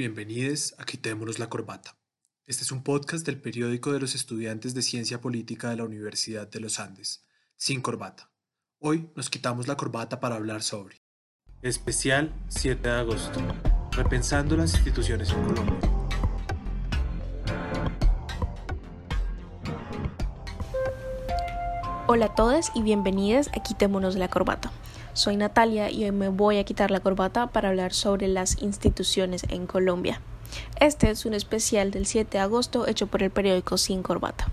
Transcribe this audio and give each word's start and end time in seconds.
Bienvenidos 0.00 0.74
a 0.78 0.86
Quitémonos 0.86 1.38
la 1.38 1.50
Corbata. 1.50 1.98
Este 2.46 2.62
es 2.62 2.72
un 2.72 2.82
podcast 2.82 3.26
del 3.26 3.38
periódico 3.38 3.92
de 3.92 4.00
los 4.00 4.14
estudiantes 4.14 4.72
de 4.72 4.80
Ciencia 4.80 5.20
Política 5.20 5.68
de 5.68 5.76
la 5.76 5.84
Universidad 5.84 6.48
de 6.48 6.58
los 6.58 6.80
Andes, 6.80 7.26
Sin 7.56 7.82
Corbata. 7.82 8.30
Hoy 8.78 9.10
nos 9.14 9.28
quitamos 9.28 9.68
la 9.68 9.76
corbata 9.76 10.18
para 10.18 10.36
hablar 10.36 10.62
sobre 10.62 11.02
Especial 11.60 12.32
7 12.48 12.80
de 12.88 12.94
agosto. 12.94 13.42
Repensando 13.92 14.56
las 14.56 14.72
instituciones 14.72 15.28
en 15.32 15.44
Colombia. 15.44 15.80
Hola 22.06 22.24
a 22.24 22.34
todos 22.34 22.72
y 22.74 22.80
bienvenidos 22.80 23.48
a 23.48 23.62
Quitémonos 23.62 24.16
la 24.16 24.28
Corbata. 24.28 24.72
Soy 25.12 25.36
Natalia 25.36 25.90
y 25.90 26.04
hoy 26.04 26.12
me 26.12 26.28
voy 26.28 26.58
a 26.58 26.64
quitar 26.64 26.90
la 26.90 27.00
corbata 27.00 27.48
para 27.48 27.70
hablar 27.70 27.92
sobre 27.92 28.28
las 28.28 28.62
instituciones 28.62 29.44
en 29.48 29.66
Colombia. 29.66 30.20
Este 30.80 31.10
es 31.10 31.26
un 31.26 31.34
especial 31.34 31.90
del 31.90 32.06
7 32.06 32.30
de 32.30 32.38
agosto 32.38 32.86
hecho 32.86 33.08
por 33.08 33.22
el 33.22 33.30
periódico 33.30 33.76
Sin 33.76 34.02
Corbata. 34.02 34.50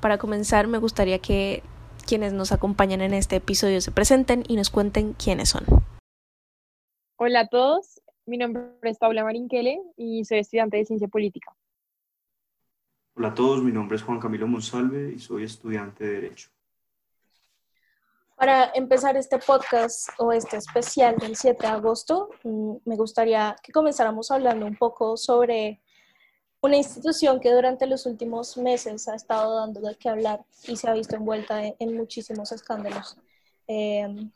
Para 0.00 0.18
comenzar, 0.18 0.68
me 0.68 0.78
gustaría 0.78 1.18
que 1.18 1.62
quienes 2.06 2.32
nos 2.32 2.52
acompañan 2.52 3.00
en 3.00 3.14
este 3.14 3.36
episodio 3.36 3.80
se 3.80 3.90
presenten 3.90 4.44
y 4.46 4.56
nos 4.56 4.70
cuenten 4.70 5.12
quiénes 5.14 5.48
son. 5.48 5.64
Hola 7.16 7.40
a 7.40 7.48
todos, 7.48 8.00
mi 8.26 8.38
nombre 8.38 8.62
es 8.82 8.98
Paula 8.98 9.24
Marinquele 9.24 9.80
y 9.96 10.24
soy 10.24 10.38
estudiante 10.38 10.76
de 10.76 10.84
Ciencia 10.84 11.08
Política. 11.08 11.52
Hola 13.16 13.28
a 13.28 13.34
todos, 13.34 13.62
mi 13.62 13.72
nombre 13.72 13.96
es 13.96 14.02
Juan 14.02 14.20
Camilo 14.20 14.46
Monsalve 14.46 15.12
y 15.14 15.18
soy 15.18 15.44
estudiante 15.44 16.04
de 16.04 16.12
Derecho. 16.20 16.50
Para 18.36 18.70
empezar 18.74 19.16
este 19.16 19.38
podcast 19.38 20.10
o 20.18 20.30
este 20.30 20.58
especial 20.58 21.16
del 21.16 21.36
7 21.36 21.58
de 21.58 21.72
agosto, 21.72 22.28
mm, 22.44 22.76
me 22.84 22.96
gustaría 22.96 23.56
que 23.62 23.72
comenzáramos 23.72 24.30
hablando 24.30 24.66
un 24.66 24.76
poco 24.76 25.16
sobre 25.16 25.80
una 26.60 26.76
institución 26.76 27.40
que 27.40 27.50
durante 27.50 27.86
los 27.86 28.04
últimos 28.04 28.58
meses 28.58 29.08
ha 29.08 29.14
estado 29.14 29.56
dando 29.56 29.80
de 29.80 29.94
qué 29.96 30.10
hablar 30.10 30.44
y 30.68 30.76
se 30.76 30.86
ha 30.86 30.92
visto 30.92 31.16
envuelta 31.16 31.62
en, 31.78 31.96
muchísimos 31.96 32.52
escándalos. 32.52 33.16
Em, 33.66 34.30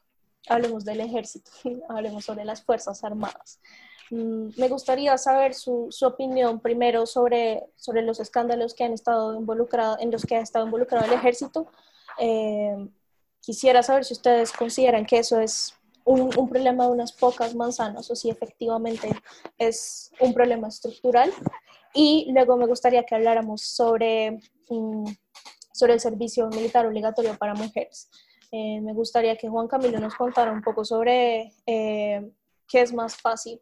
hablemos 0.48 0.86
del 0.86 1.00
ejército, 1.00 1.50
hablemos 1.90 2.24
sobre 2.24 2.46
las 2.46 2.62
Fuerzas 2.62 3.04
Armadas. 3.04 3.60
Mm, 4.10 4.48
me 4.56 4.68
gustaría 4.68 5.18
saber 5.18 5.52
su, 5.52 5.88
su, 5.90 6.06
opinión 6.06 6.60
primero 6.60 7.04
sobre, 7.04 7.66
sobre 7.76 8.00
los 8.00 8.18
escándalos 8.18 8.72
que 8.72 8.84
han 8.84 8.94
estado 8.94 9.34
involucrados, 9.34 9.98
en 10.00 10.10
los 10.10 10.24
que 10.24 10.36
ha 10.36 10.40
estado 10.40 10.64
involucrado 10.64 11.04
el 11.04 11.12
ejército. 11.12 11.66
Eh, 12.18 12.88
Quisiera 13.40 13.82
saber 13.82 14.04
si 14.04 14.14
ustedes 14.14 14.52
consideran 14.52 15.06
que 15.06 15.18
eso 15.18 15.40
es 15.40 15.74
un, 16.04 16.48
problema 16.48 16.86
de 16.86 16.92
unas 16.92 17.12
pocas 17.12 17.54
manzanas 17.54 18.10
o 18.10 18.16
si 18.16 18.30
efectivamente 18.30 19.10
es 19.58 20.10
un 20.20 20.34
problema 20.34 20.68
estructural. 20.68 21.32
Y 21.94 22.30
luego 22.32 22.56
me 22.56 22.66
gustaría 22.66 23.04
que 23.04 23.14
habláramos 23.14 23.62
sobre, 23.62 24.38
mm, 24.68 25.06
sobre 25.72 25.94
el 25.94 26.00
servicio 26.00 26.48
militar 26.48 26.86
obligatorio 26.86 27.36
para 27.36 27.54
mujeres. 27.54 28.08
Eh, 28.52 28.80
me 28.80 28.92
gustaría 28.92 29.36
que 29.36 29.48
Juan 29.48 29.68
Camilo 29.68 30.00
nos 30.00 30.14
contara 30.14 30.52
un 30.52 30.62
poco 30.62 30.84
sobre 30.84 31.52
eh, 31.66 32.32
qué 32.68 32.80
es 32.80 32.92
más 32.92 33.16
fácil, 33.16 33.60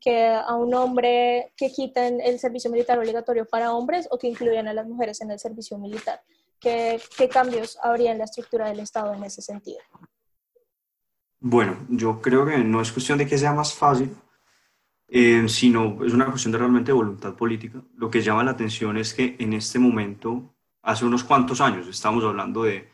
que 0.00 0.26
a 0.28 0.54
un 0.54 0.74
hombre 0.74 1.52
que 1.56 1.70
quiten 1.70 2.20
el 2.20 2.38
servicio 2.38 2.70
militar 2.70 2.98
obligatorio 2.98 3.46
para 3.46 3.74
hombres 3.74 4.08
o 4.10 4.18
que 4.18 4.28
incluyan 4.28 4.66
a 4.66 4.72
las 4.72 4.86
mujeres 4.86 5.20
en 5.20 5.30
el 5.30 5.38
servicio 5.38 5.76
militar. 5.78 6.22
¿Qué, 6.60 7.00
cambios 7.32 7.78
habría 7.82 8.12
en 8.12 8.18
la 8.18 8.24
estructura 8.24 8.68
del 8.68 8.80
Estado 8.80 9.14
en 9.14 9.24
ese 9.24 9.40
sentido? 9.40 9.80
Bueno, 11.40 11.78
yo 11.88 12.20
creo 12.20 12.44
que 12.44 12.58
no 12.58 12.82
es 12.82 12.92
cuestión 12.92 13.16
de 13.16 13.26
que 13.26 13.38
sea 13.38 13.54
más 13.54 13.72
fácil, 13.72 14.14
eh, 15.08 15.48
sino 15.48 16.04
es 16.04 16.12
una 16.12 16.26
cuestión 16.26 16.52
de 16.52 16.58
realmente 16.58 16.92
voluntad 16.92 17.34
política. 17.34 17.82
Lo 17.96 18.10
que 18.10 18.20
llama 18.20 18.44
la 18.44 18.50
atención 18.50 18.98
es 18.98 19.14
que 19.14 19.36
en 19.38 19.54
este 19.54 19.78
momento, 19.78 20.54
hace 20.82 21.06
unos 21.06 21.24
cuantos 21.24 21.62
años, 21.62 21.88
estamos 21.88 22.22
hablando 22.24 22.64
de, 22.64 22.90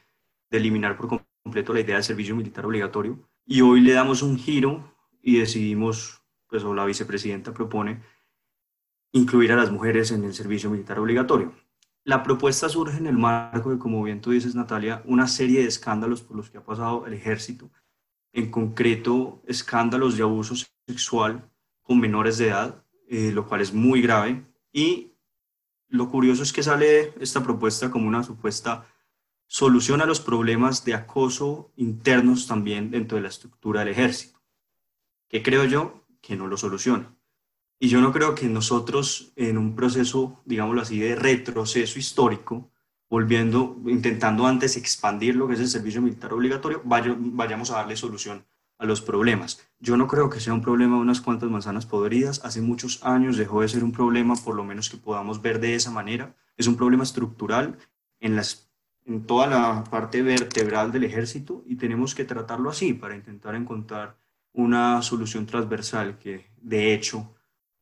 de 0.49 0.59
eliminar 0.59 0.97
por 0.97 1.21
completo 1.43 1.73
la 1.75 1.81
idea 1.81 1.97
del 1.97 2.05
servicio 2.05 2.37
militar 2.37 2.65
obligatorio 2.67 3.19
y 3.45 3.63
hoy 3.63 3.81
le 3.81 3.93
damos 3.93 4.23
un 4.23 4.39
giro 4.39 4.95
y 5.21 5.39
decidimos, 5.41 6.23
pues 6.47 6.63
o 6.63 6.73
la 6.73 6.85
vicepresidenta 6.85 7.53
propone 7.53 8.01
incluir 9.11 9.51
a 9.51 9.57
las 9.57 9.73
mujeres 9.73 10.13
en 10.13 10.23
el 10.23 10.35
servicio 10.35 10.71
militar 10.71 11.01
obligatorio. 11.01 11.53
La 12.07 12.23
propuesta 12.23 12.69
surge 12.69 12.99
en 12.99 13.09
el 13.09 13.19
marco 13.19 13.73
de, 13.73 13.81
como 13.81 14.01
bien 14.01 14.21
tú 14.21 14.31
dices, 14.31 14.55
Natalia, 14.55 15.03
una 15.07 15.27
serie 15.27 15.63
de 15.63 15.67
escándalos 15.67 16.23
por 16.23 16.37
los 16.37 16.49
que 16.49 16.59
ha 16.59 16.65
pasado 16.65 17.05
el 17.05 17.13
ejército, 17.13 17.69
en 18.33 18.49
concreto 18.49 19.43
escándalos 19.45 20.17
de 20.17 20.23
abuso 20.23 20.55
sexual 20.87 21.51
con 21.83 21.99
menores 21.99 22.39
de 22.39 22.47
edad, 22.47 22.85
eh, 23.09 23.33
lo 23.33 23.49
cual 23.49 23.61
es 23.61 23.75
muy 23.75 24.03
grave. 24.03 24.47
Y 24.73 25.15
lo 25.89 26.09
curioso 26.09 26.45
es 26.45 26.53
que 26.53 26.63
sale 26.63 27.13
esta 27.19 27.43
propuesta 27.43 27.91
como 27.91 28.07
una 28.07 28.23
supuesta 28.23 28.87
solución 29.49 30.01
a 30.01 30.07
los 30.07 30.21
problemas 30.21 30.85
de 30.85 30.95
acoso 30.95 31.73
internos 31.75 32.47
también 32.47 32.93
dentro 32.93 33.17
de 33.17 33.23
la 33.23 33.31
estructura 33.31 33.81
del 33.81 33.89
ejército, 33.89 34.41
que 35.29 35.43
creo 35.43 35.65
yo 35.65 36.07
que 36.21 36.37
no 36.37 36.47
lo 36.47 36.57
soluciona. 36.57 37.16
Y 37.79 37.89
yo 37.89 38.01
no 38.01 38.13
creo 38.13 38.35
que 38.35 38.49
nosotros 38.49 39.33
en 39.37 39.59
un 39.59 39.75
proceso, 39.75 40.41
digámoslo 40.47 40.81
así, 40.81 40.99
de 40.99 41.15
retroceso 41.15 41.99
histórico, 41.99 42.71
volviendo, 43.09 43.77
intentando 43.87 44.47
antes 44.47 44.77
expandir 44.77 45.37
lo 45.37 45.47
que 45.47 45.55
es 45.55 45.61
el 45.61 45.69
servicio 45.69 46.01
militar 46.01 46.33
obligatorio, 46.33 46.81
vayamos 46.85 47.71
a 47.71 47.77
darle 47.77 47.97
solución 47.97 48.45
a 48.79 48.87
los 48.87 49.01
problemas. 49.01 49.67
Yo 49.79 49.97
no 49.97 50.07
creo 50.07 50.29
que 50.29 50.41
sea 50.41 50.55
un 50.55 50.63
problema 50.63 50.97
de 50.97 51.03
unas 51.03 51.21
cuantas 51.21 51.51
manzanas 51.51 51.87
podridas. 51.87 52.45
Hace 52.45 52.61
muchos 52.61 53.05
años 53.05 53.37
dejó 53.37 53.63
de 53.63 53.69
ser 53.69 53.85
un 53.85 53.93
problema, 53.93 54.35
por 54.37 54.55
lo 54.55 54.65
menos 54.65 54.91
que 54.91 54.97
podamos 54.97 55.41
ver 55.41 55.61
de 55.61 55.75
esa 55.75 55.91
manera. 55.91 56.35
Es 56.57 56.67
un 56.67 56.77
problema 56.77 57.05
estructural 57.05 57.79
en, 58.21 58.37
las, 58.37 58.71
en 59.05 59.27
toda 59.27 59.47
la 59.47 59.85
parte 59.85 60.23
vertebral 60.23 60.93
del 60.93 61.05
ejército 61.05 61.63
y 61.67 61.77
tenemos 61.77 62.15
que 62.15 62.25
tratarlo 62.25 62.71
así 62.71 62.93
para 62.93 63.17
intentar 63.17 63.55
encontrar 63.55 64.19
una 64.53 65.03
solución 65.03 65.47
transversal 65.47 66.19
que, 66.19 66.51
de 66.61 66.95
hecho, 66.95 67.36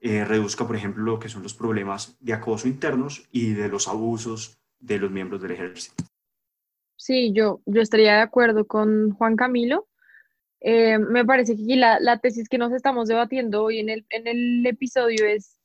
eh, 0.07 0.23
reduzca, 0.23 0.67
por 0.67 0.77
ejemplo, 0.77 1.03
lo 1.03 1.19
que 1.19 1.31
son 1.31 1.43
los 1.43 1.55
problemas 1.55 2.15
de 2.21 2.35
acoso 2.35 2.69
internos 2.69 3.27
y 3.33 3.55
de 3.55 3.69
los 3.71 3.89
abusos 3.89 4.59
de 4.79 4.99
los 4.99 5.11
miembros 5.11 5.41
del 5.41 5.53
ejército. 5.53 6.05
Sí, 6.95 7.33
yo, 7.33 7.63
yo 7.65 7.81
estaría 7.81 8.17
de 8.17 8.21
acuerdo 8.21 8.67
con 8.67 9.13
Juan 9.13 9.35
Camilo. 9.35 9.89
Eh, 10.61 10.99
me 10.99 11.25
parece 11.25 11.57
que 11.57 11.77
la, 11.77 11.99
la, 12.01 12.19
tesis 12.19 12.51
que 12.51 12.59
nos 12.59 12.75
estamos 12.75 13.09
debatiendo 13.09 13.65
hoy 13.65 13.79
en 13.79 13.89
el, 13.89 14.05
en 14.11 14.27
el 14.27 14.67
episodio 14.67 15.25
es 15.25 15.59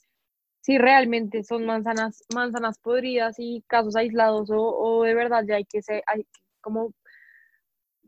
si 0.61 0.77
realmente 0.77 1.43
son 1.43 1.65
manzanas, 1.65 2.23
manzanas 2.33 2.79
podridas 2.79 3.35
y 3.39 3.65
casos 3.67 3.97
aislados 3.97 4.49
o, 4.51 4.61
o 4.61 5.03
de 5.03 5.15
verdad 5.15 5.43
ya 5.45 5.55
hay 5.55 5.65
que, 5.65 5.81
ser, 5.81 6.01
hay 6.07 6.25
como 6.61 6.93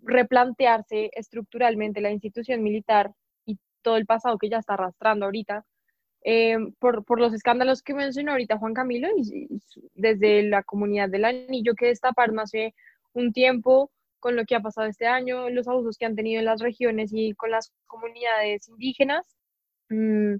replantearse 0.02 1.12
estructuralmente 1.14 2.00
la 2.00 2.12
institución 2.12 2.64
militar 2.64 3.12
y 3.46 3.58
todo 3.81 3.97
el 3.97 4.06
pasado 4.06 4.38
que 4.38 4.47
ya 4.47 4.59
está 4.59 4.75
arrastrando 4.75 5.25
ahorita 5.25 5.66
eh, 6.24 6.58
por, 6.80 7.04
por, 7.04 7.20
los 7.20 7.34
escándalos 7.34 7.82
que 7.82 7.94
mencionó 7.94 8.32
ahorita 8.32 8.58
Juan 8.58 8.74
Camilo, 8.74 9.08
y, 9.18 9.48
desde 9.96 10.44
la 10.44 10.64
comunidad 10.64 11.09
del 11.09 11.26
anillo 11.26 11.74
que 11.76 11.88
destaparon 11.88 12.40
hace 12.40 12.74
un 13.14 13.34
tiempo, 13.34 13.92
con 14.20 14.36
lo 14.36 14.46
que 14.46 14.56
ha 14.56 14.59
pasado 14.59 14.88
este 14.88 15.08
año, 15.08 15.50
los 15.50 15.68
abusos 15.68 15.98
que 15.98 16.06
han 16.06 16.16
tenido 16.16 16.40
en 16.40 16.46
las 16.46 16.62
regiones 16.62 17.12
y 17.12 17.34
con 17.34 17.52
las 17.52 17.74
comunidades 17.88 18.68
indígenas, 18.70 19.36
mm, 19.90 20.36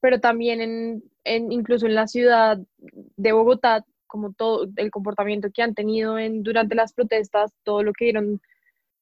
pero 0.00 0.20
también 0.20 0.60
en, 0.60 1.02
en, 1.24 1.50
incluso 1.50 1.86
en 1.86 1.96
la 1.96 2.06
ciudad 2.06 2.58
de 2.78 3.32
Bogotá, 3.32 3.84
como 4.06 4.32
todo 4.32 4.68
el 4.76 4.90
comportamiento 4.90 5.50
que 5.52 5.62
han 5.62 5.74
tenido 5.74 6.18
en, 6.18 6.42
durante 6.44 6.76
las 6.76 6.92
protestas, 6.92 7.52
todo 7.64 7.82
lo 7.82 7.92
que 7.92 8.06
dieron 8.06 8.40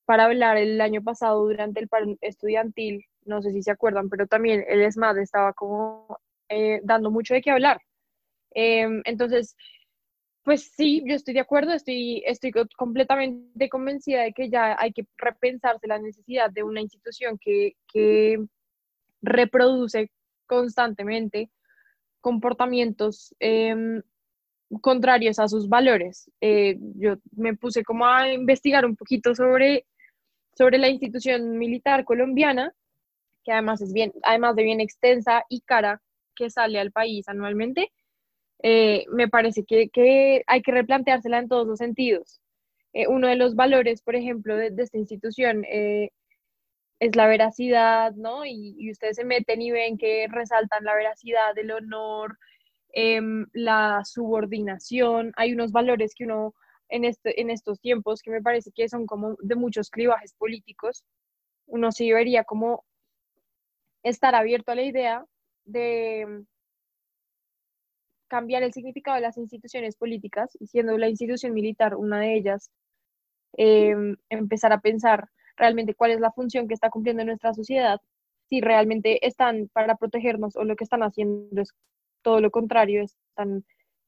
para 0.06 0.24
hablar 0.24 0.56
el 0.56 0.80
año 0.80 1.02
pasado 1.02 1.44
durante 1.44 1.80
el 1.80 2.18
estudiantil 2.22 3.04
no 3.26 3.42
sé 3.42 3.52
si 3.52 3.62
se 3.62 3.70
acuerdan, 3.70 4.08
pero 4.08 4.26
también 4.26 4.64
el 4.68 4.82
ESMAD 4.82 5.18
estaba 5.18 5.52
como 5.52 6.18
eh, 6.48 6.80
dando 6.84 7.10
mucho 7.10 7.34
de 7.34 7.42
qué 7.42 7.50
hablar. 7.50 7.80
Em, 8.52 9.02
entonces, 9.04 9.56
pues 10.44 10.70
sí, 10.74 11.02
yo 11.06 11.14
estoy 11.14 11.34
de 11.34 11.40
acuerdo, 11.40 11.72
estoy, 11.72 12.22
estoy 12.26 12.52
completamente 12.76 13.68
convencida 13.68 14.22
de 14.22 14.32
que 14.32 14.48
ya 14.48 14.76
hay 14.78 14.92
que 14.92 15.06
repensarse 15.18 15.86
la 15.88 15.98
necesidad 15.98 16.50
de 16.50 16.62
una 16.62 16.80
institución 16.80 17.38
que, 17.38 17.74
que 17.92 18.38
reproduce 19.22 20.10
constantemente 20.46 21.50
comportamientos 22.20 23.34
em, 23.40 24.02
contrarios 24.80 25.38
a 25.38 25.48
sus 25.48 25.68
valores. 25.68 26.30
Eh, 26.40 26.78
yo 26.96 27.16
me 27.32 27.54
puse 27.56 27.82
como 27.84 28.06
a 28.06 28.32
investigar 28.32 28.84
un 28.84 28.96
poquito 28.96 29.34
sobre, 29.34 29.86
sobre 30.56 30.78
la 30.78 30.88
institución 30.88 31.58
militar 31.58 32.04
colombiana 32.04 32.74
que 33.46 33.52
además 33.52 33.80
es 33.80 33.92
bien, 33.92 34.12
además 34.24 34.56
de 34.56 34.64
bien 34.64 34.80
extensa 34.80 35.44
y 35.48 35.60
cara 35.60 36.02
que 36.34 36.50
sale 36.50 36.80
al 36.80 36.90
país 36.90 37.28
anualmente, 37.28 37.92
eh, 38.62 39.04
me 39.12 39.28
parece 39.28 39.64
que, 39.64 40.42
hay 40.46 40.62
que 40.62 40.72
replanteársela 40.72 41.38
en 41.38 41.48
todos 41.48 41.66
los 41.66 41.78
sentidos. 41.78 42.40
Eh, 42.92 43.06
uno 43.06 43.28
de 43.28 43.36
los 43.36 43.54
valores, 43.54 44.02
por 44.02 44.16
ejemplo, 44.16 44.56
de, 44.56 44.74
esta 44.76 44.98
institución, 44.98 45.64
eh, 45.66 46.10
es 46.98 47.14
la 47.14 47.28
veracidad, 47.28 48.12
¿no? 48.14 48.44
Y, 48.44 48.90
ustedes 48.90 49.16
se 49.16 49.24
meten 49.24 49.62
y 49.62 49.70
ven 49.70 49.96
que 49.96 50.26
resaltan 50.28 50.84
la 50.84 50.96
veracidad, 50.96 51.56
el 51.56 51.70
honor, 51.70 52.38
em, 52.92 53.46
la 53.52 54.02
subordinación. 54.04 55.32
Hay 55.36 55.52
unos 55.52 55.70
valores 55.70 56.14
que 56.16 56.24
uno 56.24 56.54
en, 56.88 57.04
este, 57.04 57.40
en 57.40 57.50
estos 57.50 57.80
tiempos 57.80 58.22
que 58.22 58.30
me 58.30 58.42
parece 58.42 58.70
que 58.72 58.88
son 58.88 59.06
como 59.06 59.36
de 59.40 59.56
muchos 59.56 59.90
clivajes 59.90 60.34
políticos, 60.34 61.04
uno 61.66 61.92
sí 61.92 62.08
debería 62.08 62.44
como 62.44 62.84
estar 64.02 64.34
abierto 64.34 64.72
a 64.72 64.76
la 64.76 64.82
idea 64.82 65.24
de 65.64 66.44
cambiar 68.28 68.62
el 68.62 68.72
significado 68.72 69.16
de 69.16 69.22
las 69.22 69.36
instituciones 69.36 69.96
políticas 69.96 70.56
y 70.60 70.66
siendo 70.66 70.96
la 70.98 71.08
institución 71.08 71.52
militar 71.54 71.96
una 71.96 72.20
de 72.20 72.34
ellas, 72.34 72.70
em, 73.54 74.16
empezar 74.28 74.72
a 74.72 74.80
pensar 74.80 75.28
realmente 75.56 75.94
cuál 75.94 76.10
es 76.12 76.20
la 76.20 76.32
función 76.32 76.68
que 76.68 76.74
está 76.74 76.90
cumpliendo 76.90 77.22
en 77.22 77.28
nuestra 77.28 77.54
sociedad, 77.54 78.00
si 78.48 78.60
realmente 78.60 79.26
están 79.26 79.68
para 79.72 79.96
protegernos 79.96 80.56
o 80.56 80.64
lo 80.64 80.76
que 80.76 80.84
están 80.84 81.02
haciendo 81.02 81.62
es 81.62 81.72
todo 82.22 82.40
lo 82.40 82.50
contrario, 82.50 83.02
están 83.02 83.64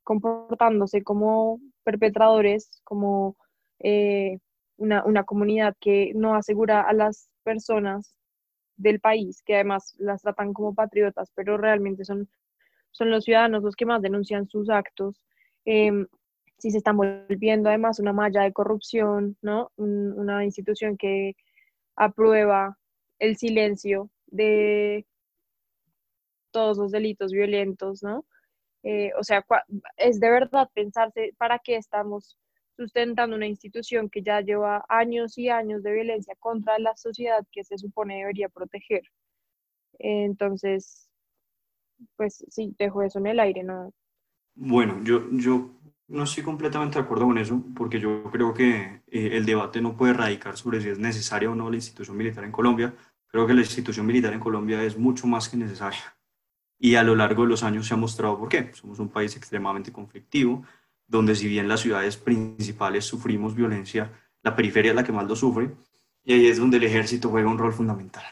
comportándose 0.08 1.02
como 1.02 1.60
perpetradores, 1.84 2.80
como 2.82 3.36
eh, 3.78 4.38
una, 4.78 5.04
una 5.04 5.24
comunidad 5.24 5.76
que 5.78 6.12
no 6.14 6.34
asegura 6.34 6.80
a 6.80 6.94
las 6.94 7.28
personas 7.42 8.14
del 8.78 9.00
país, 9.00 9.42
que 9.44 9.56
además 9.56 9.94
las 9.98 10.22
tratan 10.22 10.54
como 10.54 10.74
patriotas, 10.74 11.30
pero 11.34 11.58
realmente 11.58 12.06
son, 12.06 12.26
son 12.90 13.10
los 13.10 13.24
ciudadanos 13.24 13.62
los 13.62 13.76
que 13.76 13.84
más 13.84 14.00
denuncian 14.00 14.48
sus 14.48 14.70
actos. 14.70 15.20
Em, 15.66 16.06
si 16.56 16.70
se 16.70 16.78
están 16.78 16.96
volviendo 16.96 17.68
además 17.68 17.98
una 17.98 18.14
malla 18.14 18.44
de 18.44 18.54
corrupción, 18.54 19.36
¿no? 19.42 19.72
una 19.76 20.42
institución 20.42 20.96
que 20.96 21.36
aprueba 21.96 22.78
el 23.18 23.36
silencio 23.36 24.08
de 24.28 25.04
todos 26.50 26.78
los 26.78 26.92
delitos 26.92 27.30
violentos, 27.30 28.02
¿no? 28.02 28.24
Eh, 28.90 29.12
o 29.18 29.22
sea, 29.22 29.44
es 29.98 30.18
de 30.18 30.30
verdad 30.30 30.70
pensarse 30.72 31.34
para 31.36 31.58
qué 31.58 31.76
estamos 31.76 32.38
sustentando 32.74 33.36
una 33.36 33.46
institución 33.46 34.08
que 34.08 34.22
ya 34.22 34.40
lleva 34.40 34.82
años 34.88 35.36
y 35.36 35.50
años 35.50 35.82
de 35.82 35.92
violencia 35.92 36.34
contra 36.38 36.78
la 36.78 36.96
sociedad 36.96 37.46
que 37.52 37.64
se 37.64 37.76
supone 37.76 38.16
debería 38.16 38.48
proteger. 38.48 39.02
Entonces, 39.98 41.10
pues 42.16 42.42
sí, 42.48 42.74
dejo 42.78 43.02
eso 43.02 43.18
en 43.18 43.26
el 43.26 43.40
aire, 43.40 43.62
¿no? 43.62 43.92
Bueno, 44.54 45.04
yo, 45.04 45.28
yo 45.32 45.70
no 46.06 46.22
estoy 46.22 46.42
completamente 46.42 46.98
de 46.98 47.04
acuerdo 47.04 47.26
con 47.26 47.36
eso, 47.36 47.62
porque 47.76 48.00
yo 48.00 48.22
creo 48.32 48.54
que 48.54 49.02
eh, 49.06 49.36
el 49.36 49.44
debate 49.44 49.82
no 49.82 49.98
puede 49.98 50.14
radicar 50.14 50.56
sobre 50.56 50.80
si 50.80 50.88
es 50.88 50.98
necesaria 50.98 51.50
o 51.50 51.54
no 51.54 51.68
la 51.68 51.76
institución 51.76 52.16
militar 52.16 52.42
en 52.42 52.52
Colombia. 52.52 52.94
Creo 53.26 53.46
que 53.46 53.52
la 53.52 53.60
institución 53.60 54.06
militar 54.06 54.32
en 54.32 54.40
Colombia 54.40 54.82
es 54.82 54.96
mucho 54.96 55.26
más 55.26 55.50
que 55.50 55.58
necesaria. 55.58 56.17
Y 56.78 56.94
a 56.94 57.02
lo 57.02 57.16
largo 57.16 57.42
de 57.42 57.48
los 57.48 57.62
años 57.62 57.86
se 57.86 57.94
ha 57.94 57.96
mostrado 57.96 58.38
por 58.38 58.48
qué. 58.48 58.70
Somos 58.74 58.98
un 58.98 59.08
país 59.08 59.36
extremadamente 59.36 59.92
conflictivo, 59.92 60.64
donde 61.06 61.34
si 61.34 61.48
bien 61.48 61.68
las 61.68 61.80
ciudades 61.80 62.16
principales 62.16 63.04
sufrimos 63.04 63.54
violencia, 63.54 64.12
la 64.42 64.54
periferia 64.54 64.90
es 64.90 64.96
la 64.96 65.04
que 65.04 65.12
más 65.12 65.26
lo 65.26 65.34
sufre, 65.34 65.74
y 66.24 66.34
ahí 66.34 66.46
es 66.46 66.58
donde 66.58 66.76
el 66.76 66.84
ejército 66.84 67.30
juega 67.30 67.48
un 67.48 67.58
rol 67.58 67.72
fundamental. 67.72 68.24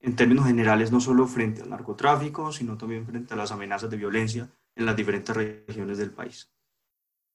En 0.00 0.16
términos 0.16 0.46
generales, 0.46 0.92
no 0.92 1.00
solo 1.00 1.26
frente 1.26 1.62
al 1.62 1.70
narcotráfico, 1.70 2.52
sino 2.52 2.76
también 2.76 3.06
frente 3.06 3.34
a 3.34 3.36
las 3.36 3.52
amenazas 3.52 3.90
de 3.90 3.96
violencia 3.96 4.48
en 4.74 4.86
las 4.86 4.96
diferentes 4.96 5.34
regiones 5.34 5.98
del 5.98 6.10
país. 6.10 6.50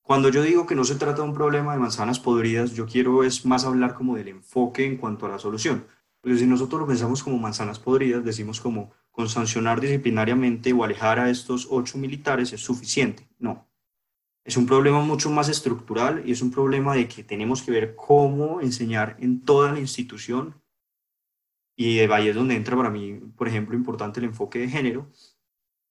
Cuando 0.01 0.30
yo 0.30 0.42
digo 0.42 0.65
que 0.65 0.75
no 0.75 0.83
se 0.83 0.95
trata 0.95 1.21
de 1.21 1.27
un 1.27 1.33
problema 1.33 1.74
de 1.74 1.80
manzanas 1.80 2.19
podridas, 2.19 2.74
yo 2.74 2.86
quiero 2.86 3.24
es 3.24 3.45
más 3.45 3.65
hablar 3.65 3.94
como 3.94 4.15
del 4.15 4.30
enfoque 4.30 4.86
en 4.86 4.98
cuanto 4.98 5.25
a 5.25 5.30
la 5.30 5.39
solución. 5.39 5.86
Porque 6.21 6.38
si 6.38 6.45
nosotros 6.45 6.81
lo 6.81 6.88
pensamos 6.88 7.24
como 7.24 7.38
manzanas 7.38 7.80
podridas, 7.80 8.24
decimos 8.24 8.59
como 8.59 8.92
con 9.12 9.30
sancionar 9.30 9.81
disciplinariamente 9.81 10.74
o 10.74 10.84
alejar 10.84 11.19
a 11.19 11.30
estos 11.30 11.68
ocho 11.69 11.98
militares 11.98 12.54
es 12.54 12.62
suficiente. 12.62 13.28
No, 13.40 13.68
es 14.44 14.58
un 14.58 14.66
problema 14.66 15.02
mucho 15.02 15.30
más 15.30 15.50
estructural 15.50 16.24
y 16.25 16.31
es 16.31 16.42
un 16.42 16.52
problema 16.52 16.96
de 16.96 17.08
que 17.08 17.24
tenemos 17.24 17.62
que 17.62 17.72
ver 17.72 17.96
cómo 17.96 18.62
enseñar 18.62 19.18
en 19.19 19.42
toda 19.42 19.72
la 19.72 19.80
institución. 19.80 20.56
Y 21.75 22.00
ahí 22.00 22.28
es 22.28 22.36
donde 22.36 22.56
entra 22.56 22.75
para 22.75 22.90
mí, 22.90 23.19
por 23.36 23.48
ejemplo, 23.48 23.75
importante 23.75 24.19
el 24.19 24.25
enfoque 24.25 24.60
de 24.60 24.69
género 24.69 25.10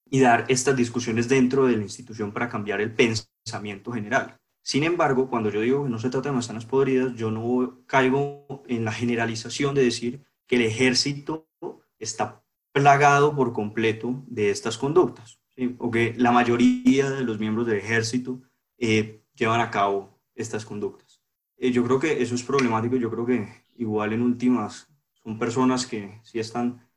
y 0.09 0.19
dar 0.19 0.45
estas 0.49 0.75
discusiones 0.75 1.29
dentro 1.29 1.65
de 1.65 1.77
la 1.77 1.83
institución 1.83 2.33
para 2.33 2.49
cambiar 2.49 2.81
el 2.81 2.93
pensamiento 2.93 3.91
general. 3.93 4.37
Sin 4.61 4.83
embargo, 4.83 5.29
cuando 5.29 5.49
yo 5.49 5.61
digo 5.61 5.83
que 5.83 5.89
no 5.89 5.97
se 5.97 6.09
trata 6.09 6.29
de 6.29 6.33
manzanas 6.33 6.65
podridas, 6.65 7.15
yo 7.15 7.31
no 7.31 7.83
caigo 7.87 8.63
en 8.67 8.85
la 8.85 8.91
generalización 8.91 9.73
de 9.73 9.83
decir 9.83 10.23
que 10.45 10.57
el 10.57 10.63
ejército 10.63 11.49
está 11.97 12.40
plagado 12.71 13.35
por 13.35 13.53
completo 13.53 14.23
de 14.27 14.49
estas 14.49 14.77
conductas 14.77 15.41
o 15.77 15.91
que 15.91 16.13
la 16.17 16.31
mayoría 16.31 17.09
de 17.09 17.23
los 17.23 17.39
miembros 17.39 17.67
del 17.67 17.77
ejército 17.77 18.41
eh, 18.77 19.23
llevan 19.35 19.61
a 19.61 19.69
cabo 19.69 20.19
estas 20.33 20.65
conductas. 20.65 21.21
Eh, 21.57 21.71
yo 21.71 21.83
creo 21.83 21.99
que 21.99 22.21
eso 22.21 22.35
es 22.35 22.43
problemático, 22.43 22.95
yo 22.95 23.11
creo 23.11 23.25
que 23.25 23.47
igual 23.77 24.13
en 24.13 24.21
últimas 24.21 24.87
son 25.23 25.37
personas 25.37 25.85
que 25.85 26.19
sí 26.23 26.39
están 26.39 26.87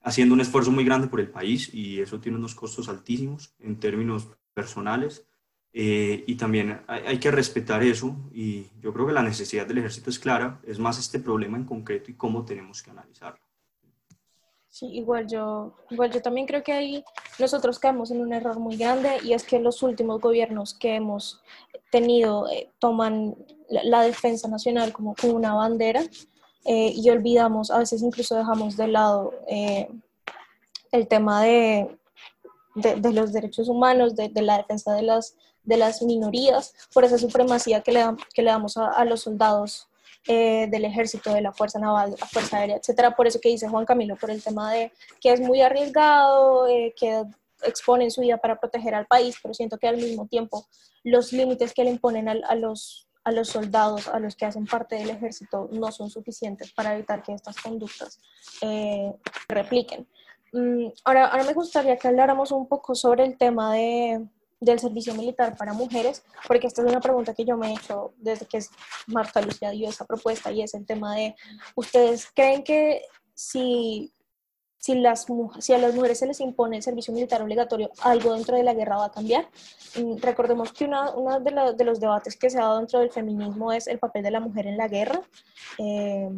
haciendo 0.00 0.34
un 0.34 0.40
esfuerzo 0.40 0.70
muy 0.70 0.84
grande 0.84 1.08
por 1.08 1.20
el 1.20 1.28
país 1.30 1.72
y 1.72 2.00
eso 2.00 2.20
tiene 2.20 2.38
unos 2.38 2.54
costos 2.54 2.88
altísimos 2.88 3.54
en 3.58 3.78
términos 3.78 4.28
personales 4.54 5.26
eh, 5.72 6.24
y 6.26 6.36
también 6.36 6.82
hay, 6.86 7.18
que 7.18 7.30
respetar 7.30 7.82
eso 7.82 8.16
y 8.32 8.68
yo 8.80 8.92
creo 8.92 9.06
que 9.06 9.12
la 9.12 9.22
necesidad 9.22 9.66
del 9.66 9.78
ejército 9.78 10.08
es 10.08 10.18
clara, 10.18 10.60
es 10.64 10.78
más 10.78 10.98
este 10.98 11.18
problema 11.18 11.58
en 11.58 11.64
concreto 11.64 12.10
y 12.10 12.14
cómo 12.14 12.44
tenemos 12.44 12.82
que 12.82 12.90
analizarlo. 12.90 13.43
Sí, 14.74 14.86
igual 14.86 15.28
yo, 15.28 15.72
igual 15.90 16.10
yo 16.10 16.20
también 16.20 16.48
creo 16.48 16.64
que 16.64 16.72
ahí 16.72 17.04
nosotros 17.38 17.78
caemos 17.78 18.10
en 18.10 18.20
un 18.20 18.32
error 18.32 18.58
muy 18.58 18.76
grande 18.76 19.18
y 19.22 19.32
es 19.32 19.44
que 19.44 19.60
los 19.60 19.84
últimos 19.84 20.20
gobiernos 20.20 20.74
que 20.74 20.96
hemos 20.96 21.40
tenido 21.92 22.48
eh, 22.48 22.72
toman 22.80 23.36
la, 23.68 24.02
defensa 24.02 24.48
nacional 24.48 24.92
como, 24.92 25.14
una 25.32 25.54
bandera 25.54 26.02
eh, 26.64 26.92
y 26.92 27.08
olvidamos, 27.08 27.70
a 27.70 27.78
veces 27.78 28.02
incluso 28.02 28.34
dejamos 28.34 28.76
de 28.76 28.88
lado 28.88 29.32
eh, 29.46 29.88
el 30.90 31.06
tema 31.06 31.44
de, 31.44 31.96
de, 32.74 33.12
los 33.12 33.32
derechos 33.32 33.68
humanos, 33.68 34.16
de, 34.16 34.28
la 34.42 34.56
defensa 34.56 34.92
de 34.92 35.02
las, 35.02 36.02
minorías, 36.02 36.74
por 36.92 37.04
esa 37.04 37.18
supremacía 37.18 37.80
que 37.80 37.92
le, 37.92 38.04
que 38.34 38.42
le 38.42 38.50
damos 38.50 38.76
a 38.76 39.04
los 39.04 39.20
soldados 39.20 39.86
eh, 40.26 40.68
del 40.70 40.84
ejército, 40.84 41.34
de 41.34 41.42
la 41.42 41.52
Fuerza 41.52 41.78
Naval, 41.78 42.16
la 42.18 42.26
Fuerza 42.26 42.58
Aérea, 42.58 42.76
etcétera. 42.76 43.14
Por 43.14 43.26
eso 43.26 43.40
que 43.40 43.50
dice 43.50 43.68
Juan 43.68 43.84
Camilo, 43.84 44.16
por 44.16 44.30
el 44.30 44.42
tema 44.42 44.72
de 44.72 44.90
que 45.20 45.32
es 45.32 45.40
muy 45.40 45.60
arriesgado, 45.60 46.66
eh, 46.66 46.94
que 46.98 47.24
exponen 47.62 48.10
su 48.10 48.22
vida 48.22 48.38
para 48.38 48.58
proteger 48.58 48.94
al 48.94 49.06
país, 49.06 49.36
pero 49.42 49.54
siento 49.54 49.78
que 49.78 49.88
al 49.88 49.96
mismo 49.96 50.26
tiempo 50.26 50.66
los 51.02 51.32
límites 51.32 51.74
que 51.74 51.84
le 51.84 51.90
imponen 51.90 52.28
a, 52.28 52.54
los, 52.54 53.06
a 53.22 53.32
los 53.32 53.48
soldados, 53.48 54.08
a 54.08 54.18
los 54.18 54.34
que 54.36 54.46
hacen 54.46 54.66
parte 54.66 54.96
del 54.96 55.10
ejército, 55.10 55.68
no 55.72 55.92
son 55.92 56.08
suficientes 56.08 56.72
para 56.72 56.94
evitar 56.94 57.22
que 57.22 57.32
estas 57.34 57.56
conductas 57.56 58.18
eh, 58.62 59.12
repliquen. 59.48 60.08
Mm, 60.52 60.86
ahora, 61.04 61.26
ahora 61.26 61.44
me 61.44 61.52
gustaría 61.52 61.96
que 61.96 62.08
habláramos 62.08 62.50
un 62.52 62.66
poco 62.66 62.94
sobre 62.94 63.24
el 63.24 63.36
tema 63.36 63.74
de, 63.74 64.26
del 64.64 64.78
servicio 64.78 65.14
militar 65.14 65.56
para 65.56 65.72
mujeres, 65.72 66.22
porque 66.46 66.66
esta 66.66 66.82
es 66.82 66.88
una 66.88 67.00
pregunta 67.00 67.34
que 67.34 67.44
yo 67.44 67.56
me 67.56 67.70
he 67.70 67.74
hecho 67.74 68.12
desde 68.16 68.46
que 68.46 68.60
Marta 69.06 69.40
Lucía 69.40 69.70
dio 69.70 69.88
esa 69.88 70.04
propuesta 70.04 70.50
y 70.50 70.62
es 70.62 70.74
el 70.74 70.86
tema 70.86 71.14
de, 71.14 71.34
¿ustedes 71.74 72.28
creen 72.34 72.64
que 72.64 73.02
si, 73.34 74.12
si, 74.78 74.94
las, 74.94 75.26
si 75.58 75.72
a 75.72 75.78
las 75.78 75.94
mujeres 75.94 76.18
se 76.18 76.26
les 76.26 76.40
impone 76.40 76.76
el 76.76 76.82
servicio 76.82 77.12
militar 77.12 77.42
obligatorio, 77.42 77.90
algo 78.02 78.34
dentro 78.34 78.56
de 78.56 78.62
la 78.62 78.74
guerra 78.74 78.96
va 78.96 79.06
a 79.06 79.12
cambiar? 79.12 79.48
Recordemos 80.20 80.72
que 80.72 80.84
uno 80.84 81.40
de, 81.40 81.74
de, 81.76 81.84
los 81.84 82.00
debates 82.00 82.36
que 82.36 82.50
se 82.50 82.58
ha 82.58 82.62
dado 82.62 82.78
dentro 82.78 83.00
del 83.00 83.10
feminismo 83.10 83.72
es 83.72 83.86
el 83.86 83.98
papel 83.98 84.22
de 84.22 84.30
la 84.30 84.40
mujer 84.40 84.66
en 84.66 84.76
la 84.76 84.88
guerra. 84.88 85.20
Eh, 85.78 86.28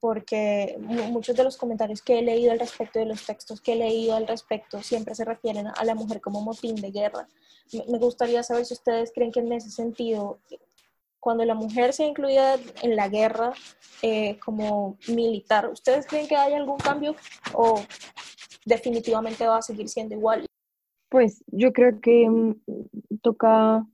porque 0.00 0.76
muchos 0.80 1.36
de 1.36 1.44
los 1.44 1.56
comentarios 1.56 2.02
que 2.02 2.18
he 2.18 2.22
leído 2.22 2.52
al 2.52 2.58
respecto, 2.58 2.98
de 2.98 3.06
los 3.06 3.24
textos 3.24 3.60
que 3.60 3.72
he 3.72 3.76
leído 3.76 4.14
al 4.16 4.26
respecto, 4.26 4.82
siempre 4.82 5.14
se 5.14 5.24
refieren 5.24 5.66
a 5.68 5.84
la 5.84 5.94
mujer 5.94 6.20
como 6.20 6.40
motín 6.40 6.76
de 6.76 6.90
guerra. 6.90 7.28
Me 7.88 7.98
gustaría 7.98 8.42
saber 8.42 8.64
si 8.64 8.74
ustedes 8.74 9.12
creen 9.14 9.32
que 9.32 9.40
en 9.40 9.52
ese 9.52 9.70
sentido, 9.70 10.38
cuando 11.20 11.44
la 11.44 11.54
mujer 11.54 11.92
sea 11.92 12.06
incluida 12.06 12.56
en 12.82 12.96
la 12.96 13.08
guerra 13.08 13.52
eh, 14.02 14.38
como 14.44 14.96
militar, 15.08 15.68
¿ustedes 15.70 16.06
creen 16.06 16.28
que 16.28 16.36
hay 16.36 16.54
algún 16.54 16.78
cambio 16.78 17.16
o 17.54 17.80
definitivamente 18.64 19.46
va 19.46 19.58
a 19.58 19.62
seguir 19.62 19.88
siendo 19.88 20.14
igual? 20.14 20.46
Pues 21.08 21.44
yo 21.46 21.72
creo 21.72 22.00
que 22.00 22.28
mm, 22.28 22.54
toca 23.22 23.86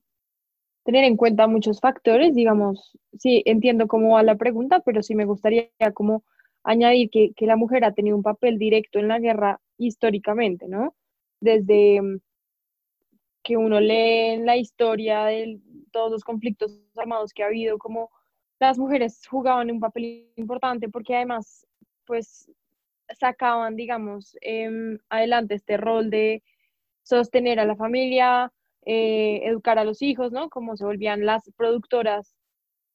tener 0.84 1.04
en 1.04 1.16
cuenta 1.16 1.46
muchos 1.46 1.80
factores, 1.80 2.34
digamos, 2.34 2.98
sí, 3.18 3.42
entiendo 3.46 3.86
cómo 3.86 4.14
va 4.14 4.22
la 4.22 4.36
pregunta, 4.36 4.80
pero 4.80 5.02
sí 5.02 5.14
me 5.14 5.24
gustaría 5.24 5.70
como 5.94 6.24
añadir 6.64 7.10
que, 7.10 7.32
que 7.34 7.46
la 7.46 7.56
mujer 7.56 7.84
ha 7.84 7.92
tenido 7.92 8.16
un 8.16 8.22
papel 8.22 8.58
directo 8.58 8.98
en 8.98 9.08
la 9.08 9.18
guerra 9.18 9.60
históricamente, 9.78 10.68
¿no? 10.68 10.94
Desde 11.40 12.00
mm, 12.02 12.20
que 13.42 13.56
uno 13.56 13.80
lee 13.80 14.38
la 14.38 14.56
historia 14.56 15.24
de 15.24 15.60
todos 15.92 16.10
los 16.10 16.24
conflictos 16.24 16.78
armados 16.96 17.32
que 17.32 17.42
ha 17.42 17.46
habido, 17.46 17.78
como 17.78 18.10
las 18.58 18.78
mujeres 18.78 19.26
jugaban 19.26 19.70
un 19.70 19.80
papel 19.80 20.28
importante 20.36 20.88
porque 20.88 21.16
además 21.16 21.66
pues 22.04 22.50
sacaban, 23.18 23.76
digamos, 23.76 24.36
em, 24.40 24.98
adelante 25.08 25.54
este 25.54 25.76
rol 25.76 26.10
de 26.10 26.42
sostener 27.02 27.58
a 27.58 27.64
la 27.64 27.76
familia, 27.76 28.52
eh, 28.86 29.40
educar 29.44 29.78
a 29.78 29.84
los 29.84 30.02
hijos, 30.02 30.32
¿no? 30.32 30.48
Como 30.48 30.76
se 30.76 30.84
volvían 30.84 31.26
las 31.26 31.50
productoras 31.56 32.34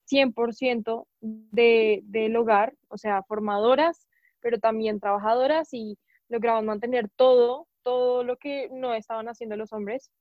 100% 0.09 1.07
de, 1.21 2.01
del 2.03 2.35
hogar, 2.35 2.73
o 2.87 2.97
sea, 2.97 3.23
formadoras, 3.23 4.07
pero 4.39 4.59
también 4.59 4.99
trabajadoras 4.99 5.73
y 5.73 5.97
lograban 6.29 6.65
mantener 6.65 7.09
todo, 7.15 7.67
todo 7.83 8.23
lo 8.23 8.37
que 8.37 8.69
no 8.71 8.93
estaban 8.93 9.27
haciendo 9.27 9.55
los 9.55 9.73
hombres, 9.73 10.11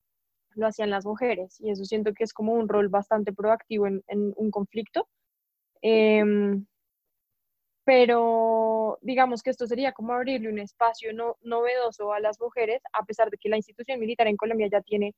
lo 0.55 0.67
hacían 0.67 0.91
las 0.91 1.05
mujeres. 1.05 1.61
Y 1.61 1.71
eso 1.71 1.85
siento 1.85 2.13
que 2.15 2.25
es 2.25 2.33
como 2.33 2.53
un 2.55 2.69
rol 2.69 2.89
bastante 2.89 3.33
proactivo 3.33 3.87
en, 3.87 4.03
un 4.09 4.51
conflicto. 4.51 5.09
Em, 5.83 6.67
pero 7.85 8.99
digamos 9.03 9.43
que 9.43 9.51
esto 9.51 9.67
sería 9.67 9.93
como 9.93 10.15
abrirle 10.15 10.49
un 10.49 10.59
espacio 10.59 11.13
no, 11.13 11.37
novedoso 11.43 12.13
a 12.13 12.21
las 12.21 12.41
mujeres, 12.41 12.83
a 12.93 13.05
pesar 13.05 13.31
de 13.31 13.37
que 13.39 13.51
la 13.51 13.57
institución 13.57 14.01
militar 14.01 14.27
en 14.27 14.37
Colombia 14.37 14.69
ya 14.71 14.81
tiene, 14.81 15.15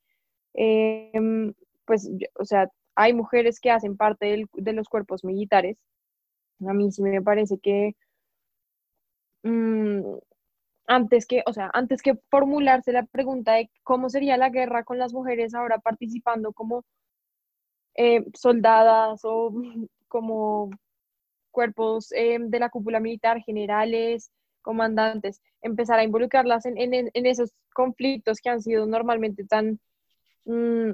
em, 0.56 1.54
pues, 1.84 2.10
o 2.34 2.44
sea, 2.44 2.70
hay 2.96 3.14
mujeres 3.14 3.60
que 3.60 3.70
hacen 3.70 3.96
parte 3.96 4.46
de 4.52 4.72
los 4.72 4.88
cuerpos 4.88 5.24
militares. 5.24 5.78
A 6.66 6.72
mí 6.74 6.90
sí 6.92 7.02
me 7.02 7.22
parece 7.22 7.58
que 7.58 7.94
mm, 9.42 10.18
antes 10.86 11.26
que, 11.26 11.42
o 11.46 11.52
sea, 11.52 11.70
antes 11.74 12.02
que 12.02 12.14
formularse 12.30 12.92
la 12.92 13.04
pregunta 13.06 13.54
de 13.54 13.70
cómo 13.82 14.08
sería 14.10 14.36
la 14.36 14.50
guerra 14.50 14.84
con 14.84 14.98
las 14.98 15.12
mujeres 15.12 15.54
ahora 15.54 15.78
participando 15.78 16.52
como 16.52 16.84
eh, 17.96 18.24
soldadas 18.34 19.20
o 19.24 19.52
como 20.08 20.70
cuerpos 21.50 22.12
eh, 22.12 22.38
de 22.40 22.58
la 22.60 22.70
cúpula 22.70 23.00
militar, 23.00 23.40
generales, 23.42 24.30
comandantes, 24.62 25.40
empezar 25.62 25.98
a 25.98 26.04
involucrarlas 26.04 26.66
en, 26.66 27.10
esos 27.14 27.52
conflictos 27.74 28.40
que 28.40 28.50
han 28.50 28.60
sido 28.62 28.86
normalmente 28.86 29.44
tan 29.44 29.80
mm, 30.46 30.92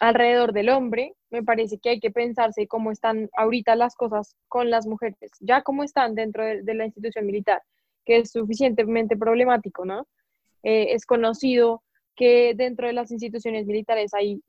alrededor 0.00 0.52
del 0.52 0.70
hombre, 0.70 1.14
me 1.30 1.42
parece 1.42 1.78
que 1.78 1.90
hay 1.90 2.00
que 2.00 2.10
pensarse 2.10 2.66
cómo 2.66 2.90
están 2.90 3.28
ahorita 3.36 3.76
las 3.76 3.94
cosas 3.94 4.36
con 4.48 4.70
las 4.70 4.86
mujeres, 4.86 5.30
ya 5.40 5.62
cómo 5.62 5.82
están 5.82 6.14
dentro 6.14 6.44
de, 6.44 6.74
la 6.74 6.84
institución 6.84 7.26
militar, 7.26 7.62
que 8.04 8.18
es 8.18 8.30
suficientemente 8.30 9.16
problemático, 9.16 9.84
¿no? 9.84 10.06
Eh, 10.62 10.94
es 10.94 11.06
conocido 11.06 11.82
que 12.16 12.54
dentro 12.54 12.86
de 12.86 12.92
las 12.92 13.10
instituciones 13.10 13.66
militares 13.66 14.14
hay 14.14 14.42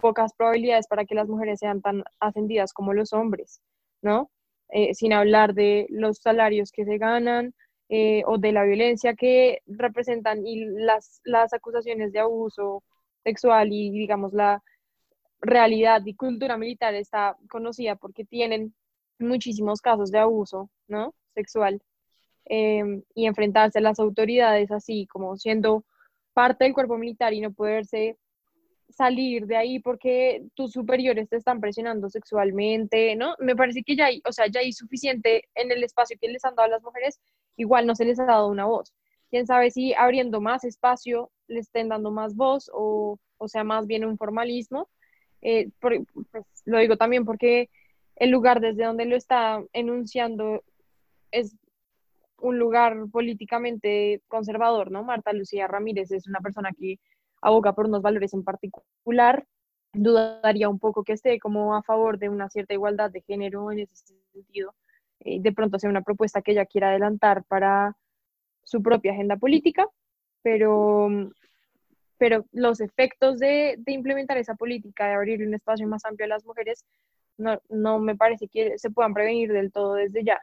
pocas 0.00 0.32
probabilidades 0.34 0.86
para 0.88 1.04
que 1.04 1.14
las 1.14 1.28
mujeres 1.28 1.58
sean 1.58 1.82
tan 1.82 2.02
ascendidas 2.18 2.72
como 2.72 2.94
los 2.94 3.12
hombres, 3.12 3.60
¿no? 4.02 4.30
Eh, 4.70 4.94
sin 4.94 5.12
hablar 5.12 5.54
de 5.54 5.86
los 5.90 6.18
salarios 6.18 6.70
que 6.72 6.84
se 6.84 6.96
ganan 6.96 7.54
eh, 7.88 8.22
o 8.26 8.38
de 8.38 8.52
la 8.52 8.64
violencia 8.64 9.14
que 9.14 9.62
representan 9.66 10.46
y 10.46 10.64
las, 10.64 11.20
las 11.24 11.52
acusaciones 11.52 12.12
de 12.12 12.20
abuso 12.20 12.84
sexual 13.22 13.72
y 13.72 13.90
digamos 13.90 14.32
la 14.32 14.62
realidad 15.40 16.02
y 16.04 16.14
cultura 16.14 16.56
militar 16.56 16.94
está 16.94 17.36
conocida 17.48 17.96
porque 17.96 18.24
tienen 18.24 18.74
muchísimos 19.18 19.80
casos 19.80 20.10
de 20.10 20.18
abuso 20.18 20.70
¿no? 20.88 21.14
sexual 21.34 21.82
em, 22.46 23.02
y 23.14 23.26
enfrentarse 23.26 23.78
a 23.78 23.82
las 23.82 23.98
autoridades 23.98 24.70
así 24.70 25.06
como 25.06 25.36
siendo 25.36 25.84
parte 26.32 26.64
del 26.64 26.74
cuerpo 26.74 26.96
militar 26.98 27.32
y 27.32 27.40
no 27.40 27.52
poderse 27.52 28.16
salir 28.90 29.46
de 29.46 29.56
ahí 29.56 29.78
porque 29.78 30.44
tus 30.54 30.72
superiores 30.72 31.28
te 31.28 31.36
están 31.36 31.60
presionando 31.60 32.08
sexualmente, 32.08 33.14
¿no? 33.16 33.36
Me 33.38 33.56
parece 33.56 33.82
que 33.82 33.96
ya 33.96 34.06
hay, 34.06 34.22
o 34.26 34.32
sea, 34.32 34.46
ya 34.48 34.60
hay 34.60 34.72
suficiente 34.72 35.48
en 35.54 35.70
el 35.70 35.84
espacio 35.84 36.16
que 36.20 36.28
les 36.28 36.44
han 36.44 36.54
dado 36.54 36.66
a 36.66 36.72
las 36.72 36.82
mujeres, 36.82 37.20
igual 37.56 37.86
no 37.86 37.94
se 37.94 38.04
les 38.04 38.18
ha 38.18 38.24
dado 38.24 38.48
una 38.48 38.66
voz. 38.66 38.92
Quién 39.30 39.46
sabe 39.46 39.70
si 39.70 39.94
abriendo 39.94 40.40
más 40.40 40.64
espacio 40.64 41.30
les 41.46 41.66
estén 41.66 41.88
dando 41.88 42.10
más 42.10 42.34
voz 42.34 42.70
o, 42.72 43.18
o 43.38 43.48
sea, 43.48 43.64
más 43.64 43.86
bien 43.86 44.04
un 44.04 44.18
formalismo. 44.18 44.88
Eh, 45.42 45.70
pues, 45.80 46.02
lo 46.64 46.78
digo 46.78 46.96
también 46.96 47.24
porque 47.24 47.70
el 48.16 48.30
lugar 48.30 48.60
desde 48.60 48.84
donde 48.84 49.06
lo 49.06 49.16
está 49.16 49.62
enunciando 49.72 50.62
es 51.30 51.56
un 52.38 52.58
lugar 52.58 52.96
políticamente 53.10 54.22
conservador, 54.28 54.90
¿no? 54.90 55.04
Marta 55.04 55.32
Lucía 55.32 55.66
Ramírez 55.66 56.10
es 56.10 56.26
una 56.26 56.40
persona 56.40 56.70
que 56.78 56.98
aboga 57.42 57.74
por 57.74 57.86
unos 57.86 58.02
valores 58.02 58.34
en 58.34 58.44
particular, 58.44 59.46
dudaría 59.92 60.68
un 60.68 60.78
poco 60.78 61.04
que 61.04 61.14
esté 61.14 61.38
como 61.38 61.74
a 61.74 61.82
favor 61.82 62.18
de 62.18 62.28
una 62.28 62.48
cierta 62.48 62.74
igualdad 62.74 63.10
de 63.10 63.22
género 63.22 63.70
en 63.72 63.80
ese 63.80 63.96
sentido. 64.32 64.74
Eh, 65.20 65.38
de 65.40 65.52
pronto 65.52 65.78
sea 65.78 65.90
una 65.90 66.02
propuesta 66.02 66.42
que 66.42 66.52
ella 66.52 66.66
quiera 66.66 66.90
adelantar 66.90 67.44
para 67.44 67.96
su 68.70 68.80
propia 68.82 69.12
agenda 69.12 69.36
política, 69.36 69.84
pero, 70.42 71.08
pero 72.18 72.44
los 72.52 72.80
efectos 72.80 73.40
de, 73.40 73.74
de 73.78 73.92
implementar 73.92 74.38
esa 74.38 74.54
política, 74.54 75.08
de 75.08 75.14
abrir 75.14 75.44
un 75.44 75.54
espacio 75.54 75.88
más 75.88 76.04
amplio 76.04 76.26
a 76.26 76.28
las 76.28 76.44
mujeres, 76.46 76.84
no, 77.36 77.60
no 77.68 77.98
me 77.98 78.14
parece 78.14 78.46
que 78.46 78.78
se 78.78 78.90
puedan 78.90 79.12
prevenir 79.12 79.52
del 79.52 79.72
todo 79.72 79.94
desde 79.94 80.22
ya. 80.22 80.40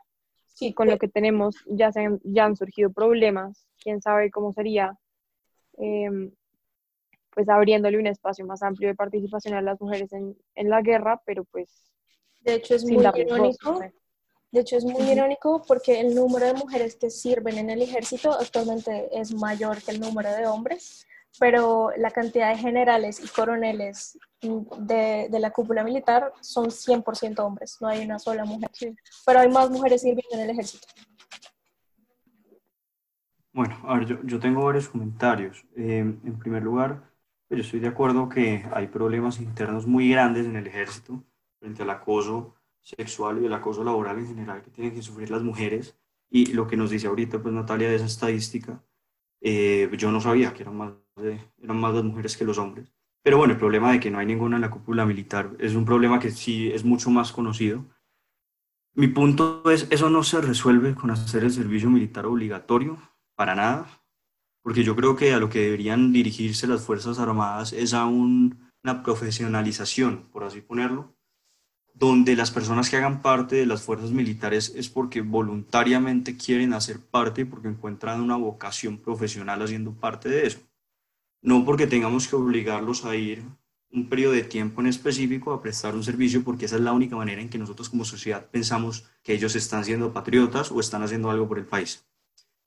Sí, 0.48 0.74
con 0.74 0.88
lo 0.90 0.98
que 0.98 1.08
tenemos 1.08 1.56
ya, 1.68 1.92
se 1.92 2.02
han, 2.02 2.20
ya 2.24 2.46
han 2.46 2.56
surgido 2.56 2.92
problemas, 2.92 3.66
quién 3.82 4.02
sabe 4.02 4.30
cómo 4.30 4.52
sería 4.52 4.98
eh, 5.78 6.32
pues 7.30 7.48
abriéndole 7.48 8.00
un 8.00 8.08
espacio 8.08 8.46
más 8.46 8.62
amplio 8.64 8.90
de 8.90 8.96
participación 8.96 9.54
a 9.54 9.62
las 9.62 9.80
mujeres 9.80 10.12
en, 10.12 10.36
en 10.56 10.70
la 10.70 10.82
guerra, 10.82 11.22
pero 11.26 11.46
pues... 11.46 11.70
De 12.42 12.56
hecho 12.56 12.76
es 12.76 12.84
muy 12.84 13.06
irónico. 13.16 13.80
De 14.52 14.62
hecho 14.62 14.78
es 14.78 14.86
muy 14.86 15.04
irónico 15.12 15.62
porque 15.68 16.00
el 16.00 16.16
número 16.16 16.46
de 16.46 16.54
mujeres 16.54 16.96
que 16.96 17.10
sirven 17.10 17.58
en 17.58 17.70
el 17.70 17.82
ejército 17.82 18.32
actualmente 18.32 19.10
es 19.12 19.34
mayor 19.34 19.82
que 19.82 19.92
el 19.92 20.00
número 20.00 20.32
de 20.32 20.48
hombres, 20.48 21.06
pero 21.40 21.92
la 21.98 22.12
cantidad 22.12 22.50
de 22.50 22.58
generales 22.58 23.20
y 23.24 23.28
coroneles 23.28 24.18
de, 24.42 25.28
de 25.30 25.40
la 25.40 25.52
cúpula 25.52 25.84
militar 25.84 26.32
son 26.42 26.68
100% 26.68 27.40
hombres, 27.40 27.78
no 27.82 27.90
hay 27.90 28.06
una 28.06 28.20
sola 28.20 28.46
mujer. 28.46 28.72
Pero 29.26 29.40
hay 29.40 29.50
más 29.50 29.70
mujeres 29.70 30.02
sirviendo 30.02 30.36
en 30.36 30.40
el 30.40 30.50
ejército. 30.52 30.88
Bueno, 33.52 33.82
a 33.86 33.98
ver, 33.98 34.06
yo, 34.06 34.18
yo 34.24 34.40
tengo 34.40 34.64
varios 34.64 34.88
comentarios. 34.88 35.66
Eh, 35.76 36.00
en 36.00 36.40
primer 36.40 36.64
lugar, 36.64 37.04
yo 37.50 37.58
estoy 37.58 37.80
de 37.80 37.88
acuerdo 37.88 38.30
que 38.30 38.64
hay 38.72 38.88
problemas 38.88 39.40
internos 39.40 39.88
muy 39.88 40.10
grandes 40.10 40.46
en 40.46 40.56
el 40.56 40.68
ejército 40.68 41.24
frente 41.60 41.84
al 41.84 41.90
acoso 41.90 42.57
sexual 42.96 43.42
y 43.42 43.46
el 43.46 43.54
acoso 43.54 43.84
laboral 43.84 44.18
en 44.20 44.28
general 44.28 44.62
que 44.62 44.72
tienen 44.72 44.94
que 44.94 45.02
sufrir 45.02 45.30
las 45.30 45.44
mujeres. 45.44 45.98
Y 46.30 46.54
lo 46.54 46.68
que 46.68 46.78
nos 46.78 46.90
dice 46.90 47.08
ahorita, 47.08 47.42
pues 47.42 47.54
Natalia, 47.54 47.90
de 47.90 47.96
esa 47.96 48.06
estadística, 48.06 48.84
eh, 49.42 49.90
yo 49.98 50.12
no 50.12 50.22
sabía 50.22 50.54
que 50.54 50.64
eran 50.64 50.78
más, 50.78 50.94
eran 51.62 51.80
más 51.80 51.94
las 51.94 52.04
mujeres 52.04 52.38
que 52.38 52.46
los 52.46 52.58
hombres. 52.58 52.94
Pero 53.24 53.38
bueno, 53.38 53.54
el 53.54 53.60
problema 53.60 53.92
de 53.92 54.00
que 54.00 54.12
no 54.12 54.20
hay 54.20 54.26
ninguna 54.26 54.58
en 54.58 54.62
la 54.62 54.72
cúpula 54.72 55.06
militar 55.06 55.56
es 55.60 55.76
un 55.76 55.86
problema 55.86 56.20
que 56.20 56.32
sí 56.32 56.72
es 56.72 56.84
mucho 56.86 57.10
más 57.10 57.32
conocido. 57.32 57.86
Mi 58.94 59.08
punto 59.08 59.70
es, 59.70 59.88
eso 59.90 60.10
no 60.10 60.24
se 60.24 60.42
resuelve 60.42 60.96
con 60.96 61.12
hacer 61.12 61.44
el 61.44 61.52
servicio 61.52 61.90
militar 61.90 62.26
obligatorio, 62.26 62.98
para 63.36 63.54
nada 63.54 63.88
porque 64.68 64.84
yo 64.84 64.98
creo 64.98 65.16
que 65.16 65.32
a 65.32 65.40
lo 65.40 65.48
que 65.48 65.62
deberían 65.62 66.12
dirigirse 66.12 66.68
las 66.68 66.84
Fuerzas 66.84 67.20
Armadas 67.20 67.72
es 67.72 67.94
a 67.94 68.06
una 68.06 69.02
profesionalización, 69.02 70.28
por 70.30 70.44
así 70.44 70.60
ponerlo, 70.60 71.16
donde 72.00 72.36
las 72.36 72.52
personas 72.52 72.90
que 72.90 72.98
hagan 72.98 73.22
parte 73.22 73.56
de 73.56 73.66
las 73.66 73.82
fuerzas 73.82 74.12
militares 74.12 74.72
es 74.76 74.88
porque 74.88 75.22
voluntariamente 75.22 76.38
quieren 76.38 76.74
hacer 76.74 77.00
parte, 77.00 77.46
porque 77.46 77.70
encuentran 77.70 78.22
una 78.22 78.36
vocación 78.36 79.00
profesional 79.00 79.64
haciendo 79.64 79.94
parte 79.94 80.30
de 80.30 80.46
eso. 80.46 80.60
No 81.42 81.66
porque 81.66 81.88
tengamos 81.88 82.28
que 82.28 82.36
obligarlos 82.36 83.04
a 83.04 83.16
ir 83.16 83.44
un 83.92 84.10
periodo 84.10 84.34
de 84.34 84.44
tiempo 84.44 84.82
en 84.82 84.88
específico 84.88 85.54
a 85.54 85.62
prestar 85.62 85.96
un 85.96 86.04
servicio, 86.04 86.44
porque 86.44 86.66
esa 86.66 86.76
es 86.76 86.84
la 86.84 86.94
única 86.94 87.16
manera 87.16 87.42
en 87.42 87.50
que 87.50 87.58
nosotros 87.58 87.90
como 87.90 88.06
sociedad 88.06 88.46
pensamos 88.52 89.06
que 89.24 89.34
ellos 89.34 89.56
están 89.56 89.84
siendo 89.84 90.14
patriotas 90.14 90.72
o 90.72 90.80
están 90.80 91.02
haciendo 91.02 91.32
algo 91.32 91.48
por 91.48 91.58
el 91.58 91.66
país. 91.66 92.06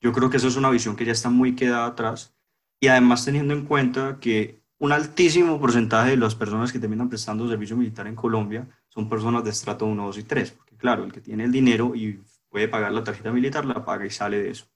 Yo 0.01 0.13
creo 0.13 0.31
que 0.31 0.39
eso 0.39 0.49
es 0.49 0.57
una 0.57 0.71
visión 0.71 0.97
que 0.97 1.05
ya 1.05 1.13
está 1.13 1.31
muy 1.31 1.55
quedada 1.55 1.87
atrás 1.87 2.35
y 2.81 2.89
además 2.89 3.25
teniendo 3.25 3.55
en 3.55 3.67
cuenta 3.67 4.19
que 4.19 4.61
un 4.79 4.91
altísimo 4.91 5.61
porcentaje 5.61 6.11
de 6.11 6.17
las 6.17 6.35
personas 6.35 6.73
que 6.73 6.79
terminan 6.79 7.11
prestando 7.11 7.49
servicio 7.49 7.77
militar 7.77 8.07
en 8.07 8.17
Colombia 8.17 8.67
son 8.91 9.09
personas 9.09 9.43
de 9.43 9.51
estrato 9.51 9.87
1, 9.87 10.07
2 10.07 10.19
y 10.19 10.23
3, 10.25 10.51
porque 10.51 10.77
claro, 10.77 11.05
el 11.05 11.13
que 11.13 11.23
tiene 11.23 11.45
el 11.45 11.53
dinero 11.53 11.95
y 11.95 12.21
puede 12.51 12.69
pagar 12.69 12.93
la 12.93 13.03
tarjeta 13.03 13.33
militar 13.33 13.65
la 13.65 13.85
paga 13.85 14.05
y 14.05 14.11
sale 14.11 14.43
de 14.43 14.51
eso. 14.51 14.67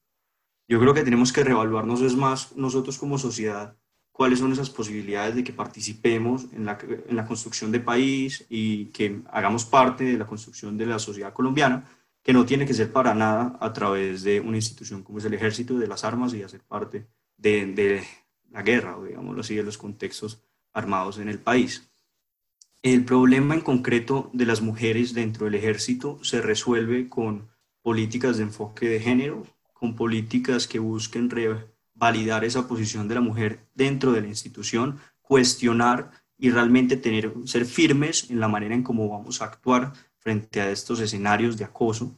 Yo 0.67 0.81
creo 0.81 0.95
que 0.95 1.03
tenemos 1.03 1.33
que 1.33 1.45
reevaluarnos 1.45 2.01
es 2.01 2.17
más 2.17 2.57
nosotros 2.57 2.97
como 2.97 3.19
sociedad 3.19 3.77
cuáles 4.13 4.39
son 4.39 4.53
esas 4.53 4.71
posibilidades 4.71 5.35
de 5.35 5.45
que 5.45 5.53
participemos 5.53 6.47
en 6.53 6.65
la, 6.65 6.79
en 6.81 7.17
la 7.17 7.27
construcción 7.27 7.73
de 7.73 7.81
país 7.81 8.47
y 8.49 8.87
que 8.87 9.21
hagamos 9.31 9.67
parte 9.67 10.05
de 10.05 10.17
la 10.17 10.27
construcción 10.27 10.79
de 10.79 10.87
la 10.87 11.01
sociedad 11.01 11.33
colombiana, 11.35 11.85
que 12.23 12.33
no 12.33 12.47
tiene 12.47 12.65
que 12.65 12.75
ser 12.75 12.91
para 12.91 13.15
nada 13.15 13.59
a 13.61 13.73
través 13.73 14.23
de 14.23 14.41
una 14.41 14.57
institución 14.57 15.03
como 15.03 15.19
es 15.19 15.25
el 15.27 15.35
ejército, 15.35 15.79
de 15.79 15.87
las 15.87 16.05
armas 16.05 16.33
y 16.33 16.43
hacer 16.43 16.61
parte 16.61 17.07
de, 17.37 18.03
la 18.51 18.63
guerra, 18.63 18.97
o 18.97 19.05
digámoslo 19.05 19.41
así, 19.41 19.57
de 19.57 19.63
los 19.63 19.77
contextos 19.77 20.43
armados 20.73 21.19
en 21.19 21.29
el 21.29 21.39
país. 21.39 21.91
El 22.85 23.07
problema 23.07 23.55
en 23.55 23.63
concreto 23.63 24.29
de 24.35 24.45
las 24.45 24.61
mujeres 24.61 25.15
dentro 25.15 25.47
del 25.47 25.55
ejército 25.55 26.23
se 26.23 26.43
resuelve 26.43 27.09
con 27.09 27.49
políticas 27.81 28.37
de 28.37 28.43
enfoque 28.43 28.87
de 28.91 29.01
género, 29.01 29.43
con 29.73 29.97
políticas 29.97 30.69
que 30.69 30.81
busquen 30.81 31.31
validar 31.95 32.45
esa 32.45 32.69
posición 32.69 33.09
de 33.09 33.15
la 33.15 33.23
mujer 33.23 33.67
dentro 33.75 34.13
de 34.13 34.21
la 34.21 34.27
institución, 34.27 34.99
cuestionar 35.23 36.11
y 36.37 36.51
realmente 36.51 36.99
tener, 36.99 37.33
ser 37.47 37.65
firmes 37.65 38.29
en 38.29 38.39
la 38.39 38.49
manera 38.49 38.75
en 38.75 38.83
cómo 38.83 39.09
vamos 39.09 39.41
a 39.41 39.47
actuar 39.47 39.95
frente 40.19 40.61
a 40.61 40.71
estos 40.71 41.01
escenarios 41.01 41.57
de 41.57 41.65
acoso. 41.65 42.15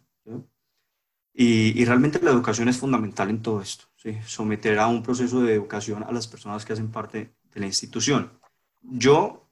Y, 1.32 1.85
realmente 1.85 2.18
la 2.20 2.32
educación 2.32 2.68
es 2.68 2.76
fundamental 2.76 3.30
en 3.30 3.40
todo 3.40 3.61
esto, 3.61 3.85
someter 4.26 4.80
a 4.80 4.88
un 4.88 5.04
proceso 5.04 5.42
de 5.42 5.54
educación 5.54 6.02
a 6.02 6.11
las 6.11 6.26
personas 6.26 6.64
que 6.64 6.73
hacen 6.73 6.90
parte 6.90 7.37
de 7.54 7.61
la 7.61 7.66
institución. 7.66 8.32
Yo 8.82 9.45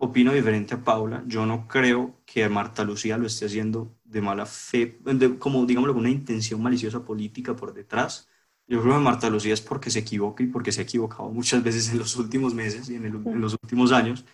opino 0.00 0.32
diferente 0.32 0.74
a 0.74 0.82
Paula, 0.82 1.22
yo 1.26 1.44
no 1.46 1.68
creo 1.68 2.22
que 2.24 2.48
Marta 2.48 2.84
Lucía 2.84 3.18
lo 3.18 3.26
esté 3.26 3.46
haciendo 3.46 3.94
de 4.04 4.22
mala 4.22 4.46
fe, 4.46 4.98
como 5.38 5.66
digámoslo, 5.66 5.94
una 5.94 6.10
intención 6.10 6.62
maliciosa 6.62 7.04
política 7.04 7.54
por 7.54 7.74
detrás. 7.74 8.28
Yo 8.66 8.80
creo 8.82 8.94
que 8.94 9.00
Marta 9.00 9.28
Lucía 9.28 9.52
es 9.54 9.60
porque 9.60 9.90
se 9.90 9.98
equivoca 10.00 10.42
y 10.42 10.46
porque 10.46 10.72
se 10.72 10.80
ha 10.80 10.84
equivocado 10.84 11.28
muchas 11.30 11.62
veces 11.68 11.90
en 11.92 11.98
los 11.98 12.16
últimos 12.16 12.54
meses 12.54 12.88
y 12.88 12.96
en, 12.96 13.04
en 13.06 13.40
los 13.40 13.52
últimos 13.62 13.92
años, 13.92 14.24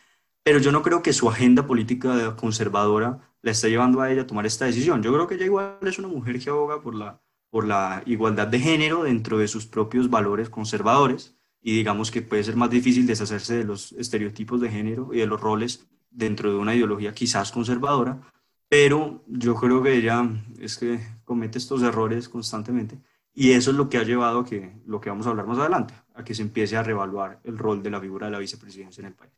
pero 0.43 0.59
yo 0.61 0.73
no 0.73 0.83
creo 0.83 1.03
que 1.03 1.13
su 1.13 1.29
agenda 1.29 1.67
política 1.67 2.37
conservadora 2.37 3.21
la 3.43 3.51
esté 3.51 3.71
llevando 3.71 4.01
a 4.01 4.11
ella 4.13 4.23
a 4.23 4.27
tomar 4.27 4.47
esta 4.47 4.67
decisión. 4.67 5.03
Yo 5.03 5.13
creo 5.13 5.27
que 5.27 5.35
ella 5.35 5.47
igual 5.47 5.79
es 5.83 5.99
una 5.99 6.09
mujer 6.09 6.39
que 6.41 6.51
aboga 6.51 6.81
por 6.81 6.95
la, 6.95 7.21
por 7.51 7.67
la 7.67 8.03
igualdad 8.07 8.49
de 8.49 8.61
género 8.61 9.05
dentro 9.05 9.39
de 9.39 9.49
sus 9.49 9.67
propios 9.67 10.11
valores 10.11 10.49
conservadores 10.51 11.36
y 11.67 11.73
digamos 11.73 12.13
que 12.13 12.23
puede 12.23 12.45
ser 12.45 12.55
más 12.55 12.71
difícil 12.71 13.09
deshacerse 13.09 13.57
de 13.57 13.65
los 13.65 13.91
estereotipos 13.95 14.61
de 14.61 14.71
género 14.71 15.13
y 15.13 15.19
de 15.19 15.27
los 15.27 15.41
roles 15.41 15.85
dentro 16.11 16.53
de 16.53 16.59
una 16.59 16.77
ideología 16.77 17.13
quizás 17.13 17.51
conservadora, 17.51 18.21
pero 18.69 19.25
yo 19.27 19.57
creo 19.57 19.83
que 19.83 19.97
ella 19.97 20.31
es 20.61 20.79
que 20.79 21.01
comete 21.25 21.59
estos 21.59 21.83
errores 21.83 22.29
constantemente 22.29 23.01
y 23.35 23.51
eso 23.51 23.73
es 23.73 23.77
lo 23.77 23.89
que 23.89 23.99
ha 23.99 24.05
llevado 24.05 24.39
a 24.39 24.45
que 24.45 24.77
lo 24.87 25.01
que 25.01 25.11
vamos 25.11 25.27
a 25.27 25.31
hablar 25.31 25.49
más 25.49 25.59
adelante, 25.59 25.93
a 26.15 26.23
que 26.23 26.35
se 26.35 26.43
empiece 26.43 26.77
a 26.77 26.85
reevaluar 26.85 27.41
el 27.43 27.59
rol 27.59 27.83
de 27.83 27.91
la 27.91 28.01
figura 28.01 28.27
de 28.27 28.33
la 28.33 28.39
vicepresidencia 28.39 29.01
en 29.01 29.09
el 29.09 29.15
país. 29.15 29.33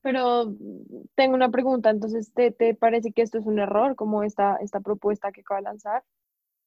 Pero 0.00 0.50
tengo 1.14 1.34
una 1.34 1.50
pregunta, 1.50 1.90
entonces, 1.90 2.32
¿te, 2.32 2.52
te 2.52 2.74
parece 2.74 3.12
que 3.12 3.20
esto 3.20 3.36
es 3.36 3.44
un 3.44 3.58
error, 3.58 3.96
como 3.96 4.22
esta, 4.22 4.56
esta 4.56 4.80
propuesta 4.80 5.30
que 5.30 5.42
acaba 5.42 5.60
de 5.60 5.64
lanzar? 5.64 6.04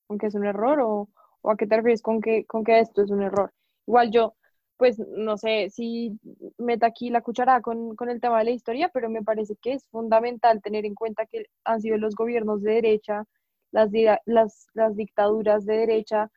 ¿Aunque 0.08 0.28
es 0.28 0.36
un 0.36 0.46
error 0.46 0.80
o, 0.82 1.10
o 1.46 1.52
a 1.52 1.58
qué 1.58 1.68
te 1.68 1.76
refieres 1.76 2.02
con 2.02 2.22
que, 2.22 2.46
con 2.46 2.64
que 2.64 2.80
esto 2.80 3.04
es 3.04 3.12
un 3.12 3.22
error? 3.22 3.54
Igual 3.88 4.12
yo, 4.12 4.36
pues 4.78 5.00
no 5.00 5.38
sé 5.38 5.70
si 5.70 6.20
meta 6.58 6.88
aquí 6.88 7.10
la 7.10 7.22
cuchara 7.22 7.62
con, 7.62 7.96
con, 7.96 8.10
el 8.10 8.20
tema 8.20 8.40
de 8.40 8.46
la 8.46 8.52
historia, 8.52 8.90
pero 8.94 9.10
me 9.10 9.24
parece 9.24 9.56
que 9.62 9.74
es 9.74 9.88
fundamental 9.88 10.62
tener 10.62 10.86
en 10.86 10.96
cuenta 10.96 11.26
que 11.26 11.46
han 11.64 11.82
sido 11.82 11.98
los 11.98 12.16
gobiernos 12.16 12.62
de 12.64 12.74
derecha, 12.74 13.26
las, 13.72 13.92
las, 14.26 14.68
las 14.74 14.96
dictaduras 14.96 15.66
de 15.66 15.78
derecha, 15.78 16.32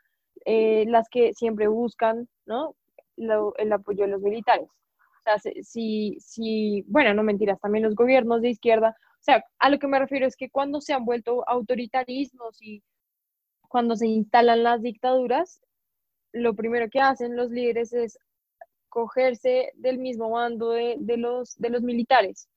eh, 0.44 0.84
las 0.88 1.08
que 1.08 1.32
siempre 1.34 1.68
buscan 1.68 2.28
¿no? 2.46 2.74
el 3.16 3.72
apoyo 3.72 4.04
de 4.04 4.10
los 4.10 4.22
militares. 4.22 4.68
O 4.68 5.22
sea, 5.24 5.38
si, 5.62 6.16
si, 6.20 6.84
bueno, 6.86 7.14
no 7.14 7.22
mentiras, 7.22 7.60
también 7.60 7.84
los 7.84 7.94
gobiernos 7.94 8.42
de 8.42 8.50
izquierda. 8.50 8.94
O 9.14 9.22
sea, 9.22 9.44
a 9.58 9.70
lo 9.70 9.78
que 9.78 9.88
me 9.88 9.98
refiero 9.98 10.26
es 10.26 10.36
que 10.36 10.50
cuando 10.50 10.80
se 10.80 10.92
han 10.92 11.04
vuelto 11.04 11.48
autoritarismos 11.48 12.62
y 12.62 12.82
cuando 13.68 13.96
se 13.96 14.06
instalan 14.06 14.62
las 14.62 14.82
dictaduras, 14.82 15.60
lo 16.32 16.54
primero 16.54 16.88
que 16.90 17.00
hacen 17.00 17.36
los 17.36 17.50
líderes 17.50 17.92
es 17.92 18.18
cogerse 18.88 19.72
del 19.76 19.98
mismo 19.98 20.30
bando 20.30 20.70
de, 20.70 20.98
los, 21.16 21.56
de 21.58 21.70
los 21.70 21.82
militares. 21.82 22.48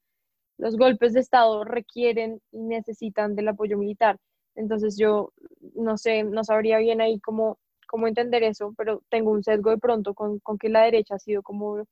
Los 0.58 0.78
golpes 0.78 1.14
de 1.14 1.20
Estado 1.20 1.64
requieren 1.64 2.42
y 2.52 2.60
necesitan 2.60 3.36
del 3.36 3.50
apoyo 3.50 3.78
militar. 3.78 4.18
Entonces 4.56 4.98
yo 4.98 5.32
no 5.76 5.98
sé, 5.98 6.24
no 6.24 6.44
sabría 6.44 6.78
bien 6.80 7.02
ahí 7.02 7.20
cómo, 7.20 7.58
cómo 7.88 8.08
entender 8.08 8.44
eso, 8.44 8.74
pero 8.78 9.02
tengo 9.10 9.32
un 9.32 9.44
sesgo 9.44 9.70
de 9.70 9.78
pronto 9.78 10.14
con, 10.14 10.40
con 10.40 10.58
que 10.58 10.70
la 10.70 10.84
derecha 10.84 11.16
ha 11.16 11.20
sido 11.20 11.42
como 11.42 11.84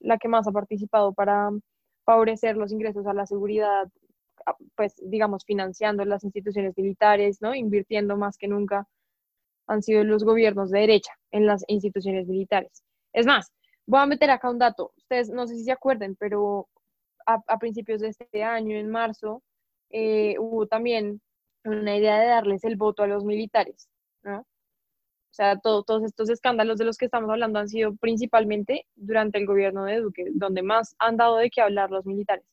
la 0.00 0.18
que 0.18 0.28
más 0.28 0.46
ha 0.46 0.52
participado 0.52 1.12
para 1.12 1.50
favorecer 2.04 2.56
los 2.56 2.72
ingresos 2.72 3.06
a 3.06 3.14
la 3.14 3.26
seguridad, 3.26 3.88
pues 4.76 4.94
digamos, 5.02 5.44
financiando 5.44 6.04
las 6.04 6.24
instituciones 6.24 6.76
militares, 6.76 7.40
¿no? 7.40 7.54
Invirtiendo 7.54 8.16
más 8.16 8.36
que 8.38 8.48
nunca 8.48 8.86
han 9.66 9.82
sido 9.82 10.04
los 10.04 10.24
gobiernos 10.24 10.70
de 10.70 10.80
derecha 10.80 11.12
en 11.30 11.46
las 11.46 11.64
instituciones 11.68 12.26
militares. 12.26 12.82
Es 13.12 13.26
más, 13.26 13.52
Voy 13.88 14.00
a 14.00 14.06
meter 14.06 14.30
acá 14.30 14.50
un 14.50 14.58
dato. 14.58 14.92
Ustedes 14.98 15.30
no 15.30 15.46
sé 15.46 15.56
si 15.56 15.64
se 15.64 15.72
acuerden, 15.72 16.14
pero 16.14 16.68
a, 17.24 17.58
principios 17.58 18.02
de 18.02 18.08
este 18.08 18.44
año, 18.44 18.76
en 18.76 18.90
marzo, 18.90 19.42
eh, 19.88 20.36
hubo 20.38 20.66
también 20.66 21.22
una 21.64 21.96
idea 21.96 22.20
de 22.20 22.26
darles 22.26 22.64
el 22.64 22.76
voto 22.76 23.02
a 23.02 23.06
los 23.06 23.24
militares, 23.24 23.88
¿no? 24.22 24.40
O 24.40 24.44
sea, 25.30 25.58
todos 25.58 26.02
estos 26.04 26.28
escándalos 26.28 26.76
de 26.76 26.84
los 26.84 26.98
que 26.98 27.06
estamos 27.06 27.30
hablando 27.30 27.58
han 27.58 27.68
sido 27.70 27.96
principalmente 27.96 28.84
durante 28.94 29.38
el 29.38 29.46
gobierno 29.46 29.84
de 29.84 30.00
Duque, 30.00 30.26
donde 30.32 30.62
más 30.62 30.94
han 30.98 31.16
dado 31.16 31.36
de 31.38 31.48
qué 31.48 31.62
hablar 31.62 31.90
los 31.90 32.04
militares. 32.04 32.44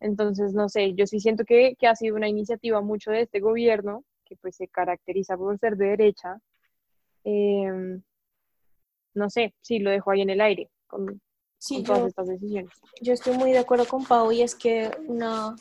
Entonces, 0.00 0.54
no 0.54 0.68
sé, 0.68 0.94
yo 0.94 1.06
sí 1.06 1.20
siento 1.20 1.44
que, 1.44 1.74
que 1.78 1.86
ha 1.86 1.96
sido 1.96 2.16
una 2.16 2.28
iniciativa 2.28 2.80
mucho 2.80 3.10
de 3.10 3.22
este 3.22 3.40
gobierno, 3.40 4.04
que 4.24 4.36
pues 4.36 4.56
se 4.56 4.68
caracteriza 4.68 5.36
por 5.36 5.58
ser 5.58 5.76
de 5.76 5.86
derecha, 5.86 6.40
eh, 7.24 8.00
no 9.14 9.30
sé, 9.30 9.54
sí, 9.60 9.78
lo 9.78 9.90
dejo 9.90 10.10
ahí 10.10 10.22
en 10.22 10.30
el 10.30 10.40
aire 10.40 10.70
con, 10.86 11.20
todas 11.84 12.06
estas 12.06 12.28
decisiones. 12.28 12.70
Yo 13.00 13.12
estoy 13.12 13.36
muy 13.36 13.50
de 13.50 13.58
acuerdo 13.58 13.86
con 13.86 14.04
Pau 14.04 14.30
y 14.30 14.42
es 14.42 14.54
que 14.54 14.90
una, 15.06 15.56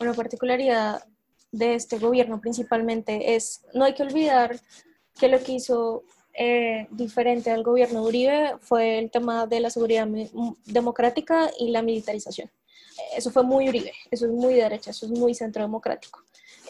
una 0.00 0.14
particularidad 0.14 1.02
de 1.50 1.74
este 1.74 1.98
gobierno 1.98 2.40
principalmente 2.40 3.34
es, 3.34 3.62
no 3.74 3.84
hay 3.84 3.94
que 3.94 4.04
olvidar 4.04 4.60
que 5.18 5.28
lo 5.28 5.42
que 5.42 5.52
hizo 5.52 6.04
eh, 6.34 6.86
diferente 6.92 7.50
al 7.50 7.64
gobierno 7.64 8.02
de 8.02 8.08
Uribe 8.08 8.56
fue 8.60 8.98
el 8.98 9.10
tema 9.10 9.46
de 9.46 9.60
la 9.60 9.70
seguridad 9.70 10.08
democrática 10.66 11.50
y 11.58 11.70
la 11.70 11.82
militarización. 11.82 12.48
Eso 13.16 13.30
fue 13.30 13.42
muy 13.42 13.68
Uribe, 13.68 13.92
eso 14.10 14.26
es 14.26 14.32
muy 14.32 14.54
derecha, 14.54 14.90
eso 14.90 15.06
es 15.06 15.12
muy 15.12 15.34
centro 15.34 15.62
democrático. 15.62 16.22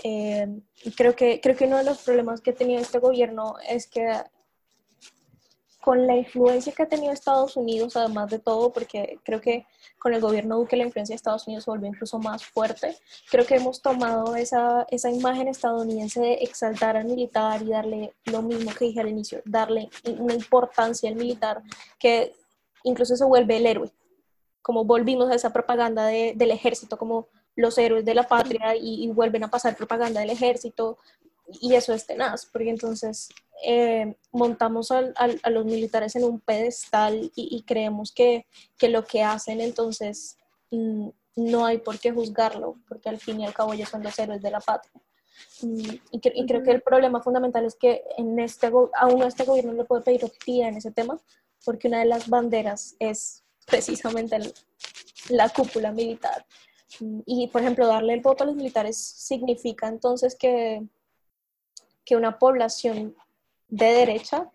Eh, 0.03 0.49
creo, 0.97 1.15
que, 1.15 1.41
creo 1.41 1.57
que 1.57 1.67
uno 1.67 1.79
de 1.79 1.85
los 1.85 1.99
problemas 1.99 2.41
que 2.41 2.53
tenía 2.53 2.81
este 2.81 2.99
gobierno 2.99 3.57
es 3.69 3.87
que 3.87 4.07
con 5.81 6.07
la 6.07 6.15
influencia 6.15 6.73
que 6.73 6.83
ha 6.83 6.89
tenido 6.89 7.13
Estados 7.13 7.57
Unidos, 7.57 7.97
además 7.97 8.31
de 8.31 8.39
todo, 8.39 8.71
porque 8.73 9.19
creo 9.25 9.41
que 9.41 9.67
con 9.99 10.13
el 10.13 10.21
gobierno 10.21 10.59
Duque 10.59 10.77
la 10.77 10.85
influencia 10.85 11.15
de 11.15 11.17
Estados 11.17 11.47
Unidos 11.47 11.65
se 11.65 11.71
volvió 11.71 11.89
incluso 11.89 12.19
más 12.19 12.45
fuerte, 12.45 12.97
creo 13.31 13.47
que 13.47 13.57
hemos 13.57 13.81
tomado 13.81 14.37
esa, 14.37 14.87
esa 14.91 15.11
imagen 15.11 15.49
estadounidense 15.49 16.21
de 16.21 16.35
exaltar 16.35 16.97
al 16.97 17.07
militar 17.07 17.63
y 17.63 17.71
darle 17.71 18.15
lo 18.27 18.43
mismo 18.43 18.73
que 18.73 18.87
dije 18.87 19.01
al 19.01 19.09
inicio, 19.09 19.41
darle 19.45 19.89
una 20.19 20.35
importancia 20.35 21.09
al 21.09 21.17
militar 21.17 21.63
que 21.99 22.35
incluso 22.85 23.17
se 23.17 23.25
vuelve 23.25 23.57
el 23.57 23.67
héroe, 23.67 23.91
como 24.63 24.85
volvimos 24.85 25.31
a 25.31 25.35
esa 25.35 25.53
propaganda 25.53 26.07
de, 26.07 26.35
del 26.37 26.51
ejército, 26.51 26.99
como 26.99 27.29
los 27.57 27.77
héroes 27.79 28.05
de 28.05 28.15
la 28.15 28.29
patria 28.29 28.77
y, 28.77 29.05
y 29.05 29.09
vuelven 29.09 29.45
a 29.45 29.51
pasar 29.51 29.77
propaganda 29.77 30.21
del 30.21 30.31
ejército, 30.31 30.99
y 31.61 31.75
eso 31.75 31.93
es 31.93 32.07
tenaz, 32.07 32.47
porque 32.47 32.71
entonces 32.71 33.29
eh, 33.65 34.15
montamos 34.33 34.91
a 34.91 35.51
los 35.51 35.65
militares 35.65 36.15
en 36.17 36.25
un 36.25 36.41
pedestal 36.41 37.31
y, 37.35 37.63
creemos 37.63 38.13
que, 38.13 38.47
que, 38.79 38.89
lo 38.89 39.05
que 39.05 39.23
hacen 39.23 39.61
entonces 39.61 40.39
mm, 40.71 41.09
no 41.37 41.67
hay 41.67 41.79
por 41.79 41.99
qué 41.99 42.13
juzgarlo, 42.13 42.77
porque 42.89 43.09
al 43.09 43.19
fin 43.19 43.41
y 43.41 43.47
al 43.47 43.55
cabo 43.55 43.73
ellos 43.73 43.89
son 43.89 44.03
los 44.03 44.19
héroes 44.19 44.43
de 44.43 44.51
la 44.51 44.61
patria. 44.61 44.93
Mm, 45.63 45.95
y, 46.13 46.47
creo 46.47 46.63
que 46.63 46.71
el 46.71 46.83
problema 46.83 47.21
fundamental 47.21 47.65
es 47.65 47.75
que 47.75 48.03
en 48.17 48.39
este, 48.39 48.71
aún 48.95 49.23
este 49.23 49.45
gobierno 49.45 49.73
le 49.73 49.85
puede 49.85 50.03
pedir 50.03 50.25
objetividad 50.25 50.69
en 50.69 50.77
ese 50.77 50.93
tema, 50.93 51.21
porque 51.65 51.89
una 51.89 51.99
de 51.99 52.07
las 52.07 52.29
banderas 52.29 52.97
es 52.99 53.43
precisamente 53.67 54.39
la 55.29 55.49
cúpula 55.49 55.93
militar. 55.93 56.45
Y, 57.27 57.49
por 57.49 57.63
ejemplo, 57.63 57.87
darle 57.87 58.15
el 58.15 58.21
voto 58.21 58.45
a 58.45 58.47
los 58.47 58.57
militares 58.57 58.97
significa 58.99 59.87
entonces 59.89 60.37
que 60.37 60.83
que 62.11 62.17
una 62.17 62.41
población 62.41 63.15
de 63.69 63.87
derecha 63.87 64.51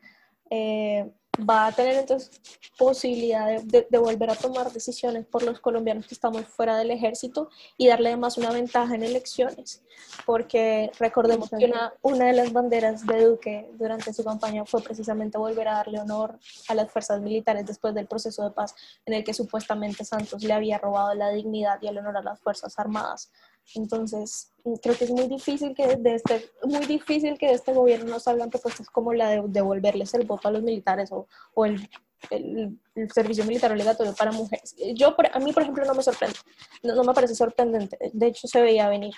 eh, 0.49 1.09
va 1.37 1.67
a 1.67 1.71
tener 1.71 1.95
entonces 1.95 2.31
posibilidad 2.77 3.61
de, 3.61 3.87
volver 3.97 4.29
a 4.29 4.35
tomar 4.35 4.71
decisiones 4.71 5.25
por 5.25 5.43
los 5.43 5.59
colombianos 5.59 6.07
que 6.07 6.13
estamos 6.13 6.45
fuera 6.45 6.77
del 6.77 6.91
ejército 6.91 7.49
y 7.77 7.87
darle 7.87 8.09
además 8.09 8.37
una 8.37 8.51
ventaja 8.51 8.95
en 8.95 9.03
elecciones, 9.03 9.81
porque 10.25 10.91
recordemos 10.99 11.49
que 11.49 11.65
una, 11.65 11.93
una 12.01 12.27
de 12.27 12.33
las 12.33 12.51
banderas 12.51 13.05
de 13.05 13.25
Duque 13.25 13.69
durante 13.73 14.13
su 14.13 14.23
campaña 14.23 14.65
fue 14.65 14.81
precisamente 14.81 15.37
volver 15.37 15.67
a 15.67 15.75
darle 15.75 15.99
honor 15.99 16.37
a 16.67 16.75
las 16.75 16.91
fuerzas 16.91 17.21
militares 17.21 17.65
después 17.65 17.93
del 17.93 18.07
proceso 18.07 18.43
de 18.43 18.51
paz 18.51 18.75
en 19.05 19.13
el 19.13 19.23
que 19.23 19.33
supuestamente 19.33 20.03
Santos 20.03 20.43
le 20.43 20.53
había 20.53 20.77
robado 20.77 21.13
la 21.15 21.29
dignidad 21.31 21.79
y 21.81 21.87
el 21.87 21.97
honor 21.97 22.17
a 22.17 22.21
las 22.21 22.39
Fuerzas 22.39 22.77
Armadas. 22.77 23.31
Entonces, 23.73 24.53
creo 24.81 24.95
que 24.95 25.05
es 25.05 25.11
muy 25.11 25.27
difícil 25.27 25.73
que 25.73 25.95
de 25.95 26.15
este, 26.15 26.51
muy 26.63 26.85
difícil 26.85 27.37
que 27.37 27.47
de 27.47 27.53
este 27.53 27.73
gobierno 27.73 28.11
no 28.11 28.19
salgan 28.19 28.49
propuestas 28.49 28.89
como 28.89 29.13
la 29.13 29.29
de 29.29 29.41
devolverles 29.47 30.13
el 30.13 30.25
voto 30.25 30.47
a 30.47 30.51
los 30.51 30.63
militares 30.63 31.11
o, 31.11 31.27
o 31.55 31.65
el, 31.65 31.89
el, 32.29 32.79
servicio 33.11 33.43
militar 33.45 33.71
obligatorio 33.71 34.13
para 34.13 34.31
mujeres. 34.31 34.75
Yo, 34.95 35.15
a 35.33 35.39
mí, 35.39 35.51
por 35.51 35.63
ejemplo, 35.63 35.85
no 35.85 35.95
me 35.95 36.03
sorprende, 36.03 36.37
no, 36.83 36.95
no 36.95 37.03
me 37.03 37.13
parece 37.13 37.35
sorprendente, 37.35 37.97
de 38.13 38.27
hecho 38.27 38.47
se 38.47 38.61
veía 38.61 38.87
venir. 38.87 39.15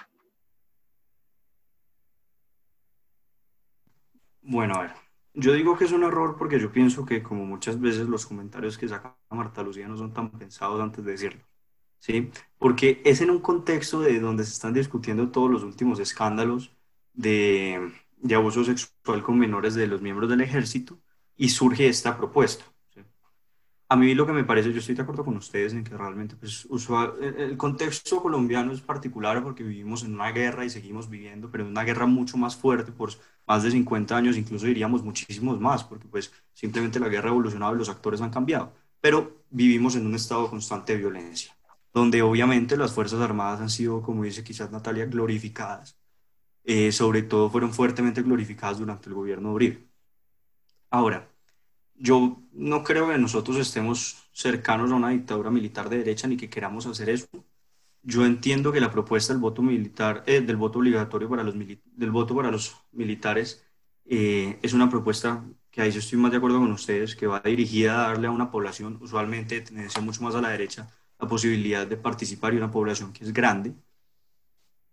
Bueno, 4.41 4.75
a 4.75 4.81
ver, 4.83 4.91
yo 5.33 5.51
digo 5.53 5.77
que 5.77 5.83
es 5.83 5.91
un 5.91 6.03
error 6.03 6.37
porque 6.37 6.59
yo 6.59 6.71
pienso 6.71 7.05
que 7.05 7.21
como 7.21 7.45
muchas 7.45 7.79
veces 7.79 8.07
los 8.07 8.25
comentarios 8.25 8.77
que 8.77 8.87
saca 8.87 9.17
Marta 9.29 9.61
Lucía 9.61 9.87
no 9.87 9.97
son 9.97 10.13
tan 10.13 10.31
pensados 10.31 10.79
antes 10.79 11.03
de 11.03 11.11
decirlo. 11.11 11.43
¿Sí? 11.99 12.31
Porque 12.57 13.01
es 13.05 13.21
en 13.21 13.29
un 13.29 13.39
contexto 13.39 14.01
de 14.01 14.19
donde 14.19 14.43
se 14.43 14.53
están 14.53 14.73
discutiendo 14.73 15.29
todos 15.29 15.49
los 15.51 15.63
últimos 15.63 15.99
escándalos 15.99 16.71
de, 17.13 17.91
de 18.17 18.35
abuso 18.35 18.63
sexual 18.63 19.23
con 19.23 19.37
menores 19.37 19.75
de 19.75 19.87
los 19.87 20.01
miembros 20.01 20.29
del 20.29 20.41
ejército 20.41 20.99
y 21.35 21.49
surge 21.49 21.87
esta 21.87 22.17
propuesta. 22.17 22.65
A 23.89 23.95
mí 23.95 24.13
lo 24.13 24.25
que 24.25 24.33
me 24.33 24.43
parece, 24.43 24.73
yo 24.73 24.79
estoy 24.79 24.95
de 24.95 25.01
acuerdo 25.01 25.23
con 25.23 25.37
ustedes 25.37 25.71
en 25.71 25.85
que 25.85 25.95
realmente 25.95 26.35
pues, 26.35 26.65
usual, 26.65 27.13
el 27.21 27.55
contexto 27.55 28.21
colombiano 28.21 28.73
es 28.73 28.81
particular 28.81 29.41
porque 29.41 29.63
vivimos 29.63 30.03
en 30.03 30.13
una 30.13 30.29
guerra 30.31 30.65
y 30.65 30.69
seguimos 30.69 31.09
viviendo, 31.09 31.49
pero 31.49 31.63
en 31.63 31.69
una 31.69 31.85
guerra 31.85 32.05
mucho 32.05 32.35
más 32.35 32.57
fuerte 32.57 32.91
por 32.91 33.11
más 33.45 33.63
de 33.63 33.71
50 33.71 34.17
años, 34.17 34.35
incluso 34.35 34.65
diríamos 34.65 35.03
muchísimos 35.03 35.57
más, 35.61 35.85
porque 35.85 36.05
pues 36.05 36.33
simplemente 36.53 36.99
la 36.99 37.07
guerra 37.07 37.29
ha 37.29 37.31
evolucionado 37.31 37.75
y 37.75 37.77
los 37.77 37.87
actores 37.87 38.19
han 38.19 38.29
cambiado. 38.29 38.73
Pero 38.99 39.45
vivimos 39.49 39.95
en 39.95 40.05
un 40.05 40.15
estado 40.15 40.49
constante 40.49 40.91
de 40.91 40.99
violencia, 40.99 41.56
donde 41.93 42.21
obviamente 42.21 42.77
las 42.77 42.93
Fuerzas 42.93 43.21
Armadas 43.21 43.61
han 43.61 43.69
sido, 43.69 44.01
como 44.01 44.23
dice 44.23 44.43
quizás 44.43 44.71
Natalia, 44.71 45.05
glorificadas. 45.05 45.97
Eh, 46.63 46.91
sobre 46.91 47.23
todo 47.23 47.49
fueron 47.49 47.73
fuertemente 47.73 48.21
glorificadas 48.21 48.79
durante 48.79 49.09
el 49.09 49.15
gobierno 49.15 49.49
de 49.49 49.55
Uribe. 49.55 49.87
Ahora, 50.89 51.29
yo 51.95 52.43
no 52.53 52.83
creo 52.83 53.09
que 53.09 53.17
nosotros 53.17 53.57
estemos 53.57 54.29
cercanos 54.33 54.91
a 54.91 54.95
una 54.95 55.09
dictadura 55.09 55.49
militar 55.49 55.89
de 55.89 55.99
derecha 55.99 56.27
ni 56.27 56.37
que 56.37 56.49
queramos 56.49 56.85
hacer 56.85 57.09
eso. 57.09 57.27
Yo 58.03 58.25
entiendo 58.25 58.71
que 58.71 58.79
la 58.79 58.91
propuesta 58.91 59.33
del 59.33 59.41
voto 59.41 59.61
militar, 59.61 60.23
eh, 60.27 60.41
del 60.41 60.57
voto 60.57 60.79
obligatorio 60.79 61.29
para 61.29 61.43
los 61.43 61.55
del 61.57 62.11
voto 62.11 62.35
para 62.35 62.51
los 62.51 62.75
militares 62.91 63.65
eh, 64.05 64.59
es 64.61 64.73
una 64.73 64.89
propuesta 64.89 65.45
que 65.71 65.81
ahí 65.81 65.91
yo 65.91 65.99
estoy 65.99 66.17
más 66.19 66.31
de 66.31 66.37
acuerdo 66.37 66.59
con 66.59 66.71
ustedes, 66.71 67.15
que 67.15 67.27
va 67.27 67.41
dirigida 67.41 68.05
a 68.05 68.09
darle 68.09 68.27
a 68.27 68.31
una 68.31 68.51
población 68.51 68.97
usualmente 69.01 69.55
de 69.55 69.61
tendencia 69.61 70.01
mucho 70.01 70.23
más 70.23 70.35
a 70.35 70.41
la 70.41 70.49
derecha 70.49 70.89
la 71.19 71.27
posibilidad 71.27 71.87
de 71.87 71.97
participar 71.97 72.53
y 72.53 72.57
una 72.57 72.71
población 72.71 73.13
que 73.13 73.23
es 73.23 73.33
grande. 73.33 73.73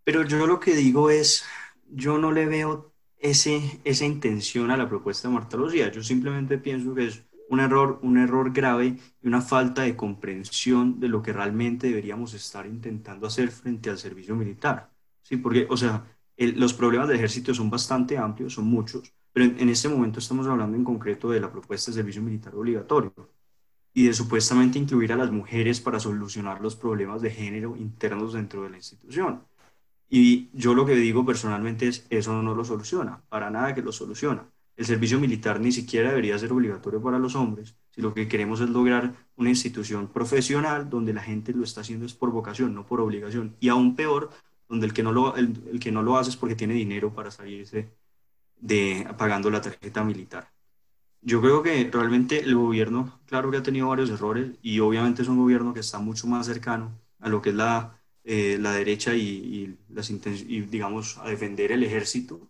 Pero 0.04 0.22
yo 0.24 0.46
lo 0.46 0.60
que 0.60 0.74
digo 0.74 1.10
es, 1.10 1.44
yo 1.90 2.18
no 2.18 2.32
le 2.32 2.46
veo 2.46 2.92
ese, 3.18 3.80
esa 3.84 4.04
intención 4.04 4.70
a 4.70 4.76
la 4.76 4.88
propuesta 4.88 5.28
de 5.28 5.34
Marta 5.34 5.56
Lucía. 5.56 5.90
Yo 5.90 6.02
simplemente 6.02 6.58
pienso 6.58 6.94
que 6.94 7.06
es 7.06 7.22
un 7.48 7.60
error, 7.60 7.98
un 8.02 8.18
error 8.18 8.52
grave 8.52 8.98
y 9.22 9.28
una 9.28 9.40
falta 9.40 9.82
de 9.82 9.96
comprensión 9.96 11.00
de 11.00 11.08
lo 11.08 11.22
que 11.22 11.32
realmente 11.32 11.88
deberíamos 11.88 12.34
estar 12.34 12.66
intentando 12.66 13.26
hacer 13.26 13.50
frente 13.50 13.90
al 13.90 13.98
servicio 13.98 14.34
militar. 14.34 14.90
Sí, 15.22 15.38
porque, 15.38 15.66
o 15.70 15.76
sea, 15.76 16.04
los 16.36 16.74
problemas 16.74 17.08
del 17.08 17.18
ejército 17.18 17.54
son 17.54 17.70
bastante 17.70 18.18
amplios, 18.18 18.54
son 18.54 18.66
muchos, 18.66 19.12
pero 19.32 19.46
en, 19.46 19.58
en, 19.58 19.68
este 19.68 19.88
momento 19.88 20.18
estamos 20.18 20.46
hablando 20.46 20.76
en 20.76 20.84
concreto 20.84 21.30
de 21.30 21.40
la 21.40 21.50
propuesta 21.50 21.90
de 21.90 21.96
servicio 21.96 22.22
militar 22.22 22.54
obligatorio 22.54 23.14
y 23.94 24.06
de 24.06 24.12
supuestamente 24.12 24.78
incluir 24.78 25.12
a 25.12 25.16
las 25.16 25.30
mujeres 25.30 25.80
para 25.80 26.00
solucionar 26.00 26.60
los 26.60 26.74
problemas 26.74 27.22
de 27.22 27.30
género 27.30 27.76
internos 27.76 28.32
dentro 28.34 28.64
de 28.64 28.70
la 28.70 28.76
institución. 28.76 29.44
Y 30.10 30.50
yo 30.52 30.74
lo 30.74 30.84
que 30.84 30.94
digo 30.96 31.24
personalmente 31.24 31.88
es, 31.88 32.06
eso 32.10 32.42
no 32.42 32.54
lo 32.54 32.64
soluciona, 32.64 33.22
para 33.28 33.50
nada 33.50 33.74
que 33.74 33.82
lo 33.82 33.92
soluciona. 33.92 34.46
El 34.76 34.84
servicio 34.84 35.20
militar 35.20 35.60
ni 35.60 35.70
siquiera 35.70 36.08
debería 36.08 36.38
ser 36.38 36.52
obligatorio 36.52 37.00
para 37.00 37.18
los 37.18 37.36
hombres, 37.36 37.76
si 37.90 38.02
lo 38.02 38.12
que 38.12 38.26
queremos 38.26 38.60
es 38.60 38.68
lograr 38.70 39.14
una 39.36 39.50
institución 39.50 40.08
profesional 40.08 40.90
donde 40.90 41.12
la 41.12 41.22
gente 41.22 41.52
lo 41.52 41.62
está 41.62 41.82
haciendo 41.82 42.06
es 42.06 42.14
por 42.14 42.32
vocación, 42.32 42.74
no 42.74 42.84
por 42.84 43.00
obligación. 43.00 43.54
Y 43.60 43.68
aún 43.68 43.94
peor, 43.94 44.30
donde 44.68 44.86
el 44.86 44.92
que 44.92 45.04
no 45.04 45.12
lo, 45.12 45.36
el, 45.36 45.78
que 45.78 45.92
no 45.92 46.02
lo 46.02 46.18
hace 46.18 46.30
es 46.30 46.36
porque 46.36 46.56
tiene 46.56 46.74
dinero 46.74 47.14
para 47.14 47.30
salirse 47.30 47.88
de 48.60 49.06
pagando 49.16 49.48
la 49.48 49.60
tarjeta 49.60 50.02
militar. 50.02 50.53
Yo 51.24 51.40
creo 51.40 51.62
que 51.62 51.90
realmente 51.92 52.40
el 52.40 52.54
gobierno, 52.54 53.18
claro 53.26 53.50
que 53.50 53.56
ha 53.56 53.62
tenido 53.62 53.88
varios 53.88 54.10
errores 54.10 54.52
y 54.62 54.80
obviamente 54.80 55.22
es 55.22 55.28
un 55.28 55.38
gobierno 55.38 55.74
que 55.74 55.80
está 55.80 55.98
mucho 55.98 56.26
más 56.26 56.46
cercano 56.46 56.92
a 57.20 57.28
lo 57.28 57.42
que 57.42 57.50
es 57.50 57.56
la 57.56 57.98
eh, 58.24 58.56
la 58.58 58.72
derecha 58.72 59.14
y, 59.14 59.78
las 59.90 60.10
y, 60.10 60.60
digamos, 60.62 61.18
a 61.18 61.28
defender 61.28 61.72
el 61.72 61.84
ejército, 61.84 62.40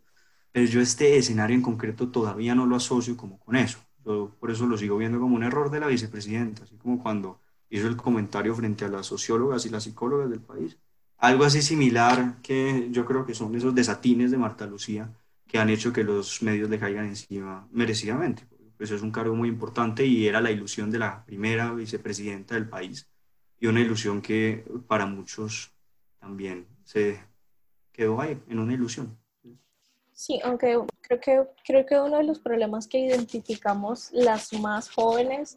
pero 0.53 0.67
yo 0.67 0.81
este 0.81 1.17
escenario 1.17 1.57
en 1.57 1.63
concreto 1.63 2.11
todavía 2.11 2.55
no 2.55 2.65
lo 2.67 2.77
asocio 2.77 3.17
como 3.17 3.39
con 3.41 3.57
eso. 3.57 3.79
por 4.05 4.51
eso 4.51 4.67
lo 4.67 4.77
sigo 4.79 4.99
viendo 4.99 5.19
como 5.19 5.35
un 5.37 5.43
error 5.43 5.71
de 5.71 5.81
la 5.81 5.89
vicepresidenta, 5.89 6.63
así 6.65 6.77
como 6.77 7.03
cuando 7.03 7.41
hizo 7.71 7.89
el 7.89 7.97
comentario 7.97 8.55
frente 8.55 8.85
a 8.85 8.89
las 8.89 9.07
sociólogas 9.07 9.67
y 9.67 9.71
las 9.71 9.85
psicólogas 9.85 10.31
del 10.31 10.41
país. 10.41 10.79
Algo 11.19 11.45
así 11.45 11.63
similar 11.63 12.41
que 12.43 12.89
yo 12.93 13.05
creo 13.07 13.27
que 13.27 13.35
son 13.35 13.55
esos 13.57 13.75
desatines 13.75 14.31
de 14.31 14.39
Marta 14.39 14.67
Lucía 14.67 15.11
que 15.47 15.59
han 15.59 15.71
hecho 15.71 15.93
que 15.93 16.05
los 16.05 16.43
medios 16.43 16.71
le 16.71 16.79
caigan 16.79 17.07
encima 17.07 17.67
merecidamente. 17.73 18.45
Pues 18.85 18.93
es 18.93 19.01
un 19.01 19.13
cargo 19.13 19.35
muy 19.35 19.49
importante 19.49 20.05
y 20.05 20.29
era 20.29 20.43
la 20.43 20.51
ilusión 20.51 20.91
de 20.91 20.99
la 20.99 21.25
primera 21.25 21.73
vicepresidenta 21.73 22.55
del 22.55 22.69
país 22.69 23.09
y 23.59 23.67
una 23.67 23.81
ilusión 23.81 24.21
que 24.21 24.63
para 24.87 25.07
muchos 25.07 25.73
también 26.21 26.67
se 26.85 27.19
quedó 27.95 28.21
ahí, 28.21 28.39
en 28.47 28.59
una 28.59 28.75
ilusión. 28.75 29.19
Sí, 30.13 30.39
aunque 30.45 30.79
creo 31.01 31.19
que, 31.19 31.47
creo 31.67 31.87
que 31.87 31.99
uno 31.99 32.19
de 32.19 32.25
los 32.25 32.41
problemas 32.41 32.87
que 32.87 32.99
identificamos 32.99 34.11
las 34.13 34.53
más 34.53 34.91
jóvenes 34.91 35.57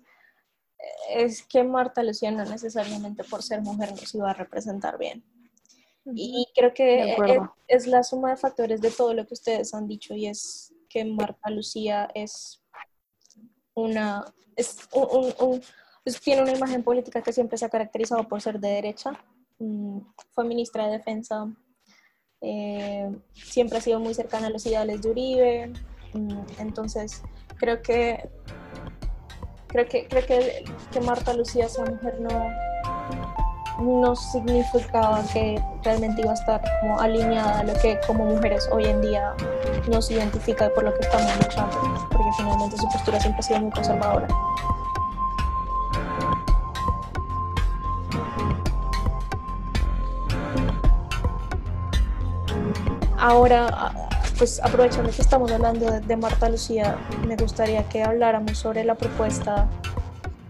eh, 0.80 1.26
es 1.26 1.44
que 1.44 1.66
Marta 1.66 2.04
Lucía 2.04 2.32
no 2.32 2.46
necesariamente 2.46 3.26
por 3.26 3.44
ser 3.44 3.60
mujer 3.60 3.92
nos 3.92 4.16
iba 4.16 4.32
a 4.32 4.36
representar 4.36 4.98
bien. 4.98 5.22
Y 6.16 6.48
creo 6.56 6.74
que 6.74 7.14
es, 7.68 7.88
la 7.88 8.04
suma 8.04 8.30
de 8.30 8.38
factores 8.38 8.80
de 8.80 8.90
todo 8.90 9.14
lo 9.14 9.28
que 9.28 9.34
ustedes 9.34 9.74
han 9.74 9.86
dicho 9.86 10.14
y 10.14 10.28
es 10.28 10.74
que 10.88 11.04
Marta 11.04 11.50
Lucía 11.50 12.08
es 12.16 12.64
una, 13.78 14.26
es 14.56 14.90
un, 14.92 15.62
pues, 16.04 16.20
tiene 16.20 16.42
una 16.42 16.52
imagen 16.52 16.84
política 16.84 17.22
que 17.22 17.32
siempre 17.32 17.58
se 17.58 17.66
ha 17.66 17.70
caracterizado 17.70 18.28
por 18.28 18.42
ser 18.42 18.60
de 18.60 18.70
derecha. 18.70 19.12
Mm, 19.60 20.00
fue 20.32 20.46
ministra 20.46 20.88
de 20.88 20.98
Defensa. 20.98 21.48
Eh, 22.42 23.10
siempre 23.34 23.78
ha 23.78 23.82
sido 23.82 24.00
muy 24.00 24.14
cercana 24.14 24.48
a 24.48 24.50
los 24.50 24.66
ideales 24.66 25.02
de 25.02 25.10
Uribe. 25.12 25.74
Mm, 26.14 26.42
entonces, 26.60 27.22
creo 27.58 27.82
que 27.82 28.30
creo 29.68 29.86
que 29.86 30.08
creo 30.08 30.26
que, 30.26 30.66
que 30.92 31.02
Marta 31.02 31.34
Lucía 31.34 31.70
sea 31.70 31.86
mujer 31.86 32.20
no 32.20 32.30
no 33.80 34.16
significaba 34.16 35.24
que 35.34 35.62
realmente 35.84 36.22
iba 36.22 36.32
a 36.32 36.34
estar 36.34 36.62
como 36.82 37.00
alineada 37.00 37.60
a 37.60 37.64
lo 37.64 37.74
que 37.76 38.00
como 38.08 38.26
mujeres 38.26 38.68
hoy 38.72 38.86
en 38.86 39.02
día 39.02 39.34
nos 39.88 40.10
identifica 40.10 40.70
por 40.70 40.84
lo 40.84 40.94
que 40.94 41.02
estamos 41.02 41.36
luchando, 41.38 42.08
porque 42.10 42.30
finalmente 42.38 42.78
su 42.78 42.88
postura 42.90 43.20
siempre 43.20 43.40
ha 43.40 43.44
sido 43.44 43.60
muy 43.60 43.72
conservadora. 43.72 44.28
Ahora, 53.20 53.92
pues 54.38 54.62
aprovechando 54.64 55.10
que 55.10 55.22
estamos 55.22 55.52
hablando 55.52 56.00
de, 56.00 56.18
Marta 56.18 56.48
Lucía, 56.50 56.96
me 57.28 57.36
gustaría 57.36 57.84
que 57.90 58.04
habláramos 58.04 58.58
sobre 58.58 58.84
la 58.84 58.96
propuesta 58.96 59.68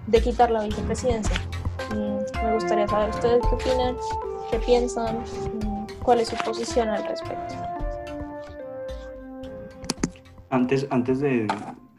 de 0.05 0.21
quitar 0.21 0.51
la 0.51 0.63
vicepresidencia. 0.63 1.46
Mm, 1.97 2.45
me 2.45 2.53
gustaría 2.53 2.87
saber 2.87 3.09
ustedes 3.09 3.41
qué 3.41 3.55
opinan, 3.55 3.95
qué 4.51 4.59
piensan, 4.59 5.17
mm, 5.17 5.87
cuál 6.03 6.19
es 6.19 6.27
su 6.27 6.35
posición 6.45 6.89
al 6.89 7.03
respecto. 7.07 7.55
Antes, 10.49 10.87
antes 10.91 11.19
de, 11.19 11.47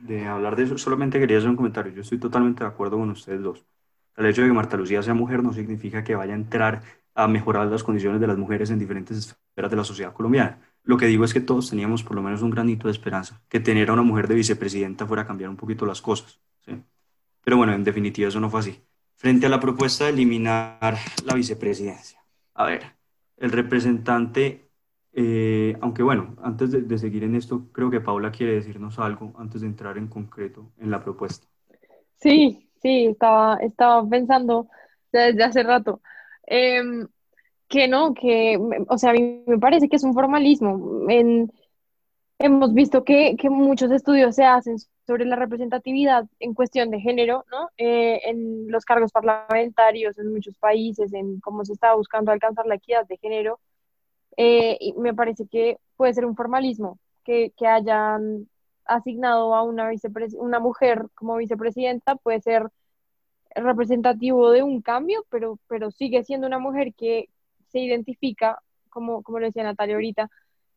de 0.01 0.27
hablar 0.27 0.55
de 0.57 0.65
eso, 0.65 0.79
solamente 0.79 1.19
quería 1.19 1.39
hacer 1.39 1.51
un 1.51 1.57
comentario. 1.57 1.93
Yo 1.93 2.03
estoy 2.03 2.19
totalmente 2.19 2.63
de 2.63 2.71
acuerdo 2.71 2.97
con 2.97 3.11
ustedes 3.11 3.43
dos. 3.43 3.65
El 4.17 4.27
hecho 4.27 4.43
de 4.43 4.49
que 4.49 4.55
Marta 4.55 4.77
Lucía 4.77 5.03
sea 5.03 5.15
mujer 5.15 5.43
no 5.43 5.53
significa 5.53 6.05
que 6.05 6.15
vaya 6.15 6.33
a 6.33 6.37
entrar 6.37 6.83
a 7.15 7.27
mejorar 7.27 7.67
las 7.67 7.83
condiciones 7.83 8.21
de 8.21 8.29
las 8.29 8.39
mujeres 8.39 8.71
en 8.71 8.79
diferentes 8.79 9.19
esferas 9.19 9.71
de 9.71 9.77
la 9.77 9.85
sociedad 9.85 10.13
colombiana. 10.13 10.61
Lo 10.85 10.97
que 10.97 11.07
digo 11.07 11.25
es 11.25 11.35
que 11.35 11.41
todos 11.41 11.69
teníamos 11.69 12.05
por 12.05 12.15
lo 12.15 12.23
menos 12.23 12.43
un 12.43 12.51
granito 12.51 12.87
de 12.87 12.93
esperanza, 12.93 13.43
que 13.49 13.59
tener 13.59 13.91
a 13.91 13.93
una 13.93 14.03
mujer 14.03 14.29
de 14.29 14.37
vicepresidenta 14.37 15.07
fuera 15.07 15.23
a 15.23 15.27
cambiar 15.27 15.51
un 15.51 15.57
poquito 15.57 15.85
las 15.85 16.01
cosas. 16.01 16.41
¿sí? 16.65 16.81
Pero 17.43 17.57
bueno, 17.57 17.73
en 17.73 17.83
definitiva 17.83 18.29
eso 18.29 18.41
no 18.41 18.51
fue 18.51 18.61
así. 18.61 18.88
Frente 19.19 19.47
a 19.47 19.49
la 19.49 19.59
propuesta 19.59 20.05
de 20.05 20.11
eliminar 20.11 20.97
la 21.25 21.35
vicepresidencia. 21.35 22.21
A 22.55 22.67
ver, 22.67 22.83
el 23.37 23.51
representante, 23.51 24.71
eh, 25.13 25.77
aunque 25.81 26.05
bueno, 26.05 26.37
antes 26.41 26.71
de, 26.71 26.99
seguir 26.99 27.25
en 27.25 27.35
esto, 27.35 27.67
creo 27.73 27.91
que 27.91 28.01
Paula 28.01 28.31
quiere 28.31 28.55
decirnos 28.55 29.01
algo 29.01 29.33
antes 29.37 29.63
de 29.63 29.67
entrar 29.67 29.99
en 29.99 30.07
concreto 30.07 30.71
en 30.79 30.93
la 30.93 31.03
propuesta. 31.03 31.49
Sí, 32.21 32.71
sí, 32.81 33.07
estaba, 33.07 33.59
pensando 34.09 34.69
desde 35.11 35.43
hace 35.43 35.65
rato. 35.65 36.01
Em, 36.47 37.09
que 37.67 37.89
no, 37.89 38.15
que, 38.15 38.57
o 38.89 38.99
sea, 38.99 39.11
a 39.11 39.15
mí 39.15 39.43
me 39.49 39.59
parece 39.59 39.89
que 39.89 39.97
es 39.97 40.05
un 40.05 40.15
formalismo. 40.15 41.07
Hemos 42.39 42.73
visto 42.73 43.03
que, 43.03 43.37
muchos 43.51 43.91
estudios 43.91 44.37
se 44.37 44.45
hacen 44.45 44.77
sobre 45.09 45.25
la 45.25 45.37
representatividad 45.37 46.27
en 46.39 46.53
cuestión 46.53 46.91
de 46.91 47.01
género, 47.01 47.47
¿no? 47.51 47.71
Eh, 47.79 48.21
en 48.25 48.71
los 48.71 48.85
cargos 48.85 49.11
parlamentarios 49.11 50.19
en 50.19 50.31
muchos 50.31 50.59
países, 50.59 51.15
en 51.15 51.41
cómo 51.41 51.65
se 51.65 51.73
está 51.73 51.95
buscando 51.95 52.31
alcanzar 52.31 52.67
la 52.67 52.75
equidad 52.75 53.07
de 53.07 53.17
género. 53.17 53.59
Eh, 54.37 54.77
y 54.79 54.93
me 54.99 55.15
parece 55.15 55.47
que 55.47 55.79
puede 55.97 56.13
ser 56.13 56.27
un 56.27 56.37
formalismo, 56.37 56.99
que, 57.25 57.55
que 57.57 57.67
hayan 57.67 58.51
asignado 58.85 59.55
a 59.55 59.63
una, 59.63 59.91
una 60.37 60.61
mujer 60.61 61.07
como 61.15 61.37
vicepresidenta 61.37 62.17
puede 62.17 62.43
ser 62.43 62.69
representativo 63.55 64.51
de 64.51 64.63
un 64.63 64.83
cambio, 64.83 65.25
pero, 65.31 65.59
pero 65.69 65.91
sigue 65.91 66.23
siendo 66.23 66.47
una 66.47 66.59
mujer 66.59 66.93
que 66.93 67.31
se 67.69 67.79
identifica, 67.81 68.61
como, 68.91 69.23
como 69.23 69.39
lo 69.39 69.47
decía 69.47 69.63
Natalia 69.63 69.95
ahorita, 69.95 70.31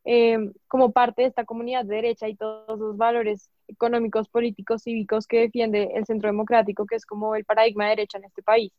eh, 0.05 0.37
como 0.67 0.91
parte 0.91 1.21
de 1.21 1.27
esta 1.27 1.45
comunidad 1.45 1.85
de 1.85 1.95
derecha 1.95 2.27
y 2.27 2.35
todos 2.35 2.79
los 2.79 2.97
valores 2.97 3.49
económicos, 3.67 4.29
políticos, 4.29 4.83
cívicos 4.83 5.27
que 5.27 5.39
defiende 5.41 5.91
el 5.95 6.05
centro 6.05 6.29
democrático, 6.29 6.85
que 6.85 6.95
es 6.95 7.05
como 7.05 7.35
el 7.35 7.45
paradigma 7.45 7.85
de 7.85 7.91
derecha 7.91 8.17
en 8.17 8.25
este 8.25 8.43
país. 8.43 8.71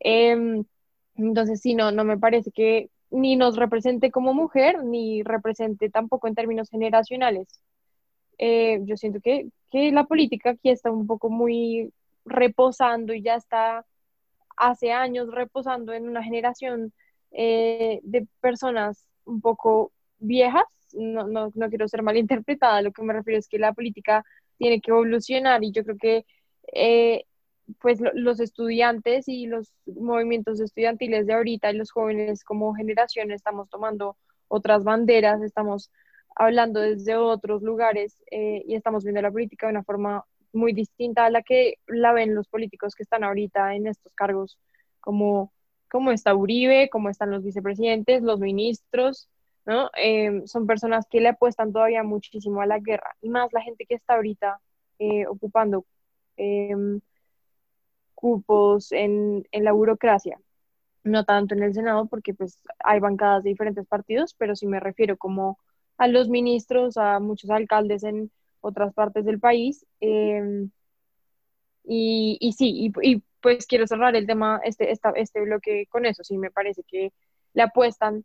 Em, 0.00 0.64
entonces, 1.16 1.60
sí, 1.60 1.74
no, 1.74 1.92
no 1.92 2.04
me 2.04 2.18
parece 2.18 2.50
que 2.52 2.90
ni 3.10 3.36
nos 3.36 3.56
represente 3.56 4.10
como 4.10 4.34
mujer, 4.34 4.84
ni 4.84 5.22
represente 5.22 5.90
tampoco 5.90 6.28
en 6.28 6.34
términos 6.34 6.70
generacionales. 6.70 7.60
Eh, 8.38 8.80
yo 8.84 8.96
siento 8.96 9.20
que, 9.20 9.48
que 9.70 9.92
la 9.92 10.04
política 10.04 10.50
aquí 10.50 10.70
está 10.70 10.90
un 10.90 11.06
poco 11.06 11.30
muy 11.30 11.92
reposando 12.24 13.12
y 13.14 13.22
ya 13.22 13.34
está 13.36 13.84
hace 14.56 14.92
años 14.92 15.30
reposando 15.32 15.92
en 15.92 16.08
una 16.08 16.22
generación 16.22 16.92
eh, 17.32 18.00
de 18.02 18.26
personas 18.40 19.06
un 19.24 19.40
poco 19.40 19.92
viejas. 20.22 20.64
No, 20.92 21.26
no, 21.26 21.50
no, 21.54 21.68
quiero 21.68 21.88
ser 21.88 22.02
malinterpretada, 22.02 22.82
lo 22.82 22.92
que 22.92 23.02
me 23.02 23.14
refiero 23.14 23.38
es 23.38 23.48
que 23.48 23.58
la 23.58 23.72
política 23.72 24.24
tiene 24.58 24.80
que 24.80 24.90
evolucionar 24.90 25.64
y 25.64 25.72
yo 25.72 25.84
creo 25.84 25.96
que 25.96 26.26
eh, 26.74 27.24
pues 27.80 27.98
los 28.14 28.40
estudiantes 28.40 29.28
y 29.28 29.46
los 29.46 29.72
movimientos 29.86 30.60
estudiantiles 30.60 31.26
de 31.26 31.34
ahorita 31.34 31.70
y 31.70 31.76
los 31.76 31.90
jóvenes 31.92 32.44
como 32.44 32.74
generación 32.74 33.30
estamos 33.30 33.70
tomando 33.70 34.16
otras 34.48 34.84
banderas, 34.84 35.42
estamos 35.42 35.90
hablando 36.36 36.80
desde 36.80 37.16
otros 37.16 37.62
lugares 37.62 38.22
eh, 38.30 38.62
y 38.66 38.74
estamos 38.74 39.04
viendo 39.04 39.22
la 39.22 39.30
política 39.30 39.66
de 39.66 39.72
una 39.72 39.84
forma 39.84 40.24
muy 40.52 40.72
distinta 40.72 41.24
a 41.24 41.30
la 41.30 41.42
que 41.42 41.78
la 41.86 42.12
ven 42.12 42.34
los 42.34 42.48
políticos 42.48 42.94
que 42.94 43.02
están 43.02 43.24
ahorita 43.24 43.74
en 43.74 43.86
estos 43.86 44.12
cargos, 44.14 44.58
como, 45.00 45.52
como 45.90 46.12
está 46.12 46.34
Uribe, 46.34 46.90
como 46.90 47.08
están 47.08 47.30
los 47.30 47.42
vicepresidentes, 47.42 48.22
los 48.22 48.40
ministros, 48.40 49.28
¿no? 49.66 49.90
Em, 49.96 50.46
son 50.46 50.66
personas 50.66 51.06
que 51.08 51.20
le 51.20 51.28
apuestan 51.28 51.72
todavía 51.72 52.02
muchísimo 52.02 52.60
a 52.62 52.66
la 52.66 52.78
guerra, 52.78 53.16
y 53.20 53.28
más 53.30 53.52
la 53.52 53.62
gente 53.62 53.86
que 53.86 53.94
está 53.94 54.14
ahorita 54.14 54.60
eh, 54.98 55.26
ocupando 55.26 55.86
em, 56.36 57.00
cupos 58.14 58.92
en, 58.92 59.46
en 59.52 59.64
la 59.64 59.72
burocracia 59.72 60.38
no 61.04 61.24
tanto 61.24 61.54
en 61.54 61.62
el 61.62 61.74
Senado 61.74 62.06
porque 62.06 62.34
pues 62.34 62.58
hay 62.84 63.00
bancadas 63.00 63.42
de 63.42 63.50
diferentes 63.50 63.86
partidos, 63.86 64.34
pero 64.38 64.56
sí 64.56 64.66
me 64.66 64.80
refiero 64.80 65.16
como 65.16 65.58
a 65.98 66.08
los 66.08 66.28
ministros, 66.28 66.96
a 66.96 67.20
muchos 67.20 67.50
alcaldes 67.50 68.04
en 68.04 68.30
otras 68.60 68.94
partes 68.94 69.24
del 69.24 69.40
país. 69.40 69.86
Em, 70.00 70.70
y, 71.84 72.38
y, 72.40 72.52
sí, 72.52 72.92
y, 73.02 73.22
pues 73.40 73.66
quiero 73.66 73.86
cerrar 73.86 74.14
el 74.14 74.26
tema, 74.26 74.60
este, 74.64 74.92
esta, 74.92 75.10
este 75.10 75.40
bloque 75.40 75.86
con 75.88 76.06
eso. 76.06 76.22
Sí, 76.24 76.38
me 76.38 76.50
parece 76.50 76.82
que 76.84 77.12
le 77.54 77.62
apuestan, 77.62 78.24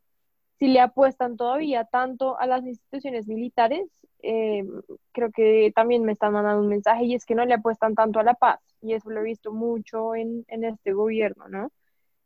si 0.60 0.68
le 0.68 0.80
apuestan 0.80 1.38
todavía 1.38 1.86
tanto 1.86 2.40
a 2.40 2.48
las 2.48 2.66
instituciones 2.66 3.28
militares, 3.28 3.88
em, 4.20 4.68
creo 5.12 5.32
que 5.32 5.72
también 5.76 6.04
me 6.04 6.14
están 6.14 6.34
mandando 6.34 6.62
un 6.64 6.70
mensaje 6.70 7.06
y 7.06 7.16
es 7.16 7.26
que 7.26 7.36
no 7.36 7.46
le 7.46 7.54
apuestan 7.54 7.96
tanto 7.96 8.20
a 8.20 8.24
la 8.24 8.34
paz. 8.36 8.60
Y 8.82 8.94
eso 8.94 9.10
lo 9.10 9.22
he 9.22 9.24
visto 9.24 9.54
mucho 9.54 10.16
en, 10.16 10.46
en 10.48 10.64
este 10.64 10.94
gobierno, 10.94 11.48
¿no? 11.50 11.72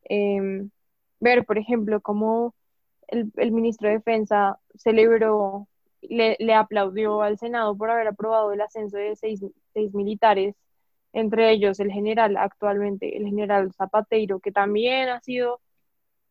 Em, 0.03 0.71
ver, 1.19 1.45
por 1.45 1.57
ejemplo, 1.57 2.01
cómo 2.01 2.55
el, 3.07 3.31
el 3.37 3.51
ministro 3.51 3.89
de 3.89 3.95
Defensa 3.95 4.59
celebró 4.75 5.67
le, 6.01 6.53
aplaudió 6.53 7.21
al 7.21 7.37
Senado 7.37 7.75
por 7.77 7.89
haber 7.91 8.07
aprobado 8.07 8.51
el 8.53 8.61
ascenso 8.61 8.97
de 8.97 9.15
seis, 9.15 9.41
militares, 9.93 10.55
entre 11.13 11.51
ellos 11.51 11.79
el 11.79 11.91
general 11.91 12.37
actualmente, 12.37 13.17
el 13.17 13.25
general 13.25 13.73
Zapateiro, 13.73 14.39
que 14.39 14.51
también 14.51 15.09
ha 15.09 15.19
sido 15.21 15.61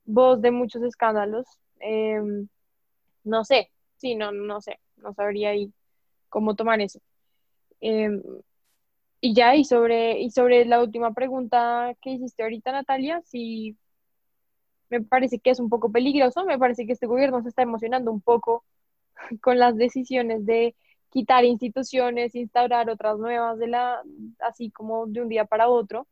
voz 0.05 0.41
de 0.43 0.51
muchos 0.51 0.83
escándalos. 0.83 1.47
Em, 1.81 2.49
no 3.25 3.45
sé, 3.45 3.71
sí, 3.99 4.15
no, 4.17 4.33
no 4.33 4.61
sé, 4.61 4.81
no 4.99 5.15
sabría 5.15 5.51
ahí 5.51 5.73
cómo 6.31 6.57
tomar 6.57 6.81
eso. 6.81 7.01
Em, 7.81 8.23
y 9.21 9.35
ya, 9.35 9.55
y 9.57 9.65
sobre, 9.65 10.21
y 10.21 10.31
sobre 10.31 10.65
la 10.65 10.81
última 10.83 11.13
pregunta 11.13 11.95
que 12.01 12.11
hiciste 12.13 12.43
ahorita, 12.43 12.73
Natalia, 12.73 13.23
sí, 13.27 13.77
me 14.89 15.01
parece 15.03 15.39
que 15.39 15.51
es 15.51 15.61
un 15.61 15.69
poco 15.69 15.93
peligroso, 15.93 16.45
me 16.45 16.59
parece 16.59 16.87
que 16.87 16.93
este 16.93 17.07
gobierno 17.07 17.43
se 17.43 17.49
está 17.51 17.63
emocionando 17.63 18.11
un 18.13 18.21
poco 18.21 18.65
con 19.43 19.59
las 19.59 19.77
decisiones 19.77 20.47
de 20.47 20.75
quitar 21.11 21.45
instituciones, 21.45 22.35
instaurar 22.35 22.91
otras 22.91 23.19
nuevas, 23.19 23.59
de 23.59 23.69
la, 23.69 24.03
así 24.41 24.71
como 24.71 25.07
de 25.07 25.23
un 25.23 25.29
día 25.29 25.45
para 25.45 25.69
otro. 25.69 26.07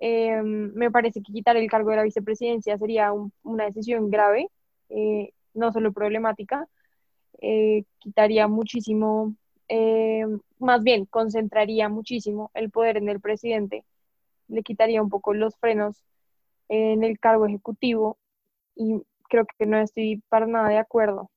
Eh, 0.00 0.42
me 0.42 0.90
parece 0.90 1.22
que 1.22 1.32
quitar 1.32 1.56
el 1.56 1.70
cargo 1.70 1.90
de 1.90 1.96
la 1.96 2.02
vicepresidencia 2.04 2.78
sería 2.78 3.12
una 3.42 3.64
decisión 3.66 4.10
grave, 4.10 4.48
eh, 4.88 5.32
no 5.54 5.72
solo 5.72 5.92
problemática, 5.92 6.66
eh, 7.40 7.84
quitaría 7.98 8.48
muchísimo, 8.48 9.34
más 10.58 10.82
bien 10.82 11.06
concentraría 11.06 11.88
muchísimo 11.88 12.50
el 12.54 12.70
poder 12.70 12.98
en 12.98 13.08
el 13.08 13.20
presidente, 13.20 13.84
le 14.48 14.62
quitaría 14.62 15.02
un 15.02 15.08
poco 15.08 15.34
los 15.34 15.56
frenos 15.56 16.04
en 16.68 17.02
el 17.02 17.18
cargo 17.18 17.46
ejecutivo 17.46 18.18
y 18.74 19.02
creo 19.28 19.46
que 19.58 19.66
no 19.66 19.78
estoy 19.78 20.22
para 20.28 20.46
nada 20.46 20.68
de 20.68 20.78
acuerdo. 20.78 21.30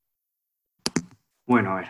Bueno, 1.46 1.72
a 1.72 1.76
ver, 1.76 1.88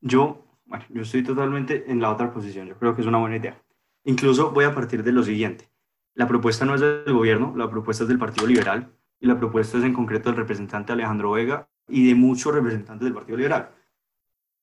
yo, 0.00 0.44
bueno, 0.66 0.84
yo 0.90 1.02
estoy 1.02 1.24
totalmente 1.24 1.90
en 1.90 2.00
la 2.00 2.12
otra 2.12 2.32
posición, 2.32 2.68
yo 2.68 2.78
creo 2.78 2.94
que 2.94 3.02
es 3.02 3.06
una 3.06 3.18
buena 3.18 3.36
idea. 3.36 3.60
Incluso 4.04 4.52
voy 4.52 4.64
a 4.64 4.74
partir 4.74 5.02
de 5.02 5.12
lo 5.12 5.22
siguiente. 5.22 5.68
La 6.14 6.26
propuesta 6.26 6.64
no 6.64 6.74
es 6.74 6.80
del 6.80 7.12
gobierno, 7.12 7.54
la 7.56 7.68
propuesta 7.68 8.04
es 8.04 8.08
del 8.08 8.18
Partido 8.18 8.46
Liberal 8.46 8.92
y 9.20 9.26
la 9.26 9.38
propuesta 9.38 9.78
es 9.78 9.84
en 9.84 9.94
concreto 9.94 10.28
del 10.28 10.38
representante 10.38 10.92
Alejandro 10.92 11.32
Vega 11.32 11.68
y 11.88 12.06
de 12.06 12.14
muchos 12.14 12.54
representantes 12.54 13.04
del 13.04 13.14
Partido 13.14 13.36
Liberal. 13.36 13.70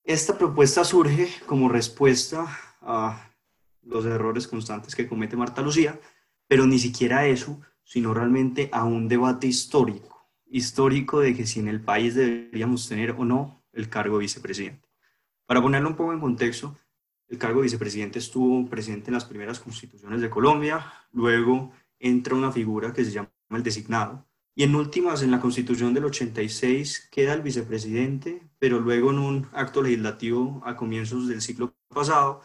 Esta 0.03 0.37
propuesta 0.37 0.83
surge 0.83 1.29
como 1.45 1.67
respuesta 1.67 2.45
a 2.81 3.31
los 3.81 4.05
errores 4.05 4.47
constantes 4.47 4.95
que 4.95 5.07
comete 5.07 5.35
Marta 5.35 5.61
Lucía, 5.61 5.99
pero 6.47 6.65
ni 6.65 6.79
siquiera 6.79 7.25
eso, 7.25 7.59
sino 7.83 8.13
realmente 8.13 8.69
a 8.71 8.83
un 8.83 9.07
debate 9.07 9.47
histórico, 9.47 10.29
histórico 10.45 11.19
de 11.19 11.35
que 11.35 11.45
si 11.45 11.59
en 11.59 11.67
el 11.67 11.81
país 11.81 12.15
deberíamos 12.15 12.87
tener 12.87 13.11
o 13.11 13.25
no 13.25 13.63
el 13.73 13.89
cargo 13.89 14.17
de 14.17 14.23
vicepresidente. 14.23 14.87
Para 15.45 15.61
ponerlo 15.61 15.89
un 15.89 15.95
poco 15.95 16.13
en 16.13 16.19
contexto, 16.19 16.77
el 17.27 17.37
cargo 17.37 17.59
de 17.59 17.63
vicepresidente 17.63 18.19
estuvo 18.19 18.67
presente 18.69 19.09
en 19.09 19.15
las 19.15 19.25
primeras 19.25 19.59
constituciones 19.59 20.21
de 20.21 20.29
Colombia, 20.29 20.85
luego 21.11 21.71
entra 21.99 22.35
una 22.35 22.51
figura 22.51 22.93
que 22.93 23.03
se 23.03 23.11
llama 23.11 23.31
el 23.49 23.63
designado, 23.63 24.25
y 24.57 24.63
en 24.63 24.73
últimas, 24.73 25.21
en 25.21 25.31
la 25.31 25.41
constitución 25.41 25.93
del 25.93 26.05
86 26.05 27.09
queda 27.11 27.33
el 27.33 27.41
vicepresidente, 27.41 28.41
pero 28.57 28.79
luego 28.79 29.11
en 29.11 29.19
un 29.19 29.49
acto 29.51 29.81
legislativo 29.81 30.61
a 30.65 30.77
comienzos 30.77 31.27
del 31.27 31.41
siglo 31.41 31.75
pasado 31.89 32.41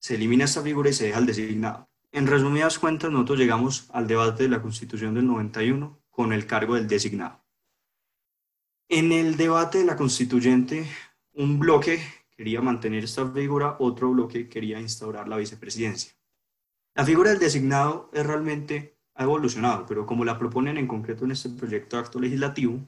se 0.00 0.16
elimina 0.16 0.44
esta 0.44 0.62
figura 0.62 0.90
y 0.90 0.92
se 0.92 1.06
deja 1.06 1.20
el 1.20 1.26
designado. 1.26 1.88
En 2.10 2.26
resumidas 2.26 2.78
cuentas, 2.80 3.10
nosotros 3.10 3.38
llegamos 3.38 3.88
al 3.92 4.08
debate 4.08 4.42
de 4.42 4.48
la 4.48 4.60
constitución 4.60 5.14
del 5.14 5.26
91 5.28 6.02
con 6.10 6.32
el 6.32 6.44
cargo 6.46 6.74
del 6.74 6.88
designado. 6.88 7.44
En 8.88 9.12
el 9.12 9.36
debate 9.36 9.78
de 9.78 9.84
la 9.84 9.96
constituyente, 9.96 10.86
un 11.34 11.60
bloque 11.60 12.00
quería 12.36 12.60
mantener 12.60 13.04
esta 13.04 13.30
figura, 13.30 13.76
otro 13.78 14.10
bloque 14.10 14.48
quería 14.48 14.80
instaurar 14.80 15.28
la 15.28 15.36
vicepresidencia. 15.36 16.12
La 16.94 17.04
figura 17.04 17.30
del 17.30 17.38
designado 17.38 18.10
es 18.12 18.26
realmente 18.26 18.93
ha 19.14 19.22
evolucionado, 19.22 19.86
pero 19.86 20.06
como 20.06 20.24
la 20.24 20.38
proponen 20.38 20.76
en 20.76 20.86
concreto 20.86 21.24
en 21.24 21.32
este 21.32 21.50
proyecto 21.50 21.96
de 21.96 22.02
acto 22.02 22.20
legislativo, 22.20 22.80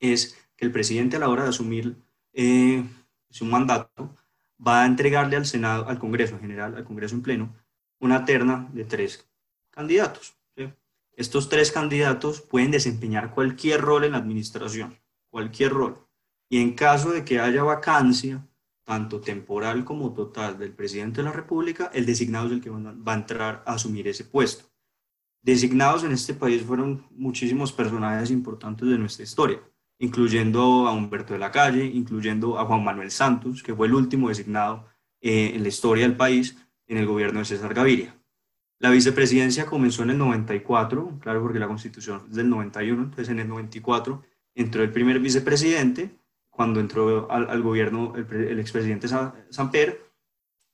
es 0.00 0.36
que 0.56 0.64
el 0.64 0.72
presidente 0.72 1.16
a 1.16 1.20
la 1.20 1.28
hora 1.28 1.44
de 1.44 1.50
asumir 1.50 1.96
eh, 2.32 2.84
su 3.30 3.44
mandato 3.44 4.16
va 4.64 4.82
a 4.82 4.86
entregarle 4.86 5.36
al 5.36 5.46
Senado, 5.46 5.88
al 5.88 5.98
Congreso 5.98 6.34
en 6.34 6.40
general, 6.40 6.74
al 6.76 6.84
Congreso 6.84 7.14
en 7.14 7.22
pleno, 7.22 7.54
una 8.00 8.24
terna 8.24 8.68
de 8.72 8.84
tres 8.84 9.28
candidatos. 9.70 10.36
Estos 11.16 11.48
tres 11.48 11.70
candidatos 11.70 12.40
pueden 12.40 12.72
desempeñar 12.72 13.32
cualquier 13.32 13.80
rol 13.80 14.02
en 14.02 14.12
la 14.12 14.18
administración 14.18 14.98
cualquier 15.34 15.72
rol. 15.72 15.98
Y 16.48 16.60
en 16.60 16.74
caso 16.74 17.10
de 17.10 17.24
que 17.24 17.40
haya 17.40 17.64
vacancia, 17.64 18.46
tanto 18.84 19.20
temporal 19.20 19.84
como 19.84 20.14
total, 20.14 20.56
del 20.60 20.72
presidente 20.72 21.22
de 21.22 21.24
la 21.24 21.32
República, 21.32 21.90
el 21.92 22.06
designado 22.06 22.46
es 22.46 22.52
el 22.52 22.60
que 22.60 22.70
va 22.70 23.12
a 23.12 23.16
entrar 23.16 23.64
a 23.66 23.74
asumir 23.74 24.06
ese 24.06 24.24
puesto. 24.24 24.66
Designados 25.44 26.04
en 26.04 26.12
este 26.12 26.32
país 26.32 26.62
fueron 26.62 27.06
muchísimos 27.10 27.70
personajes 27.70 28.30
importantes 28.30 28.88
de 28.88 28.96
nuestra 28.96 29.24
historia, 29.24 29.60
incluyendo 29.98 30.88
a 30.88 30.92
Humberto 30.92 31.34
de 31.34 31.38
la 31.38 31.50
Calle, 31.50 31.84
incluyendo 31.84 32.58
a 32.58 32.64
Juan 32.64 32.82
Manuel 32.82 33.10
Santos, 33.10 33.62
que 33.62 33.74
fue 33.74 33.86
el 33.86 33.92
último 33.92 34.30
designado 34.30 34.86
eh, 35.20 35.52
en 35.54 35.62
la 35.62 35.68
historia 35.68 36.08
del 36.08 36.16
país 36.16 36.56
en 36.86 36.96
el 36.96 37.04
gobierno 37.04 37.40
de 37.40 37.44
César 37.44 37.74
Gaviria. 37.74 38.18
La 38.78 38.88
vicepresidencia 38.88 39.66
comenzó 39.66 40.02
en 40.02 40.10
el 40.10 40.18
94, 40.18 41.18
claro, 41.20 41.42
porque 41.42 41.58
la 41.58 41.68
constitución 41.68 42.22
es 42.30 42.36
del 42.36 42.48
91, 42.48 43.02
entonces 43.02 43.28
en 43.28 43.40
el 43.40 43.48
94 43.48 44.22
entró 44.54 44.82
el 44.82 44.92
primer 44.92 45.20
vicepresidente 45.20 46.16
cuando 46.48 46.80
entró 46.80 47.30
al, 47.30 47.62
gobierno 47.62 48.14
el, 48.16 48.58
expresidente 48.58 49.08
Samper, 49.50 50.10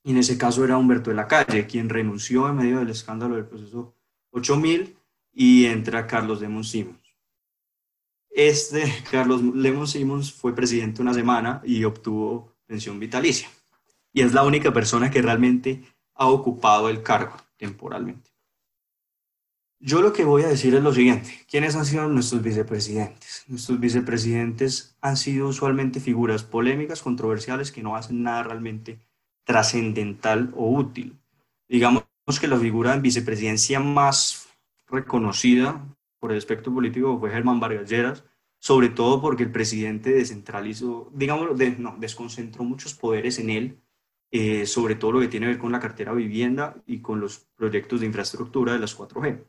y 0.05 0.13
en 0.13 0.19
ese 0.19 0.39
caso 0.39 0.65
era 0.65 0.77
Humberto 0.77 1.11
de 1.11 1.17
la 1.17 1.27
Calle, 1.27 1.67
quien 1.67 1.89
renunció 1.89 2.49
en 2.49 2.57
medio 2.57 2.79
del 2.79 2.91
escándalo 2.91 3.35
del 3.35 3.47
proceso 3.47 3.97
8000 4.31 4.97
y 5.33 5.66
entra 5.66 6.07
Carlos 6.07 6.40
Lemon 6.40 6.64
Simons. 6.64 6.99
Este 8.31 8.93
Carlos 9.11 9.43
Lemon 9.43 9.88
Simons 9.88 10.33
fue 10.33 10.55
presidente 10.55 11.03
una 11.03 11.14
semana 11.14 11.61
y 11.64 11.85
obtuvo 11.85 12.53
pensión 12.66 12.99
vitalicia. 12.99 13.49
Y 14.12 14.23
es 14.23 14.33
la 14.33 14.45
única 14.45 14.73
persona 14.73 15.11
que 15.11 15.23
realmente 15.23 15.83
ha 16.14 16.27
ocupado 16.27 16.88
el 16.88 17.03
cargo 17.03 17.37
temporalmente. 17.57 18.31
Yo 19.83 20.03
lo 20.03 20.12
que 20.12 20.25
voy 20.25 20.43
a 20.43 20.49
decir 20.49 20.75
es 20.75 20.83
lo 20.83 20.93
siguiente. 20.93 21.47
¿Quiénes 21.49 21.75
han 21.75 21.87
sido 21.87 22.07
nuestros 22.07 22.43
vicepresidentes? 22.43 23.45
Nuestros 23.49 23.81
vicepresidentes 23.81 24.95
han 25.01 25.16
sido 25.16 25.49
usualmente 25.49 26.01
figuras 26.01 26.43
polémicas, 26.43 27.01
controversiales, 27.01 27.73
que 27.73 27.83
no 27.83 27.97
hacen 27.97 28.23
nada 28.23 28.43
realmente 28.43 29.01
trascendental 29.45 30.53
o 30.55 30.71
útil. 30.71 31.19
Digamos 31.66 32.05
que 32.38 32.49
la 32.49 32.59
figura 32.59 32.95
de 32.95 33.01
vicepresidencia 33.01 33.81
más 33.81 34.49
reconocida 34.88 35.85
por 36.19 36.33
el 36.33 36.38
aspecto 36.38 36.73
político 36.73 37.19
fue 37.19 37.31
Germán 37.31 37.59
Vargas 37.59 37.88
Lleras, 37.88 38.25
sobre 38.59 38.90
todo 38.90 39.21
porque 39.21 39.43
el 39.43 39.51
presidente 39.51 40.11
descentralizó, 40.11 41.11
digamos, 41.14 41.49
no, 41.79 41.97
desconcentró 41.99 42.62
muchos 42.62 42.95
poderes 42.95 43.38
en 43.38 43.51
él, 43.51 43.81
eh, 44.31 44.66
sobre 44.66 44.95
todo 44.95 45.12
lo 45.12 45.21
que 45.21 45.29
tiene 45.29 45.47
que 45.47 45.53
ver 45.53 45.59
con 45.59 45.73
la 45.73 45.81
cartera 45.81 46.12
vivienda 46.12 46.77
y 46.87 47.01
con 47.01 47.21
los 47.21 47.38
proyectos 47.57 48.01
de 48.01 48.07
infraestructura 48.07 48.75
de 48.75 48.79
las 48.79 48.97
4G. 48.97 49.43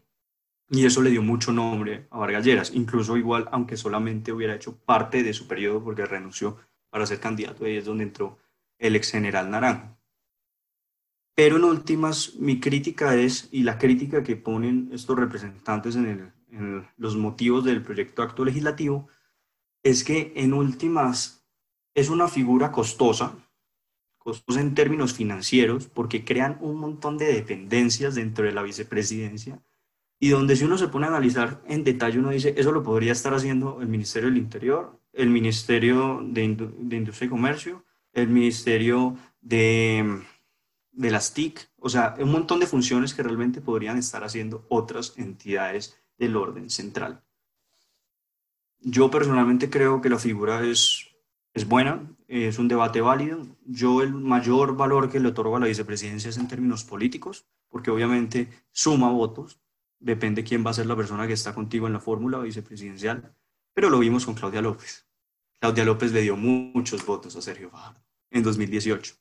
Y 0.69 0.85
eso 0.85 1.01
le 1.01 1.09
dio 1.09 1.21
mucho 1.21 1.51
nombre 1.51 2.07
a 2.09 2.17
Vargas 2.17 2.45
Lleras, 2.45 2.71
incluso 2.73 3.17
igual, 3.17 3.49
aunque 3.51 3.75
solamente 3.75 4.31
hubiera 4.31 4.55
hecho 4.55 4.77
parte 4.77 5.21
de 5.21 5.33
su 5.33 5.45
periodo 5.45 5.83
porque 5.83 6.05
renunció 6.05 6.57
para 6.89 7.05
ser 7.05 7.19
candidato, 7.19 7.65
ahí 7.65 7.75
es 7.75 7.85
donde 7.85 8.05
entró 8.05 8.37
el 8.79 8.95
ex 8.95 9.11
general 9.11 9.51
Naranjo. 9.51 9.97
Pero 11.35 11.57
en 11.57 11.63
últimas, 11.63 12.35
mi 12.35 12.59
crítica 12.59 13.15
es, 13.15 13.47
y 13.51 13.63
la 13.63 13.77
crítica 13.77 14.23
que 14.23 14.35
ponen 14.35 14.89
estos 14.91 15.17
representantes 15.17 15.95
en, 15.95 16.33
los 16.97 17.15
motivos 17.15 17.63
del 17.63 17.81
proyecto 17.81 18.21
acto 18.21 18.43
legislativo, 18.43 19.07
es 19.83 20.03
que 20.03 20.33
en 20.35 20.53
últimas 20.53 21.45
es 21.95 22.09
una 22.09 22.27
figura 22.27 22.71
costosa, 22.71 23.33
costosa 24.17 24.59
en 24.59 24.75
términos 24.75 25.13
financieros, 25.13 25.87
porque 25.87 26.25
crean 26.25 26.57
un 26.59 26.75
montón 26.75 27.17
de 27.17 27.33
dependencias 27.33 28.15
dentro 28.15 28.45
de 28.45 28.51
la 28.51 28.63
vicepresidencia, 28.63 29.63
y 30.19 30.29
donde 30.29 30.55
si 30.55 30.65
uno 30.65 30.77
se 30.77 30.89
pone 30.89 31.05
a 31.05 31.09
analizar 31.09 31.63
en 31.65 31.83
detalle, 31.83 32.19
uno 32.19 32.29
dice, 32.29 32.53
eso 32.57 32.71
lo 32.71 32.83
podría 32.83 33.13
estar 33.13 33.33
haciendo 33.33 33.81
el 33.81 33.87
Ministerio 33.87 34.29
del 34.29 34.37
Interior, 34.37 34.99
el 35.13 35.29
Ministerio 35.29 36.21
de, 36.23 36.55
de 36.77 36.95
Industria 36.97 37.25
y 37.25 37.29
Comercio, 37.29 37.85
el 38.13 38.27
Ministerio 38.27 39.17
de 39.41 40.21
de 41.01 41.09
las 41.09 41.33
TIC, 41.33 41.67
o 41.79 41.89
sea, 41.89 42.13
un 42.19 42.31
montón 42.31 42.59
de 42.59 42.67
funciones 42.67 43.15
que 43.15 43.23
realmente 43.23 43.59
podrían 43.59 43.97
estar 43.97 44.23
haciendo 44.23 44.67
otras 44.69 45.17
entidades 45.17 45.99
del 46.19 46.35
orden 46.35 46.69
central. 46.69 47.23
Yo 48.79 49.09
personalmente 49.09 49.71
creo 49.71 49.99
que 49.99 50.09
la 50.09 50.19
figura 50.19 50.63
es, 50.63 51.07
es 51.55 51.67
buena, 51.67 52.07
es 52.27 52.59
un 52.59 52.67
debate 52.67 53.01
válido. 53.01 53.47
Yo 53.65 54.03
el 54.03 54.13
mayor 54.13 54.77
valor 54.77 55.09
que 55.09 55.19
le 55.19 55.29
otorgo 55.29 55.57
a 55.57 55.59
la 55.59 55.65
vicepresidencia 55.65 56.29
es 56.29 56.37
en 56.37 56.47
términos 56.47 56.83
políticos, 56.83 57.47
porque 57.67 57.89
obviamente 57.89 58.47
suma 58.71 59.09
votos, 59.09 59.59
depende 59.99 60.43
quién 60.43 60.63
va 60.63 60.69
a 60.69 60.75
ser 60.75 60.85
la 60.85 60.95
persona 60.95 61.25
que 61.25 61.33
está 61.33 61.55
contigo 61.55 61.87
en 61.87 61.93
la 61.93 61.99
fórmula 61.99 62.37
vicepresidencial, 62.39 63.35
pero 63.73 63.89
lo 63.89 63.97
vimos 63.97 64.25
con 64.25 64.35
Claudia 64.35 64.61
López. 64.61 65.07
Claudia 65.59 65.83
López 65.83 66.11
le 66.11 66.21
dio 66.21 66.37
muchos 66.37 67.03
votos 67.03 67.35
a 67.35 67.41
Sergio 67.41 67.71
Fajardo 67.71 68.03
en 68.29 68.43
2018. 68.43 69.15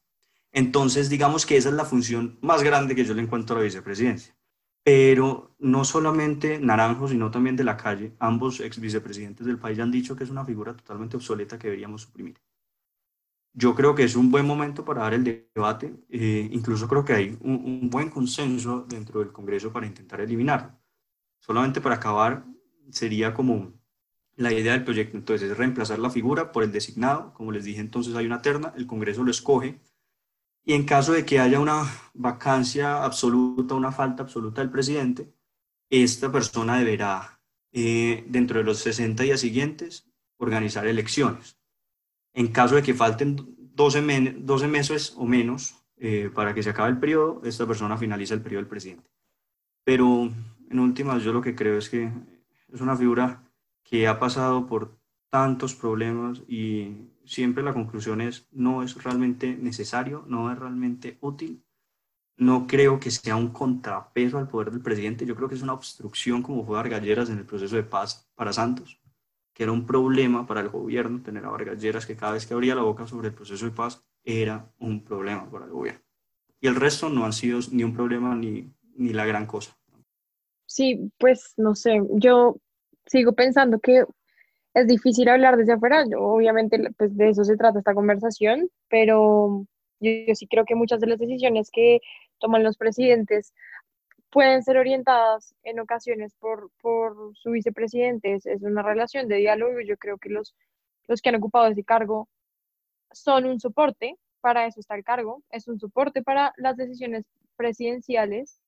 Entonces, 0.53 1.09
digamos 1.09 1.47
que 1.47 1.57
esa 1.57 1.69
es 1.69 1.75
la 1.75 1.85
función 1.85 2.39
más 2.43 2.63
grande 2.63 2.95
que 2.95 3.05
yo 3.05 3.15
le 3.15 3.23
encuentro 3.23 3.57
a 3.57 3.59
la 3.61 3.65
vicepresidencia. 3.65 4.37
Pero 4.83 5.55
no 5.59 5.85
solamente 5.85 6.59
Naranjo, 6.59 7.07
sino 7.09 7.31
también 7.31 7.57
de 7.57 7.65
la 7.65 7.77
calle, 7.77 8.15
ambos 8.19 8.61
ex 8.61 8.81
vicepresidentes 8.81 9.47
del 9.47 9.59
país 9.59 9.79
han 9.79 9.91
dicho 9.91 10.17
que 10.17 10.25
es 10.25 10.31
una 10.31 10.45
figura 10.45 10.75
totalmente 10.75 11.17
obsoleta 11.17 11.59
que 11.59 11.69
deberíamos 11.69 12.03
suprimir. 12.03 12.41
Yo 13.53 13.75
creo 13.75 13.95
que 13.95 14.05
es 14.05 14.17
un 14.17 14.31
buen 14.31 14.47
momento 14.47 14.85
para 14.85 15.03
dar 15.03 15.15
el 15.15 15.25
debate, 15.55 15.93
eh, 16.09 16.49
incluso 16.53 16.89
creo 16.89 17.05
que 17.05 17.13
hay 17.13 17.39
un, 17.41 17.57
un, 17.65 17.91
buen 17.91 18.09
consenso 18.09 18.87
dentro 18.89 19.21
del 19.21 19.33
Congreso 19.33 19.73
para 19.73 19.87
intentar 19.87 20.21
eliminarlo. 20.21 20.79
Solamente 21.41 21.81
para 21.81 21.97
acabar, 21.97 22.45
sería 22.91 23.35
como 23.35 23.73
la 24.37 24.53
idea 24.53 24.73
del 24.73 24.85
proyecto, 24.85 25.17
entonces, 25.17 25.51
es 25.51 25.57
reemplazar 25.57 25.99
la 25.99 26.11
figura 26.11 26.53
por 26.53 26.63
el 26.63 26.73
designado, 26.73 27.35
como 27.35 27.53
les 27.53 27.65
dije, 27.65 27.81
entonces 27.81 28.15
hay 28.15 28.25
una 28.27 28.41
terna, 28.41 28.73
el 28.77 28.87
Congreso 28.87 29.23
lo 29.23 29.31
escoge, 29.31 29.81
y 30.65 30.75
en 30.75 30.85
caso 30.85 31.13
de 31.13 31.25
que 31.25 31.41
haya 31.41 31.61
una 31.61 31.85
vacancia 32.15 33.05
absoluta, 33.05 33.75
una 33.75 33.93
falta 33.93 34.23
absoluta 34.23 34.61
del 34.61 34.71
presidente, 34.71 35.33
esta 35.89 36.31
persona 36.31 36.79
deberá, 36.79 37.41
eh, 37.73 38.25
dentro 38.29 38.59
de 38.59 38.65
los 38.65 38.79
60 38.79 39.23
días 39.23 39.41
siguientes, 39.41 40.07
organizar 40.37 40.87
elecciones. 40.87 41.59
En 42.33 42.49
caso 42.49 42.77
de 42.77 42.83
que 42.83 42.95
falten 42.95 43.37
12, 43.75 44.37
12 44.39 44.69
meses 44.69 45.15
o 45.17 45.27
menos 45.27 45.75
eh, 45.97 46.31
para 46.35 46.55
que 46.55 46.63
se 46.63 46.71
acabe 46.71 46.91
el 46.91 46.99
periodo, 46.99 47.43
esta 47.45 47.67
persona 47.67 47.97
finaliza 47.97 48.35
el 48.35 48.43
periodo 48.43 48.63
del 48.63 48.71
presidente. 48.71 49.11
Pero 49.85 50.31
en 50.71 50.79
últimas, 50.79 51.23
yo 51.23 51.33
lo 51.33 51.43
que 51.43 51.55
creo 51.55 51.79
es 51.79 51.89
que 51.89 52.11
es 52.73 52.81
una 52.81 52.97
figura 52.97 53.43
que 53.83 54.07
ha 54.07 54.19
pasado 54.19 54.67
por 54.67 54.97
tantos 55.31 55.75
problemas 55.75 56.43
y 56.47 57.09
siempre 57.31 57.63
la 57.63 57.73
conclusión 57.73 58.21
es 58.21 58.49
no 58.51 58.83
es 58.83 59.03
realmente 59.05 59.57
necesario, 59.57 60.25
no 60.27 60.51
es 60.51 60.59
realmente 60.59 61.17
útil. 61.21 61.63
No 62.37 62.67
creo 62.67 62.99
que 62.99 63.13
sea 63.13 63.37
un 63.37 63.51
contrapeso 63.51 64.39
al 64.39 64.49
poder 64.49 64.73
del 64.73 64.83
presidente, 64.83 65.25
yo 65.25 65.37
creo 65.37 65.49
que 65.49 65.55
es 65.55 65.63
una 65.63 65.75
obstrucción 65.75 66.43
como 66.43 66.65
fue 66.65 66.77
Vargas 66.77 67.31
en 67.31 67.39
el 67.39 67.47
proceso 67.47 67.77
de 67.77 67.85
paz 67.85 68.29
para 68.35 68.53
Santos, 68.53 69.01
que 69.53 69.63
era 69.63 69.71
un 69.71 69.87
problema 69.87 70.45
para 70.45 70.61
el 70.61 70.71
gobierno 70.71 71.23
tener 71.23 71.45
a 71.45 71.51
Vargas 71.51 72.07
que 72.07 72.17
cada 72.17 72.33
vez 72.33 72.47
que 72.47 72.55
abría 72.55 72.75
la 72.75 72.83
boca 72.83 73.07
sobre 73.07 73.29
el 73.29 73.35
proceso 73.35 73.65
de 73.65 73.73
paz 73.73 74.03
era 74.25 74.69
un 74.79 75.05
problema 75.05 75.49
para 75.49 75.67
el 75.67 75.71
gobierno. 75.71 76.03
Y 76.61 76.67
el 76.67 76.75
resto 76.75 77.09
no 77.11 77.25
han 77.25 77.33
sido 77.33 77.61
ni 77.71 77.85
un 77.85 77.95
problema 77.95 78.35
ni, 78.35 78.73
ni 78.97 79.13
la 79.13 79.25
gran 79.25 79.47
cosa. 79.47 79.77
Sí, 80.67 81.13
pues 81.17 81.55
no 81.57 81.77
sé, 81.77 82.01
yo 82.15 82.57
sigo 83.07 83.35
pensando 83.35 83.79
que 83.79 84.05
es 84.75 84.87
difícil 84.87 85.29
hablar 85.29 85.57
desde 85.57 85.73
afuera, 85.73 86.05
obviamente 86.17 86.79
pues 86.97 87.17
de 87.17 87.31
eso 87.31 87.45
se 87.45 87.57
trata 87.57 87.79
esta 87.79 87.95
conversación, 87.95 88.71
pero 88.89 89.67
yo, 90.01 90.35
sí 90.35 90.47
creo 90.47 90.65
que 90.65 90.75
muchas 90.75 91.01
de 91.01 91.09
las 91.09 91.19
decisiones 91.19 91.71
que 91.73 92.01
toman 92.39 92.63
los 92.63 92.77
presidentes 92.77 93.53
pueden 94.31 94.63
ser 94.63 94.77
orientadas 94.77 95.55
en 95.65 95.81
ocasiones 95.81 96.35
por, 96.39 96.71
por 96.81 97.37
su 97.37 97.51
vicepresidente, 97.51 98.35
es, 98.35 98.47
una 98.63 98.83
relación 98.83 99.29
de 99.29 99.37
diálogo, 99.37 99.81
yo 99.81 99.97
creo 99.97 100.19
que 100.19 100.31
los, 100.31 100.55
los 101.09 101.21
que 101.21 101.31
han 101.31 101.37
ocupado 101.37 101.67
ese 101.67 101.85
cargo 101.85 102.29
son 103.13 103.47
un 103.47 103.59
soporte, 103.59 104.17
para 104.41 104.67
eso 104.67 104.81
está 104.81 104.95
el 104.95 105.05
cargo, 105.05 105.43
es 105.51 105.69
un 105.69 105.81
soporte 105.81 106.23
para 106.23 106.55
las 106.57 106.77
decisiones 106.77 107.25
presidenciales, 107.57 108.61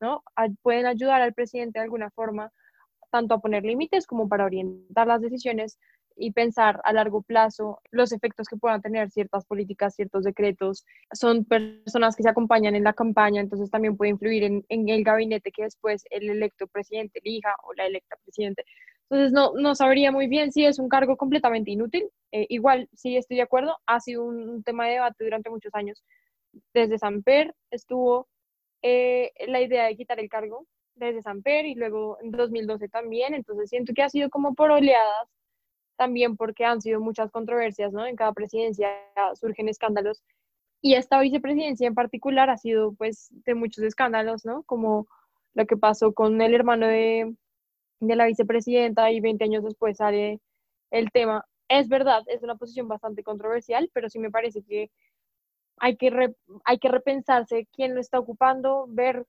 ¿no? 0.00 0.24
Pueden 0.62 0.86
ayudar 0.86 1.20
al 1.20 1.34
presidente 1.34 1.78
de 1.78 1.84
alguna 1.84 2.10
forma 2.10 2.50
tanto 3.14 3.34
a 3.34 3.38
poner 3.38 3.62
límites 3.62 4.08
como 4.08 4.28
para 4.28 4.44
orientar 4.44 5.06
las 5.06 5.20
decisiones 5.20 5.78
y 6.16 6.32
pensar 6.32 6.80
a 6.82 6.92
largo 6.92 7.22
plazo 7.22 7.80
los 7.92 8.10
efectos 8.10 8.48
que 8.48 8.56
puedan 8.56 8.82
tener 8.82 9.08
ciertas 9.12 9.46
políticas, 9.46 9.94
ciertos 9.94 10.24
decretos. 10.24 10.84
Son 11.12 11.44
personas 11.44 12.16
que 12.16 12.24
se 12.24 12.28
acompañan 12.28 12.74
en 12.74 12.82
la 12.82 12.92
campaña, 12.92 13.40
entonces 13.40 13.70
también 13.70 13.96
puede 13.96 14.10
influir 14.10 14.42
en, 14.42 14.64
el 14.68 15.04
gabinete 15.04 15.52
que 15.52 15.62
después 15.62 16.02
el 16.10 16.28
electo 16.28 16.66
presidente 16.66 17.20
elija 17.22 17.54
o 17.62 17.72
la 17.74 17.86
electa 17.86 18.16
presidente. 18.24 18.64
Entonces 19.08 19.32
no, 19.32 19.52
no 19.54 19.76
sabría 19.76 20.10
muy 20.10 20.26
bien 20.26 20.50
si 20.50 20.64
es 20.64 20.80
un 20.80 20.88
cargo 20.88 21.16
completamente 21.16 21.70
inútil. 21.70 22.10
Eh, 22.32 22.46
igual, 22.48 22.88
sí 22.94 23.16
estoy 23.16 23.36
de 23.36 23.44
acuerdo, 23.44 23.76
ha 23.86 24.00
sido 24.00 24.24
un, 24.24 24.64
tema 24.64 24.86
de 24.86 24.94
debate 24.94 25.22
durante 25.22 25.50
muchos 25.50 25.72
años. 25.72 26.02
Desde 26.72 26.98
Samper 26.98 27.54
estuvo 27.70 28.26
eh, 28.82 29.30
la 29.46 29.60
idea 29.60 29.84
de 29.84 29.94
quitar 29.94 30.18
el 30.18 30.28
cargo, 30.28 30.66
desde 30.96 31.22
Samper 31.22 31.66
y 31.66 31.74
luego 31.74 32.18
en 32.22 32.30
2012 32.30 32.88
también, 32.88 33.34
entonces 33.34 33.70
siento 33.70 33.92
que 33.94 34.02
ha 34.02 34.08
sido 34.08 34.30
como 34.30 34.54
por 34.54 34.70
oleadas, 34.70 35.28
también 35.96 36.36
porque 36.36 36.64
han 36.64 36.80
sido 36.80 37.00
muchas 37.00 37.30
controversias, 37.30 37.92
¿no? 37.92 38.06
En 38.06 38.16
cada 38.16 38.32
presidencia 38.32 38.88
surgen 39.34 39.68
escándalos 39.68 40.22
y 40.84 40.96
esta 40.96 41.18
vicepresidencia 41.20 41.86
en 41.86 41.94
particular 41.94 42.50
ha 42.50 42.58
sido 42.58 42.92
pues 42.92 43.30
de 43.46 43.54
muchos 43.54 43.84
escándalos, 43.84 44.44
¿no? 44.44 44.64
Como 44.64 45.06
lo 45.54 45.66
que 45.66 45.78
pasó 45.78 46.12
con 46.12 46.42
el 46.42 46.54
hermano 46.54 46.86
de, 46.86 47.34
de 48.00 48.16
la 48.16 48.26
vicepresidenta 48.26 49.10
y 49.10 49.20
20 49.20 49.44
años 49.44 49.64
después 49.64 49.96
sale 49.96 50.40
el 50.90 51.10
tema. 51.10 51.46
Es 51.68 51.88
verdad, 51.88 52.22
es 52.26 52.42
una 52.42 52.56
posición 52.56 52.86
bastante 52.86 53.22
controversial, 53.22 53.90
pero 53.94 54.10
sí 54.10 54.18
me 54.18 54.30
parece 54.30 54.62
que 54.62 54.90
hay 55.78 55.96
que, 55.96 56.34
hay 56.64 56.78
que 56.78 56.88
repensarse 56.88 57.66
quién 57.72 57.94
lo 57.94 58.00
está 58.02 58.18
ocupando, 58.18 58.84
ver 58.88 59.26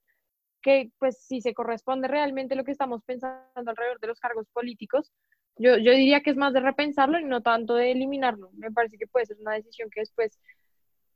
que 0.66 0.90
pues 0.98 1.16
si 1.20 1.40
se 1.40 1.54
corresponde 1.54 2.08
realmente 2.08 2.56
lo 2.56 2.64
que 2.64 2.72
estamos 2.72 3.00
pensando 3.04 3.70
alrededor 3.70 4.00
de 4.00 4.08
los 4.08 4.18
cargos 4.18 4.48
políticos, 4.52 5.12
Yo, 5.58 5.78
yo 5.78 5.92
diría 5.92 6.22
que 6.22 6.30
es 6.30 6.36
más 6.36 6.52
de 6.52 6.58
repensarlo 6.60 7.20
y 7.20 7.24
no 7.24 7.40
tanto 7.40 7.76
de 7.76 7.92
eliminarlo. 7.92 8.50
Me 8.54 8.72
parece 8.72 8.98
que 8.98 9.06
puede 9.06 9.26
ser 9.26 9.36
una 9.38 9.54
decisión 9.54 9.88
que 9.90 10.00
después, 10.00 10.40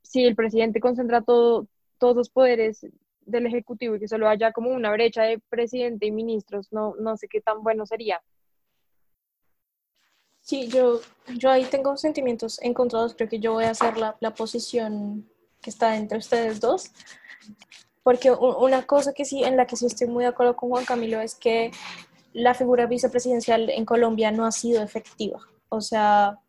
si 0.03 0.25
el 0.25 0.35
presidente 0.35 0.79
concentra 0.79 1.21
todo, 1.21 1.67
todos 1.99 2.15
los 2.15 2.29
poderes 2.29 2.87
del 3.25 3.45
Ejecutivo 3.45 3.95
y 3.95 3.99
que 3.99 4.07
solo 4.07 4.29
haya 4.29 4.53
como 4.53 4.69
una 4.69 4.89
brecha 4.91 5.23
de 5.23 5.39
presidente 5.49 6.05
y 6.05 6.11
ministros, 6.11 6.71
no, 6.71 6.95
no 6.97 7.17
sé 7.17 7.27
qué 7.27 7.41
tan 7.41 7.61
bueno 7.61 7.85
sería. 7.85 8.21
Sí, 10.39 10.69
yo, 10.69 11.01
yo 11.37 11.49
ahí 11.49 11.65
tengo 11.65 11.97
sentimientos 11.97 12.57
encontrados. 12.61 13.15
Creo 13.15 13.27
que 13.27 13.41
yo 13.41 13.51
voy 13.51 13.65
a 13.65 13.71
hacer 13.71 13.97
la, 13.97 14.15
la 14.21 14.33
posición 14.33 15.29
que 15.61 15.69
está 15.69 15.97
entre 15.97 16.17
ustedes 16.17 16.61
dos. 16.61 16.89
Porque 18.03 18.31
una 18.31 18.83
cosa 18.87 19.13
que 19.13 19.25
sí, 19.25 19.43
en 19.43 19.57
la 19.57 19.67
que 19.67 19.75
sí 19.75 19.85
estoy 19.85 20.07
muy 20.07 20.23
de 20.23 20.29
acuerdo 20.29 20.55
con 20.55 20.69
Juan 20.69 20.85
Camilo 20.85 21.21
es 21.21 21.35
que 21.35 21.71
la 22.33 22.53
figura 22.53 22.87
vicepresidencial 22.87 23.69
en 23.69 23.85
Colombia 23.85 24.31
no 24.31 24.45
ha 24.45 24.51
sido 24.51 24.81
efectiva. 24.81 25.39
O 25.69 25.81
sea, 25.81 26.39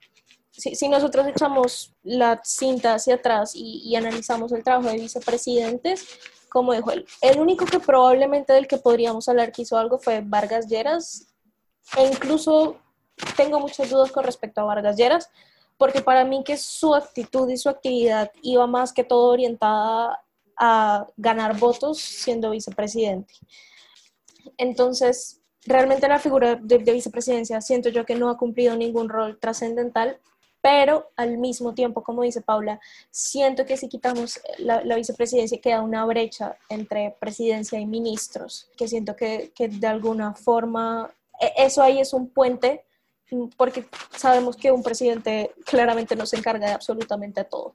si, 0.51 0.75
si 0.75 0.89
nosotros 0.89 1.27
echamos 1.27 1.95
la 2.03 2.41
cinta 2.43 2.95
hacia 2.95 3.17
atrás 3.17 3.53
y, 3.55 3.83
y, 3.85 3.97
analizamos 3.97 4.53
el 4.53 4.63
trabajo 4.63 4.89
de 4.89 4.99
vicepresidentes, 4.99 6.07
como 6.49 6.73
dijo 6.73 6.91
él, 6.91 7.07
el 7.21 7.41
único 7.41 7.65
que 7.65 7.81
probablemente 7.81 8.53
del 8.53 8.67
que 8.67 8.77
podríamos 8.77 9.29
hablar 9.29 9.53
que 9.53 9.63
hizo 9.63 9.79
algo 9.79 9.99
fue 9.99 10.23
Vargas 10.25 10.69
Lleras, 10.69 11.27
e 11.97 12.07
incluso 12.07 12.77
tengo 13.37 13.61
muchas 13.61 13.91
dudas 13.91 14.13
con 14.13 14.25
respecto 14.25 14.61
a 14.61 14.65
Vargas 14.65 14.97
Lleras, 14.97 15.31
porque 15.79 16.03
para 16.03 16.25
mí 16.25 16.45
que 16.45 16.57
su 16.57 16.95
actitud 16.95 17.49
y 17.49 17.57
su 17.57 17.69
actividad 17.69 18.31
iba 18.43 18.67
más 18.67 18.93
que 18.93 19.05
todo 19.05 19.31
orientada 19.31 20.23
a 20.65 21.09
ganar 21.17 21.59
votos 21.59 21.99
siendo 21.99 22.51
vicepresidente. 22.51 23.35
Entonces, 24.57 25.41
realmente 25.67 26.07
la 26.07 26.21
figura 26.21 26.55
de, 26.55 26.79
de, 26.79 26.93
vicepresidencia 26.93 27.61
siento 27.61 27.89
yo 27.89 28.07
que 28.07 28.15
no 28.15 28.31
ha 28.31 28.39
cumplido 28.39 28.77
ningún 28.77 29.09
rol 29.09 29.41
trascendental, 29.41 30.21
pero 30.61 31.11
al 31.17 31.37
mismo 31.39 31.75
tiempo, 31.75 32.05
como 32.05 32.23
dice 32.23 32.43
Paula, 32.43 32.79
siento 33.11 33.67
que 33.67 33.77
si 33.77 33.89
quitamos 33.89 34.41
la, 34.59 34.85
la, 34.85 34.95
vicepresidencia 34.95 35.61
queda 35.61 35.83
una 35.83 36.05
brecha 36.05 36.57
entre 36.69 37.17
presidencia 37.19 37.81
y 37.81 37.87
ministros, 37.87 38.71
que 38.77 38.87
siento 38.87 39.17
que, 39.17 39.51
que 39.57 39.67
de 39.67 39.87
alguna 39.89 40.33
forma 40.37 41.13
e, 41.41 41.53
eso 41.57 41.83
ahí 41.83 41.99
es 41.99 42.13
un 42.13 42.29
puente 42.29 42.85
porque 43.57 43.87
sabemos 44.17 44.57
que 44.57 44.71
un 44.71 44.85
presidente 44.85 45.53
claramente 45.65 46.15
no 46.15 46.25
se 46.25 46.37
encarga 46.37 46.69
de 46.69 46.75
absolutamente 46.75 47.43
todo. 47.43 47.75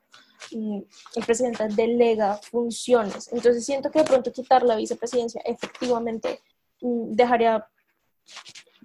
El 0.51 1.25
presidente 1.25 1.67
delega 1.69 2.37
funciones. 2.37 3.29
Entonces 3.31 3.65
siento 3.65 3.91
que 3.91 3.99
de 3.99 4.05
pronto 4.05 4.31
quitar 4.31 4.63
la 4.63 4.75
vicepresidencia 4.75 5.41
efectivamente 5.45 6.41
mm, 6.81 7.11
dejaría 7.13 7.67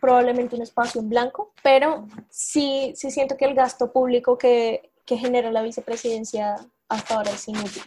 probablemente 0.01 0.57
un 0.57 0.63
espacio 0.63 1.01
en 1.01 1.09
blanco, 1.09 1.53
pero 1.63 2.09
sí, 2.29 2.93
sí 2.97 3.11
siento 3.11 3.37
que 3.37 3.45
el 3.45 3.55
gasto 3.55 3.93
público 3.93 4.37
que, 4.37 4.91
que 5.07 5.17
genera 5.17 5.51
la 5.53 5.63
vicepresidencia 5.63 6.57
hasta 6.89 7.15
ahora 7.15 7.31
es 7.31 7.47
inútil. 7.47 7.83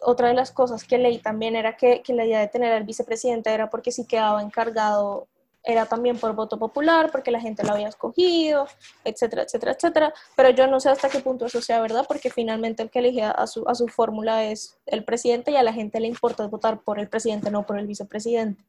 Otra 0.00 0.28
de 0.28 0.34
las 0.34 0.52
cosas 0.52 0.84
que 0.84 0.98
leí 0.98 1.18
también 1.18 1.56
era 1.56 1.76
que, 1.76 2.02
que 2.02 2.12
la 2.12 2.24
idea 2.24 2.40
de 2.40 2.48
tener 2.48 2.72
al 2.72 2.84
vicepresidente 2.84 3.50
era 3.50 3.70
porque 3.70 3.92
si 3.92 4.06
quedaba 4.06 4.42
encargado 4.42 5.26
era 5.68 5.84
también 5.84 6.18
por 6.18 6.34
voto 6.34 6.58
popular, 6.58 7.10
porque 7.12 7.30
la 7.30 7.40
gente 7.40 7.62
lo 7.62 7.72
había 7.72 7.88
escogido, 7.88 8.66
etcétera, 9.04 9.42
etcétera, 9.42 9.72
etcétera. 9.72 10.14
Pero 10.34 10.48
yo 10.48 10.66
no 10.66 10.80
sé 10.80 10.88
hasta 10.88 11.10
qué 11.10 11.20
punto 11.20 11.44
eso 11.44 11.60
sea 11.60 11.82
verdad, 11.82 12.06
porque 12.08 12.30
finalmente 12.30 12.82
el 12.82 12.90
que 12.90 13.00
elige 13.00 13.22
a 13.22 13.46
su, 13.46 13.68
a 13.68 13.74
su 13.74 13.86
fórmula 13.86 14.44
es 14.46 14.78
el 14.86 15.04
presidente 15.04 15.50
y 15.50 15.56
a 15.56 15.62
la 15.62 15.74
gente 15.74 16.00
le 16.00 16.06
importa 16.06 16.46
votar 16.46 16.80
por 16.80 16.98
el 16.98 17.10
presidente, 17.10 17.50
no 17.50 17.66
por 17.66 17.78
el 17.78 17.86
vicepresidente. 17.86 18.64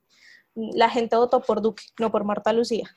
La 0.56 0.90
gente 0.90 1.16
votó 1.16 1.42
por 1.42 1.62
Duque, 1.62 1.84
no 2.00 2.12
por 2.12 2.26
Marta 2.26 2.52
Lucía. 2.52 2.94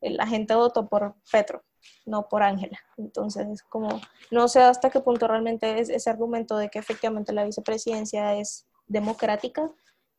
La 0.00 0.26
gente 0.26 0.54
votó 0.54 0.88
por 0.88 1.14
Petro, 1.30 1.62
no 2.06 2.30
por 2.30 2.42
Ángela. 2.42 2.78
Entonces, 2.96 3.62
como 3.64 4.00
no 4.30 4.48
sé 4.48 4.62
hasta 4.62 4.88
qué 4.88 5.00
punto 5.00 5.28
realmente 5.28 5.80
es 5.80 5.90
ese 5.90 6.08
argumento 6.08 6.56
de 6.56 6.70
que 6.70 6.78
efectivamente 6.78 7.34
la 7.34 7.44
vicepresidencia 7.44 8.36
es 8.36 8.66
democrática, 8.86 9.70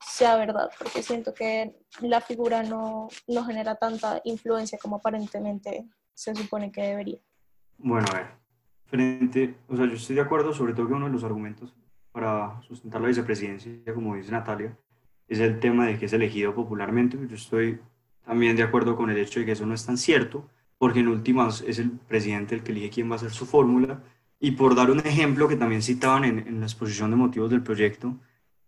sea 0.07 0.37
verdad, 0.37 0.69
porque 0.77 1.01
siento 1.01 1.33
que 1.33 1.75
la 2.01 2.21
figura 2.21 2.63
no, 2.63 3.09
no 3.27 3.43
genera 3.43 3.75
tanta 3.75 4.21
influencia 4.23 4.77
como 4.77 4.97
aparentemente 4.97 5.85
se 6.13 6.35
supone 6.35 6.71
que 6.71 6.81
debería. 6.81 7.19
Bueno, 7.77 8.05
a 8.11 8.17
ver, 8.17 8.27
frente, 8.85 9.55
o 9.67 9.75
sea, 9.75 9.85
yo 9.85 9.93
estoy 9.93 10.15
de 10.15 10.21
acuerdo 10.21 10.53
sobre 10.53 10.73
todo 10.73 10.87
que 10.87 10.93
uno 10.93 11.07
de 11.07 11.11
los 11.11 11.23
argumentos 11.23 11.75
para 12.11 12.61
sustentar 12.61 13.01
la 13.01 13.07
vicepresidencia, 13.07 13.71
como 13.93 14.15
dice 14.15 14.31
Natalia, 14.31 14.77
es 15.27 15.39
el 15.39 15.59
tema 15.59 15.87
de 15.87 15.97
que 15.97 16.05
es 16.05 16.13
elegido 16.13 16.53
popularmente. 16.53 17.17
Yo 17.27 17.35
estoy 17.35 17.79
también 18.25 18.55
de 18.55 18.63
acuerdo 18.63 18.95
con 18.95 19.09
el 19.09 19.17
hecho 19.17 19.39
de 19.39 19.45
que 19.45 19.51
eso 19.51 19.65
no 19.65 19.73
es 19.73 19.85
tan 19.85 19.97
cierto, 19.97 20.47
porque 20.77 20.99
en 20.99 21.07
últimas 21.07 21.61
es 21.61 21.79
el 21.79 21.91
presidente 21.91 22.55
el 22.55 22.63
que 22.63 22.71
elige 22.71 22.89
quién 22.89 23.11
va 23.11 23.15
a 23.15 23.19
ser 23.19 23.31
su 23.31 23.45
fórmula. 23.45 24.01
Y 24.39 24.51
por 24.51 24.75
dar 24.75 24.91
un 24.91 24.99
ejemplo 24.99 25.47
que 25.47 25.55
también 25.55 25.81
citaban 25.81 26.23
en, 26.23 26.39
en 26.39 26.59
la 26.59 26.67
exposición 26.67 27.09
de 27.09 27.17
motivos 27.17 27.49
del 27.49 27.63
proyecto, 27.63 28.15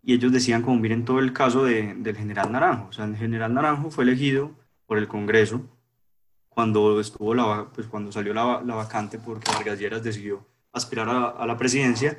y 0.08 0.14
ellos 0.14 0.32
decían, 0.32 0.62
como 0.62 0.80
miren 0.80 1.03
todo 1.03 1.20
el 1.20 1.34
caso 1.34 1.66
de, 1.66 1.93
del 1.95 2.16
general 2.16 2.49
Naranjo. 2.49 2.88
O 2.88 2.93
sea, 2.93 3.03
el 3.03 3.18
general 3.18 3.53
Naranjo 3.53 3.91
fue 3.91 4.05
elegido 4.05 4.53
por 4.86 4.97
el 4.97 5.10
Congreso 5.10 5.68
cuando, 6.47 7.01
estuvo 7.01 7.36
la, 7.36 7.68
pues 7.76 7.88
cuando 7.88 8.10
salió 8.14 8.34
la, 8.34 8.62
la 8.66 8.76
vacante 8.76 9.20
porque 9.20 9.51
Vargas 9.51 9.78
Lleras 9.78 10.03
decidió 10.03 10.47
aspirar 10.72 11.10
a, 11.10 11.28
a, 11.28 11.45
la 11.45 11.58
presidencia 11.58 12.18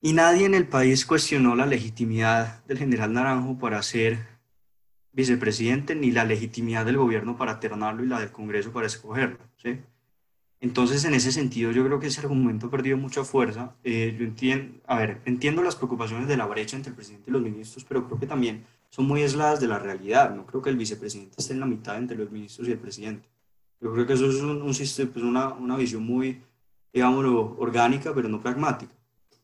y 0.00 0.12
nadie 0.12 0.46
en 0.46 0.54
el 0.54 0.68
país 0.68 1.04
cuestionó 1.04 1.56
la 1.56 1.66
legitimidad 1.66 2.64
del 2.66 2.78
general 2.78 3.12
Naranjo 3.12 3.58
para 3.58 3.82
ser 3.82 4.24
vicepresidente 5.10 5.96
ni 5.96 6.12
la 6.12 6.24
legitimidad 6.24 6.86
del 6.86 6.96
gobierno 6.96 7.36
para 7.36 7.58
ternarlo 7.58 8.04
y 8.04 8.06
la 8.06 8.20
del 8.20 8.30
Congreso 8.30 8.70
para 8.70 8.86
escogerlo. 8.86 9.38
¿sí? 9.56 9.80
Entonces, 10.60 11.04
en 11.04 11.14
ese 11.14 11.32
sentido, 11.32 11.70
yo 11.70 11.84
creo 11.84 12.00
que 12.00 12.06
ese 12.06 12.20
argumento 12.20 12.66
ha 12.66 12.70
perdido 12.70 12.96
mucha 12.96 13.24
fuerza. 13.24 13.74
Eh, 13.84 14.16
yo 14.18 14.24
entiendo, 14.24 14.80
a 14.86 14.96
ver, 14.96 15.20
entiendo 15.26 15.62
las 15.62 15.76
preocupaciones 15.76 16.28
de 16.28 16.36
la 16.36 16.46
brecha 16.46 16.76
entre 16.76 16.90
el 16.90 16.96
presidente 16.96 17.30
y 17.30 17.32
los 17.32 17.42
ministros, 17.42 17.84
pero 17.84 18.06
creo 18.06 18.18
que 18.18 18.26
también 18.26 18.64
son 18.88 19.06
muy 19.06 19.22
aisladas 19.22 19.60
de 19.60 19.68
la 19.68 19.78
realidad. 19.78 20.34
No 20.34 20.46
creo 20.46 20.62
que 20.62 20.70
el 20.70 20.76
vicepresidente 20.76 21.34
esté 21.38 21.52
en 21.52 21.60
la 21.60 21.66
mitad 21.66 21.98
entre 21.98 22.16
los 22.16 22.30
ministros 22.30 22.68
y 22.68 22.72
el 22.72 22.78
presidente. 22.78 23.28
Yo 23.80 23.92
creo 23.92 24.06
que 24.06 24.14
eso 24.14 24.28
es 24.30 24.40
un, 24.40 24.74
sistema, 24.74 25.10
pues 25.12 25.24
una, 25.24 25.48
una 25.52 25.76
visión 25.76 26.02
muy, 26.02 26.42
digámoslo, 26.92 27.56
orgánica, 27.58 28.14
pero 28.14 28.28
no 28.28 28.40
pragmática. 28.40 28.92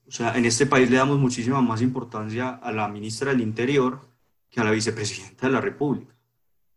O 0.08 0.10
sea, 0.10 0.36
en 0.36 0.46
este 0.46 0.64
país 0.66 0.90
le 0.90 0.96
damos 0.96 1.18
muchísima 1.18 1.60
más 1.60 1.82
importancia 1.82 2.50
a 2.54 2.72
la 2.72 2.88
ministra 2.88 3.30
del 3.30 3.42
Interior 3.42 4.00
que 4.50 4.60
a 4.60 4.64
la 4.64 4.70
vicepresidenta 4.70 5.46
de 5.46 5.52
la 5.52 5.60
República 5.60 6.12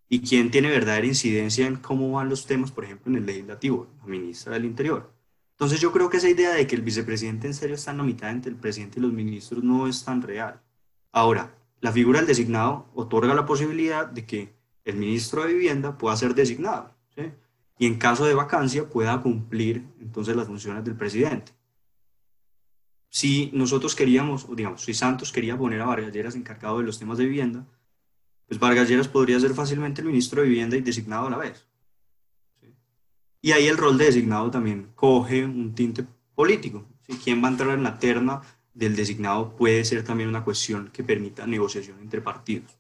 y 0.08 0.22
quién 0.22 0.52
tiene 0.52 0.70
verdadera 0.70 1.08
incidencia 1.08 1.68
en 1.68 1.78
cómo 1.78 2.12
van 2.12 2.30
los 2.30 2.46
temas, 2.46 2.72
por 2.72 2.86
ejemplo, 2.86 3.12
en 3.12 3.18
el 3.18 3.26
legislativo, 3.26 3.88
la 4.00 4.08
ministra 4.08 4.54
del 4.54 4.66
Interior. 4.66 5.12
Entonces 5.52 5.80
yo 5.80 5.92
creo 5.92 6.10
que 6.10 6.18
esa 6.18 6.30
idea 6.30 6.52
de 6.52 6.68
que 6.68 6.76
el 6.76 6.82
vicepresidente 6.82 7.48
en 7.48 7.54
serio 7.54 7.76
está 7.76 7.92
en 7.92 7.98
la 7.98 8.04
mitad 8.04 8.30
entre 8.30 8.52
el 8.52 8.58
presidente 8.58 9.00
y 9.00 9.02
los 9.02 9.14
ministros 9.14 9.64
no 9.64 9.88
es 9.88 10.04
tan 10.04 10.22
real. 10.22 10.62
Ahora, 11.12 11.56
la 11.80 11.92
figura 11.92 12.20
del 12.20 12.28
designado 12.28 12.90
otorga 12.94 13.34
la 13.34 13.46
posibilidad 13.46 14.06
de 14.06 14.26
que 14.26 14.54
el 14.84 14.98
ministro 14.98 15.44
de 15.44 15.54
Vivienda 15.54 15.98
pueda 15.98 16.16
ser 16.16 16.36
designado 16.36 16.96
y 17.78 17.86
en 17.88 17.98
caso 17.98 18.26
de 18.26 18.34
vacancia 18.34 18.88
pueda 18.88 19.22
cumplir 19.22 19.86
entonces 20.00 20.36
las 20.36 20.48
funciones 20.48 20.84
del 20.84 20.96
presidente. 20.96 21.52
Si 23.10 23.50
nosotros 23.54 23.96
queríamos, 23.96 24.46
o 24.50 24.56
digamos, 24.56 24.84
si 24.84 24.94
Santos 24.94 25.32
quería 25.32 25.58
poner 25.58 25.82
a 25.82 25.86
Vargas 25.86 26.12
Lleras 26.12 26.36
encargado 26.36 26.80
de 26.80 26.86
los 26.86 27.00
temas 27.00 27.18
de 27.18 27.26
vivienda, 27.26 27.66
pues 28.48 28.60
Vargas 28.60 28.90
Lleras 28.90 29.08
podría 29.08 29.40
ser 29.40 29.54
fácilmente 29.54 30.02
el 30.02 30.08
ministro 30.08 30.42
de 30.42 30.50
Vivienda 30.50 30.78
y 30.78 30.82
designado 30.82 31.28
a 31.28 31.30
la 31.30 31.38
vez. 31.38 31.66
Y 33.42 33.52
ahí 33.52 33.68
el 33.68 33.78
rol 33.78 33.98
de 33.98 34.06
designado 34.06 34.50
también 34.50 34.92
coge 34.96 35.46
un 35.46 35.76
tinte 35.76 36.06
político. 36.34 36.86
¿sí? 37.06 37.20
¿Quién 37.24 37.44
va 37.44 37.48
a 37.48 37.52
entrar 37.52 37.72
en 37.72 37.84
la 37.84 38.00
terna 38.00 38.42
del 38.74 38.96
designado 38.96 39.56
puede 39.56 39.86
ser 39.86 40.04
también 40.04 40.30
una 40.30 40.44
cuestión 40.44 40.90
que 40.92 41.04
permita 41.04 41.46
negociación 41.46 42.00
entre 42.00 42.22
partidos? 42.22 42.80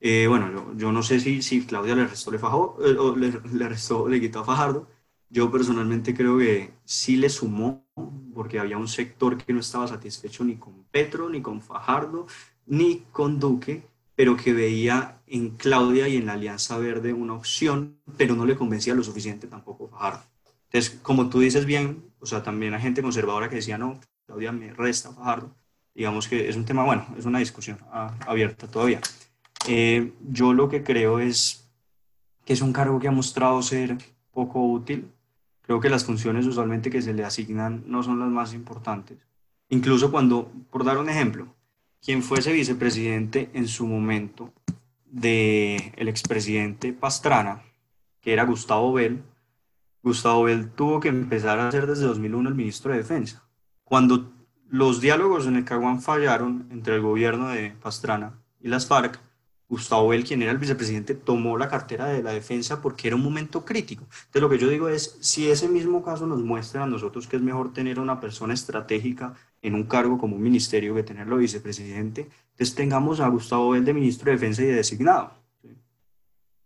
Eh, 0.00 0.26
bueno, 0.28 0.74
yo, 0.76 0.92
no 0.92 1.02
sé 1.02 1.20
si, 1.20 1.42
si 1.42 1.64
Claudia 1.66 1.94
le 1.94 2.06
restó, 2.06 2.30
le, 2.30 2.38
fajó, 2.38 2.78
eh, 2.84 2.96
o 2.98 3.14
le, 3.16 3.32
le 3.32 4.20
quitó 4.20 4.40
a 4.40 4.44
Fajardo. 4.44 4.88
Yo 5.28 5.50
personalmente 5.50 6.14
creo 6.14 6.38
que 6.38 6.72
sí 6.84 7.16
le 7.16 7.28
sumó, 7.28 7.86
porque 8.34 8.58
había 8.58 8.78
un 8.78 8.88
sector 8.88 9.36
que 9.36 9.52
no 9.52 9.60
estaba 9.60 9.86
satisfecho 9.86 10.42
ni 10.44 10.56
con 10.56 10.84
Petro, 10.90 11.28
ni 11.28 11.40
con 11.40 11.60
Fajardo, 11.60 12.26
ni 12.66 13.04
con 13.12 13.38
Duque, 13.38 13.89
pero 14.20 14.36
que 14.36 14.52
veía 14.52 15.22
en 15.26 15.56
Claudia 15.56 16.06
y 16.06 16.18
en 16.18 16.26
la 16.26 16.34
Alianza 16.34 16.76
Verde 16.76 17.14
una 17.14 17.32
opción, 17.32 17.96
pero 18.18 18.36
no 18.36 18.44
le 18.44 18.54
convencía 18.54 18.94
lo 18.94 19.02
suficiente 19.02 19.46
tampoco 19.46 19.88
Fajardo. 19.88 20.22
Entonces, 20.64 21.00
como 21.00 21.30
tú 21.30 21.40
dices 21.40 21.64
bien, 21.64 22.12
o 22.20 22.26
sea, 22.26 22.42
también 22.42 22.74
hay 22.74 22.82
gente 22.82 23.00
conservadora 23.00 23.48
que 23.48 23.56
decía, 23.56 23.78
no, 23.78 23.98
Claudia 24.26 24.52
me 24.52 24.74
resta 24.74 25.10
Fajardo. 25.10 25.56
Digamos 25.94 26.28
que 26.28 26.50
es 26.50 26.56
un 26.56 26.66
tema, 26.66 26.84
bueno, 26.84 27.06
es 27.16 27.24
una 27.24 27.38
discusión 27.38 27.78
abierta 28.26 28.68
todavía. 28.68 29.00
Eh, 29.66 30.12
yo 30.28 30.52
lo 30.52 30.68
que 30.68 30.82
creo 30.82 31.18
es 31.18 31.66
que 32.44 32.52
es 32.52 32.60
un 32.60 32.74
cargo 32.74 33.00
que 33.00 33.08
ha 33.08 33.12
mostrado 33.12 33.62
ser 33.62 33.96
poco 34.32 34.62
útil. 34.70 35.10
Creo 35.62 35.80
que 35.80 35.88
las 35.88 36.04
funciones 36.04 36.44
usualmente 36.44 36.90
que 36.90 37.00
se 37.00 37.14
le 37.14 37.24
asignan 37.24 37.84
no 37.86 38.02
son 38.02 38.18
las 38.18 38.28
más 38.28 38.52
importantes. 38.52 39.16
Incluso 39.70 40.10
cuando, 40.10 40.52
por 40.70 40.84
dar 40.84 40.98
un 40.98 41.08
ejemplo, 41.08 41.54
quien 42.02 42.22
fuese 42.22 42.52
vicepresidente 42.52 43.50
en 43.54 43.68
su 43.68 43.86
momento 43.86 44.52
del 45.06 45.92
el 45.96 46.08
expresidente 46.08 46.92
Pastrana, 46.92 47.62
que 48.20 48.32
era 48.32 48.44
Gustavo 48.44 48.92
Bell, 48.92 49.22
Gustavo 50.02 50.44
Bell 50.44 50.70
tuvo 50.70 51.00
que 51.00 51.08
empezar 51.08 51.58
a 51.58 51.70
ser 51.70 51.86
desde 51.86 52.06
2001 52.06 52.48
el 52.48 52.54
ministro 52.54 52.92
de 52.92 52.98
Defensa. 52.98 53.44
Cuando 53.84 54.32
los 54.68 55.00
diálogos 55.00 55.46
en 55.46 55.56
el 55.56 55.64
Caguán 55.64 56.00
fallaron 56.00 56.68
entre 56.70 56.94
el 56.94 57.02
gobierno 57.02 57.48
de 57.48 57.70
Pastrana 57.82 58.38
y 58.60 58.68
las 58.68 58.86
FARC, 58.86 59.20
Gustavo 59.68 60.08
Bell, 60.08 60.24
quien 60.24 60.42
era 60.42 60.50
el 60.50 60.58
vicepresidente, 60.58 61.14
tomó 61.14 61.56
la 61.56 61.68
cartera 61.68 62.06
de 62.06 62.24
la 62.24 62.32
defensa 62.32 62.82
porque 62.82 63.06
era 63.06 63.14
un 63.14 63.22
momento 63.22 63.64
crítico. 63.64 64.02
Entonces, 64.02 64.42
lo 64.42 64.50
que 64.50 64.58
yo 64.58 64.68
digo 64.68 64.88
es, 64.88 65.16
si 65.20 65.48
ese 65.48 65.68
mismo 65.68 66.02
caso 66.02 66.26
nos 66.26 66.42
muestra 66.42 66.82
a 66.82 66.86
nosotros 66.86 67.28
que 67.28 67.36
es 67.36 67.42
mejor 67.42 67.72
tener 67.72 68.00
una 68.00 68.20
persona 68.20 68.52
estratégica 68.52 69.34
en 69.62 69.74
un 69.74 69.84
cargo 69.84 70.18
como 70.18 70.36
un 70.36 70.42
ministerio 70.42 70.94
que 70.94 71.02
tenerlo 71.02 71.36
vicepresidente, 71.36 72.28
entonces 72.52 72.74
tengamos 72.74 73.20
a 73.20 73.28
Gustavo 73.28 73.70
Bell 73.70 73.84
de 73.84 73.94
ministro 73.94 74.26
de 74.26 74.36
Defensa 74.36 74.62
y 74.62 74.66
de 74.66 74.74
designado. 74.74 75.32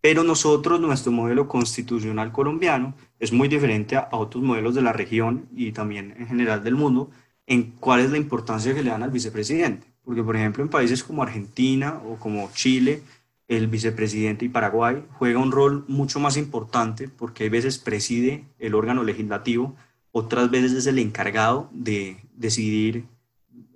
Pero 0.01 0.23
nosotros, 0.23 0.81
nuestro 0.81 1.13
modelo 1.13 1.49
constitucional 1.49 2.31
colombiano 2.31 2.95
es 3.19 3.33
muy 3.33 3.49
diferente 3.49 3.97
a, 3.97 4.09
otros 4.13 4.45
modelos 4.45 4.75
de 4.75 4.83
la 4.83 4.93
región 4.93 5.47
y 5.57 5.73
también 5.73 6.15
en 6.19 6.27
general 6.27 6.63
del 6.63 6.75
mundo, 6.75 7.11
en 7.47 7.73
cuál 7.81 8.01
es 8.01 8.11
la 8.11 8.19
importancia 8.19 8.75
que 8.75 8.83
le 8.83 8.91
dan 8.91 9.03
al 9.03 9.11
vicepresidente. 9.11 9.87
Porque, 10.05 10.23
por 10.23 10.37
ejemplo, 10.37 10.63
en 10.63 10.69
países 10.69 11.03
como 11.03 11.23
Argentina 11.23 12.01
o 12.07 12.17
como 12.17 12.51
Chile, 12.53 13.03
el 13.49 13.67
vicepresidente 13.67 14.45
y 14.45 14.51
Paraguay 14.51 15.05
juega 15.13 15.39
un 15.39 15.53
rol 15.53 15.85
mucho 15.89 16.21
más 16.21 16.37
importante 16.37 17.09
porque 17.09 17.47
a 17.47 17.51
veces 17.51 17.79
preside 17.79 18.45
el 18.59 18.75
órgano 18.75 19.05
legislativo, 19.05 19.75
otras 20.17 20.49
veces 20.49 20.73
es 20.75 20.87
el 20.87 21.01
encargado 21.01 21.69
de 21.73 22.19
decidir 22.37 23.05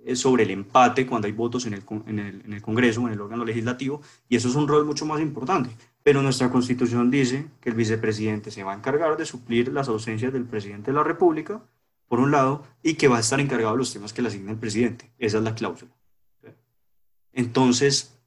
eh, 0.05 0.15
sobre 0.15 0.43
el 0.43 0.51
empate 0.51 1.05
cuando 1.05 1.27
hay 1.27 1.33
votos 1.33 1.65
en 1.65 1.73
el, 1.73 1.83
en 2.07 2.17
el, 2.17 2.41
en 2.45 2.53
el 2.53 2.61
Congreso, 2.61 3.05
en 3.05 3.13
el 3.13 3.19
órgano 3.19 3.43
legislativo, 3.43 4.01
y 4.29 4.37
eso 4.37 4.47
es 4.47 4.55
un 4.55 4.65
rol 4.65 4.85
mucho 4.85 5.05
más 5.05 5.19
importante. 5.19 5.69
Pero 6.01 6.21
nuestra 6.21 6.49
constitución 6.49 7.11
dice 7.11 7.47
que 7.59 7.69
el 7.69 7.75
vicepresidente 7.75 8.51
se 8.51 8.63
va 8.63 8.71
a 8.71 8.75
encargar 8.75 9.17
de 9.17 9.25
suplir 9.25 9.73
las 9.73 9.89
ausencias 9.89 10.31
del 10.31 10.45
presidente 10.45 10.91
de 10.91 10.95
la 10.95 11.03
República, 11.03 11.61
por 12.07 12.21
un 12.21 12.31
lado, 12.31 12.63
y 12.81 12.93
que 12.93 13.09
va 13.09 13.17
a 13.17 13.19
estar 13.19 13.41
encargado 13.41 13.73
de 13.73 13.79
los 13.79 13.91
temas 13.91 14.13
que 14.13 14.21
le 14.21 14.29
asigna 14.29 14.51
el 14.51 14.57
presidente. 14.57 15.11
Esa 15.19 15.39
es 15.39 15.43
la 15.43 15.55
cláusula. 15.55 15.91
Entonces, 17.33 18.17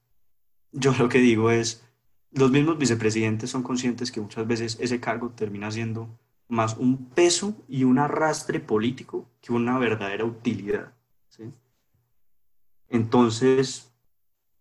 yo 0.71 0.93
lo 0.99 1.09
que 1.09 1.19
digo 1.19 1.51
es, 1.51 1.83
los 2.31 2.51
mismos 2.51 2.77
vicepresidentes 2.77 3.49
son 3.49 3.63
conscientes 3.63 4.13
que 4.13 4.21
muchas 4.21 4.47
veces 4.47 4.77
ese 4.81 5.01
cargo 5.01 5.31
termina 5.31 5.71
siendo 5.71 6.11
más 6.49 6.77
un 6.77 7.09
peso 7.11 7.55
y 7.69 7.85
un 7.85 7.99
arrastre 7.99 8.61
político 8.61 9.31
que 9.41 9.53
una 9.53 9.79
verdadera 9.79 10.25
utilidad. 10.25 10.93
Entonces, 12.89 13.91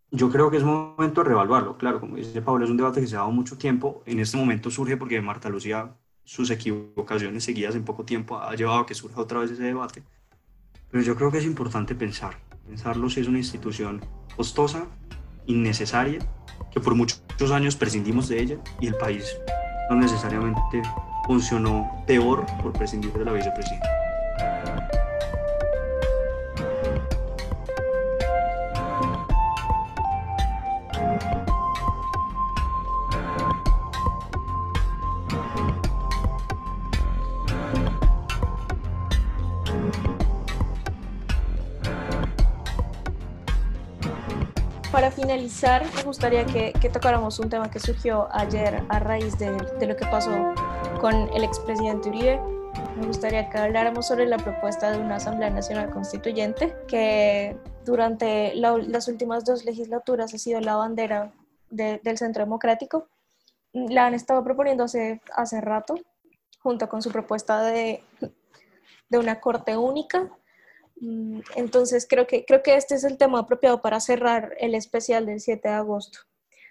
yo 0.09 0.29
creo 0.29 0.49
que 0.49 0.57
es 0.57 0.63
momento 0.63 1.21
de 1.21 1.27
reevaluarlo. 1.27 1.77
Claro, 1.77 1.99
como 1.99 2.15
dice 2.15 2.41
Pablo, 2.41 2.63
es 2.63 2.71
un 2.71 2.77
debate 2.77 3.01
que 3.01 3.07
se 3.07 3.15
ha 3.15 3.19
dado 3.19 3.31
mucho 3.31 3.57
tiempo. 3.57 4.03
En 4.05 4.19
este 4.19 4.37
momento 4.37 4.71
surge 4.71 4.95
porque 4.95 5.21
Marta 5.21 5.49
Lucía, 5.49 5.93
sus 6.23 6.49
equivocaciones 6.49 7.43
seguidas 7.43 7.75
en 7.75 7.83
poco 7.83 8.05
tiempo, 8.05 8.39
ha 8.39 8.55
llevado 8.55 8.79
a 8.79 8.85
que 8.85 8.93
surja 8.93 9.19
otra 9.19 9.39
vez 9.39 9.51
ese 9.51 9.63
debate. 9.63 10.03
Pero 10.89 11.03
yo 11.03 11.15
creo 11.15 11.31
que 11.31 11.39
es 11.39 11.45
importante 11.45 11.93
pensar, 11.93 12.37
pensarlo 12.65 13.09
si 13.09 13.19
es 13.19 13.27
una 13.27 13.37
institución 13.37 14.01
costosa, 14.35 14.87
innecesaria, 15.45 16.19
que 16.71 16.79
por 16.79 16.95
muchos 16.95 17.21
años 17.51 17.75
prescindimos 17.75 18.29
de 18.29 18.41
ella 18.41 18.57
y 18.79 18.87
el 18.87 18.95
país 18.95 19.37
no 19.89 19.97
necesariamente 19.97 20.81
funcionó 21.31 22.03
peor 22.05 22.45
por 22.61 22.73
prescindir 22.73 23.13
de 23.13 23.23
la 23.23 23.31
vicepresidenta. 23.31 23.87
Para 44.91 45.11
finalizar, 45.11 45.85
me 45.95 46.03
gustaría 46.03 46.45
que, 46.45 46.73
tocáramos 46.91 47.39
un 47.39 47.49
tema 47.49 47.71
que 47.71 47.79
surgió 47.79 48.27
ayer 48.33 48.83
a 48.89 48.99
raíz 48.99 49.39
de, 49.39 49.49
lo 49.87 49.95
que 49.95 50.05
pasó 50.07 50.53
con 51.01 51.29
el 51.33 51.43
expresidente 51.43 52.09
Uribe. 52.09 52.39
Me 52.95 53.07
gustaría 53.07 53.49
que 53.49 53.57
habláramos 53.57 54.07
sobre 54.07 54.27
la 54.27 54.37
propuesta 54.37 54.91
de 54.91 54.99
una 54.99 55.15
Asamblea 55.15 55.49
Nacional 55.49 55.89
Constituyente 55.89 56.73
que 56.87 57.57
durante 57.83 58.55
las 58.55 59.07
últimas 59.07 59.43
dos 59.43 59.65
legislaturas 59.65 60.33
ha 60.33 60.37
sido 60.37 60.61
la 60.61 60.75
bandera 60.75 61.33
del 61.69 62.17
Centro 62.17 62.43
Democrático. 62.43 63.07
La 63.73 64.05
han 64.05 64.13
estado 64.13 64.43
proponiendo 64.43 64.83
hace, 64.83 65.21
hace 65.35 65.59
rato, 65.59 65.95
junto 66.59 66.87
con 66.87 67.01
su 67.01 67.11
propuesta 67.11 67.63
de, 67.63 68.03
de 69.09 69.17
una 69.17 69.41
corte 69.41 69.75
única 69.75 70.29
Mm, 71.01 71.39
entonces 71.55 72.05
creo 72.07 72.27
que, 72.27 72.45
creo 72.45 72.61
que 72.61 72.75
este 72.75 72.93
es 72.95 73.03
el 73.03 73.17
tema 73.17 73.39
apropiado 73.39 73.81
para 73.81 73.99
cerrar 73.99 74.55
el 74.59 74.75
especial 74.75 75.25
del 75.25 75.41
7 75.41 75.67
de 75.67 75.73
agosto. 75.73 76.19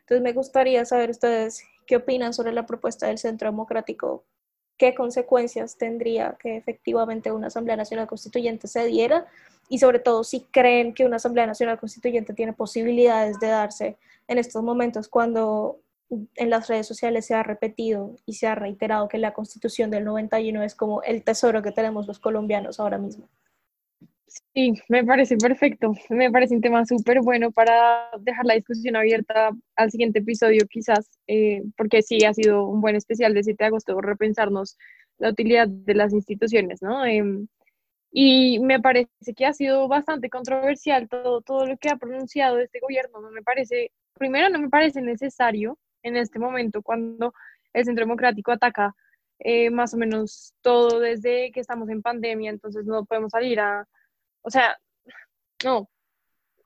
Entonces 0.01 0.23
me 0.23 0.33
gustaría 0.33 0.85
saber 0.85 1.11
ustedes 1.11 1.65
qué 1.91 1.97
opinan 1.97 2.33
sobre 2.33 2.53
la 2.53 2.67
propuesta 2.67 3.09
del 3.09 3.19
Centro 3.19 3.51
Democrático, 3.51 4.25
qué 4.79 4.95
consecuencias 4.95 5.77
tendría 5.77 6.37
que 6.41 6.57
efectivamente 6.57 7.33
una 7.33 7.49
Asamblea 7.49 7.77
Nacional 7.77 8.07
Constituyente 8.07 8.69
se 8.69 8.85
diera 8.85 9.27
y 9.69 9.81
sobre 9.81 9.99
todo 9.99 10.23
si 10.23 10.43
creen 10.53 10.95
que 10.95 11.05
una 11.05 11.17
Asamblea 11.17 11.49
Nacional 11.49 11.81
Constituyente 11.81 12.33
tiene 12.33 12.53
posibilidades 12.53 13.41
de 13.41 13.49
darse 13.49 13.97
en 14.29 14.39
estos 14.39 14.63
momentos 14.63 15.09
cuando 15.09 15.81
en 16.37 16.49
las 16.49 16.69
redes 16.69 16.87
sociales 16.87 17.27
se 17.27 17.35
ha 17.35 17.43
repetido 17.43 18.15
y 18.25 18.35
se 18.35 18.47
ha 18.47 18.55
reiterado 18.55 19.09
que 19.09 19.19
la 19.19 19.35
Constitución 19.35 19.91
del 19.91 20.05
91 20.05 20.63
es 20.63 20.77
como 20.77 21.03
el 21.03 21.25
tesoro 21.25 21.61
que 21.61 21.73
tenemos 21.73 22.07
los 22.07 22.21
colombianos 22.21 22.79
ahora 22.79 22.99
mismo. 22.99 23.29
Sí, 24.55 24.75
me 24.89 25.05
parece 25.05 25.37
perfecto. 25.37 25.93
Me 26.09 26.31
parece 26.31 26.55
un 26.55 26.61
tema 26.61 26.85
súper 26.87 27.21
bueno 27.21 27.51
para 27.51 28.11
dejar 28.21 28.47
la 28.47 28.55
discusión 28.55 28.95
abierta 28.97 29.51
al 29.77 29.91
siguiente 29.91 30.21
episodio, 30.21 30.67
quizás, 30.71 31.19
eh, 31.27 31.63
porque 31.77 32.03
sí 32.03 32.25
ha 32.25 32.33
sido 32.35 32.67
un 32.67 32.81
buen 32.81 32.95
especial 32.97 33.35
de 33.35 33.43
7 33.43 33.65
de 33.65 33.69
agosto, 33.69 34.01
repensarnos 34.01 34.77
la 35.19 35.31
utilidad 35.31 35.69
de 35.69 35.95
las 35.95 36.13
instituciones, 36.13 36.81
¿no? 36.81 37.05
Em, 37.05 37.49
y 38.13 38.61
me 38.61 38.81
parece 38.81 39.35
que 39.37 39.47
ha 39.47 39.53
sido 39.53 39.89
bastante 39.89 40.31
controversial 40.31 41.09
todo, 41.09 41.43
todo 41.43 41.67
lo 41.67 41.77
que 41.79 41.91
ha 41.91 41.97
pronunciado 41.97 42.59
este 42.59 42.81
gobierno. 42.81 43.21
No 43.21 43.31
me 43.31 43.43
parece, 43.43 43.93
primero, 44.15 44.49
no 44.51 44.61
me 44.61 44.69
parece 44.69 45.03
necesario 45.03 45.79
en 46.03 46.17
este 46.17 46.39
momento 46.39 46.83
cuando 46.83 47.35
el 47.73 47.85
Centro 47.85 48.05
Democrático 48.05 48.53
ataca 48.53 48.95
eh, 49.41 49.71
más 49.71 49.95
o 49.95 49.97
menos 49.97 50.55
todo 50.61 51.01
desde 51.01 51.51
que 51.53 51.61
estamos 51.61 51.89
en 51.89 52.03
pandemia, 52.03 52.51
entonces 52.51 52.85
no 52.87 53.05
podemos 53.07 53.31
salir 53.33 53.61
a 53.61 53.87
o 54.43 54.51
sea, 54.51 54.79
no, 55.65 55.89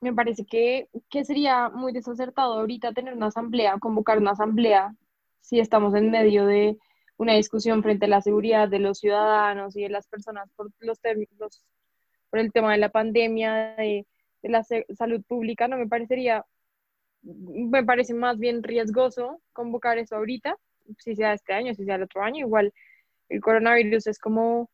me 0.01 0.13
parece 0.13 0.45
que, 0.45 0.89
sería 1.23 1.69
muy 1.69 1.93
desacertado 1.93 2.53
ahorita 2.59 2.93
tener 2.93 3.13
una 3.13 3.27
asamblea, 3.27 3.77
convocar 3.79 4.17
una 4.19 4.31
asamblea, 4.31 4.95
si 5.41 5.59
estamos 5.59 5.95
en 5.95 6.11
medio 6.11 6.45
de 6.45 6.77
una 7.17 7.33
discusión 7.33 7.83
frente 7.83 8.05
a 8.05 8.09
la 8.09 8.21
seguridad 8.21 8.67
de 8.67 8.79
los 8.79 8.99
ciudadanos 8.99 9.75
y 9.75 9.83
de 9.83 9.89
las 9.89 10.07
personas 10.07 10.49
por, 10.55 10.71
los, 10.79 10.99
por 12.29 12.39
el 12.39 12.51
tema 12.51 12.73
de 12.73 12.77
la 12.79 12.89
pandemia, 12.89 13.75
de, 13.77 14.05
de 14.41 14.49
la 14.49 14.63
salud 14.63 15.23
pública, 15.27 15.67
no 15.67 15.77
me 15.77 15.87
parecería, 15.87 16.45
me 17.21 17.83
parece 17.83 18.13
más 18.13 18.37
bien 18.37 18.63
riesgoso 18.63 19.41
convocar 19.53 19.97
eso 19.97 20.15
ahorita, 20.15 20.57
si 20.99 21.15
sea 21.15 21.33
este 21.33 21.53
año, 21.53 21.73
si 21.73 21.85
sea 21.85 21.95
el 21.95 22.03
otro 22.03 22.21
año, 22.21 22.45
igual 22.45 22.73
el 23.29 23.41
coronavirus 23.41 24.07
es 24.07 24.19
como 24.19 24.69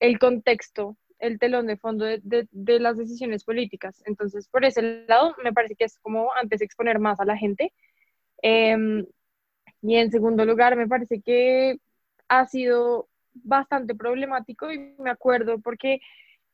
el 0.00 0.18
contexto 0.18 0.96
el 1.22 1.38
telón 1.38 1.68
de 1.68 1.76
fondo 1.76 2.04
de, 2.04 2.48
las 2.80 2.96
decisiones 2.98 3.44
políticas. 3.44 4.02
Entonces, 4.06 4.48
por 4.48 4.64
ese 4.64 5.06
lado, 5.06 5.36
me 5.42 5.52
parece 5.52 5.76
que 5.76 5.84
es 5.84 5.98
como 6.00 6.30
antes 6.34 6.60
exponer 6.60 6.98
más 6.98 7.20
a 7.20 7.24
la 7.24 7.36
gente. 7.36 7.72
Em, 8.42 9.06
y 9.82 9.96
en 9.96 10.10
segundo 10.10 10.44
lugar, 10.44 10.76
me 10.76 10.88
parece 10.88 11.22
que 11.22 11.78
ha 12.28 12.46
sido 12.46 13.08
bastante 13.34 13.94
problemático 13.94 14.70
y 14.72 14.94
me 14.98 15.10
acuerdo 15.10 15.60
porque 15.60 16.00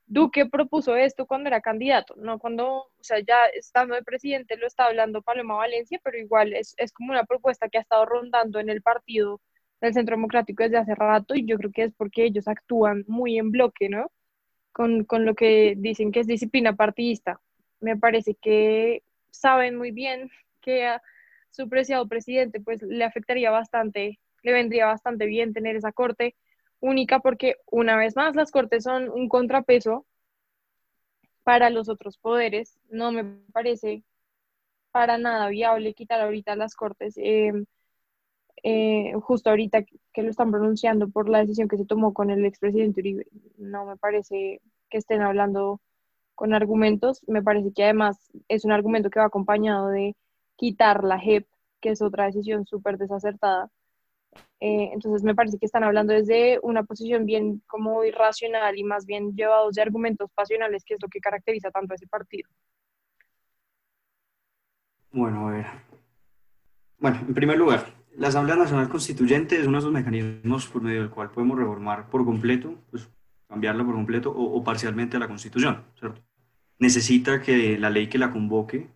Duque 0.07 0.47
propuso 0.47 0.97
esto 0.97 1.27
cuando 1.27 1.49
era 1.49 1.61
candidato, 1.61 2.15
no 2.17 2.39
cuando, 2.39 2.67
o 2.67 2.91
sea, 3.03 3.19
ya 3.21 3.47
estando 3.55 3.95
de 3.95 4.03
presidente 4.03 4.57
lo 4.57 4.67
está 4.67 4.87
hablando 4.87 5.23
Paloma 5.23 5.55
Valencia, 5.57 6.01
pero 6.05 6.19
igual 6.19 6.55
es, 6.55 6.75
es 6.79 6.93
como 6.93 7.13
una 7.13 7.25
propuesta 7.25 7.69
que 7.69 7.79
ha 7.79 7.83
estado 7.83 8.07
rondando 8.07 8.59
en 8.61 8.71
el 8.71 8.83
partido 8.83 9.41
del 9.81 9.95
Centro 9.95 10.17
Democrático 10.17 10.63
desde 10.63 10.79
hace 10.79 10.95
rato 10.95 11.35
y 11.35 11.47
yo 11.47 11.57
creo 11.59 11.73
que 11.73 11.85
es 11.85 11.95
porque 11.95 12.25
ellos 12.25 12.49
actúan 12.49 13.05
muy 13.07 13.39
en 13.39 13.51
bloque, 13.51 13.89
¿no? 13.89 14.11
Con, 14.79 15.03
con 15.03 15.25
lo 15.25 15.35
que 15.35 15.75
dicen 15.77 16.13
que 16.13 16.21
es 16.21 16.29
disciplina 16.29 16.77
partidista. 16.77 17.41
Me 17.81 17.97
parece 17.97 18.37
que 18.37 19.03
saben 19.33 19.77
muy 19.77 19.91
bien 19.91 20.31
que 20.61 20.87
a 20.87 21.03
su 21.51 21.69
preciado 21.69 22.07
presidente 22.07 22.61
pues 22.61 22.81
le 22.83 23.03
afectaría 23.03 23.51
bastante, 23.51 24.21
le 24.45 24.53
vendría 24.53 24.87
bastante 24.87 25.27
bien 25.27 25.53
tener 25.53 25.75
esa 25.75 25.91
corte 25.91 26.37
única 26.79 27.19
porque 27.19 27.57
una 27.67 27.97
vez 27.97 28.15
más 28.15 28.37
las 28.37 28.53
cortes 28.53 28.85
son 28.85 29.09
un 29.11 29.29
contrapeso 29.29 30.07
para 31.43 31.71
los 31.71 31.89
otros 31.89 32.17
poderes. 32.17 32.79
No 32.89 33.11
me 33.11 33.25
parece 33.53 34.05
para 34.93 35.19
nada 35.19 35.49
viable 35.49 35.93
quitar 35.93 36.21
ahorita 36.21 36.55
las 36.55 36.77
cortes. 36.77 37.15
Eh, 37.17 37.53
eh, 38.63 39.13
justo 39.23 39.51
ahorita 39.51 39.83
que 40.13 40.23
lo 40.23 40.31
están 40.31 40.51
pronunciando 40.51 41.09
por 41.09 41.29
la 41.29 41.41
decisión 41.41 41.69
que 41.69 41.77
se 41.77 41.85
tomó 41.85 42.13
con 42.13 42.31
el 42.31 42.45
expresidente 42.45 43.01
Uribe. 43.01 43.27
No 43.57 43.85
me 43.85 43.97
parece 43.97 44.61
que 44.91 44.99
estén 44.99 45.23
hablando 45.23 45.81
con 46.35 46.55
argumentos. 46.55 47.23
Me 47.27 47.43
parece 47.43 47.73
que 47.73 47.85
además 47.85 48.31
es 48.49 48.65
un 48.65 48.73
argumento 48.73 49.11
que 49.11 49.21
va 49.21 49.27
acompañado 49.27 49.89
de 49.89 50.17
quitar 50.57 51.05
la 51.05 51.19
JEP, 51.19 51.47
que 51.81 51.91
es 51.91 52.03
otra 52.03 52.27
decisión 52.27 52.67
súper 52.67 52.99
desacertada. 52.99 53.71
Eh, 54.61 54.91
entonces 54.93 55.23
me 55.23 55.35
parece 55.35 55.59
que 55.59 55.67
están 55.67 55.85
hablando 55.85 56.13
desde 56.13 56.59
una 56.63 56.83
posición 56.83 57.27
bien 57.27 57.63
como 57.67 58.05
irracional 58.05 58.77
y 58.77 58.85
más 58.85 59.07
bien 59.07 59.35
llevados 59.35 59.75
de 59.75 59.83
argumentos 59.83 60.31
pasionales, 60.35 60.85
que 60.85 60.95
es 60.95 61.03
lo 61.03 61.09
que 61.09 61.21
caracteriza 61.21 61.71
tanto 61.71 61.93
a 61.93 61.97
ese 61.97 62.07
partido. 62.07 62.49
Bueno, 65.11 65.49
a 65.49 65.53
ver. 65.53 65.67
Bueno, 66.99 67.19
en 67.27 67.35
primer 67.35 67.57
lugar, 67.57 67.98
la 68.19 68.29
Asamblea 68.29 68.57
Nacional 68.57 68.89
Constituyente 68.89 69.59
es 69.59 69.67
uno 69.67 69.77
de 69.77 69.79
esos 69.79 69.93
mecanismos 69.93 70.67
por 70.67 70.83
medio 70.83 71.01
del 71.01 71.11
cual 71.11 71.31
podemos 71.31 71.57
reformar 71.57 72.11
por 72.11 72.25
completo, 72.25 72.75
pues 72.91 73.09
cambiarla 73.49 73.85
por 73.85 73.95
completo 73.95 74.31
o, 74.31 74.63
parcialmente 74.63 75.17
a 75.17 75.21
la 75.21 75.29
Constitución. 75.29 75.85
Necesita 76.79 77.41
que 77.41 77.79
la 77.79 77.91
ley 77.91 78.09
que 78.09 78.19
la 78.19 78.31
convoque 78.31 78.89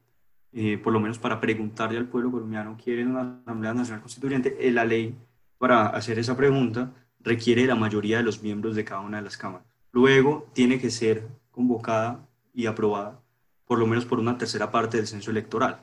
eh, 0.53 0.77
por 0.77 0.93
lo 0.93 1.01
menos 1.01 1.19
para 1.19 1.41
preguntarle 1.41 1.99
al 1.99 2.09
pueblo 2.09 2.31
colombiano, 2.31 2.77
¿quiere 2.83 3.07
una 3.07 3.41
Asamblea 3.47 3.73
Nacional 3.73 4.03
Constituyente? 4.03 4.57
Eh, 4.61 4.71
la 4.71 4.85
ley 4.85 5.17
para 5.57 5.87
hacer 5.87 6.19
esa 6.19 6.37
pregunta 6.37 6.93
requiere 7.21 7.65
la 7.65 7.75
mayoría 7.75 8.19
de 8.19 8.25
los 8.25 8.43
miembros 8.43 8.77
de 8.77 8.85
cada 8.85 9.01
una 9.01 9.17
de 9.17 9.23
las 9.23 9.39
cámaras. 9.39 9.67
Luego 9.93 10.51
tiene 10.53 10.79
que 10.79 10.91
ser 10.91 11.27
convocada 11.51 12.29
y 12.53 12.67
aprobada 12.67 13.23
por 13.65 13.79
lo 13.79 13.87
menos 13.87 14.05
por 14.05 14.19
una 14.19 14.37
tercera 14.37 14.71
parte 14.71 14.99
del 14.99 15.07
censo 15.07 15.31
electoral. 15.31 15.81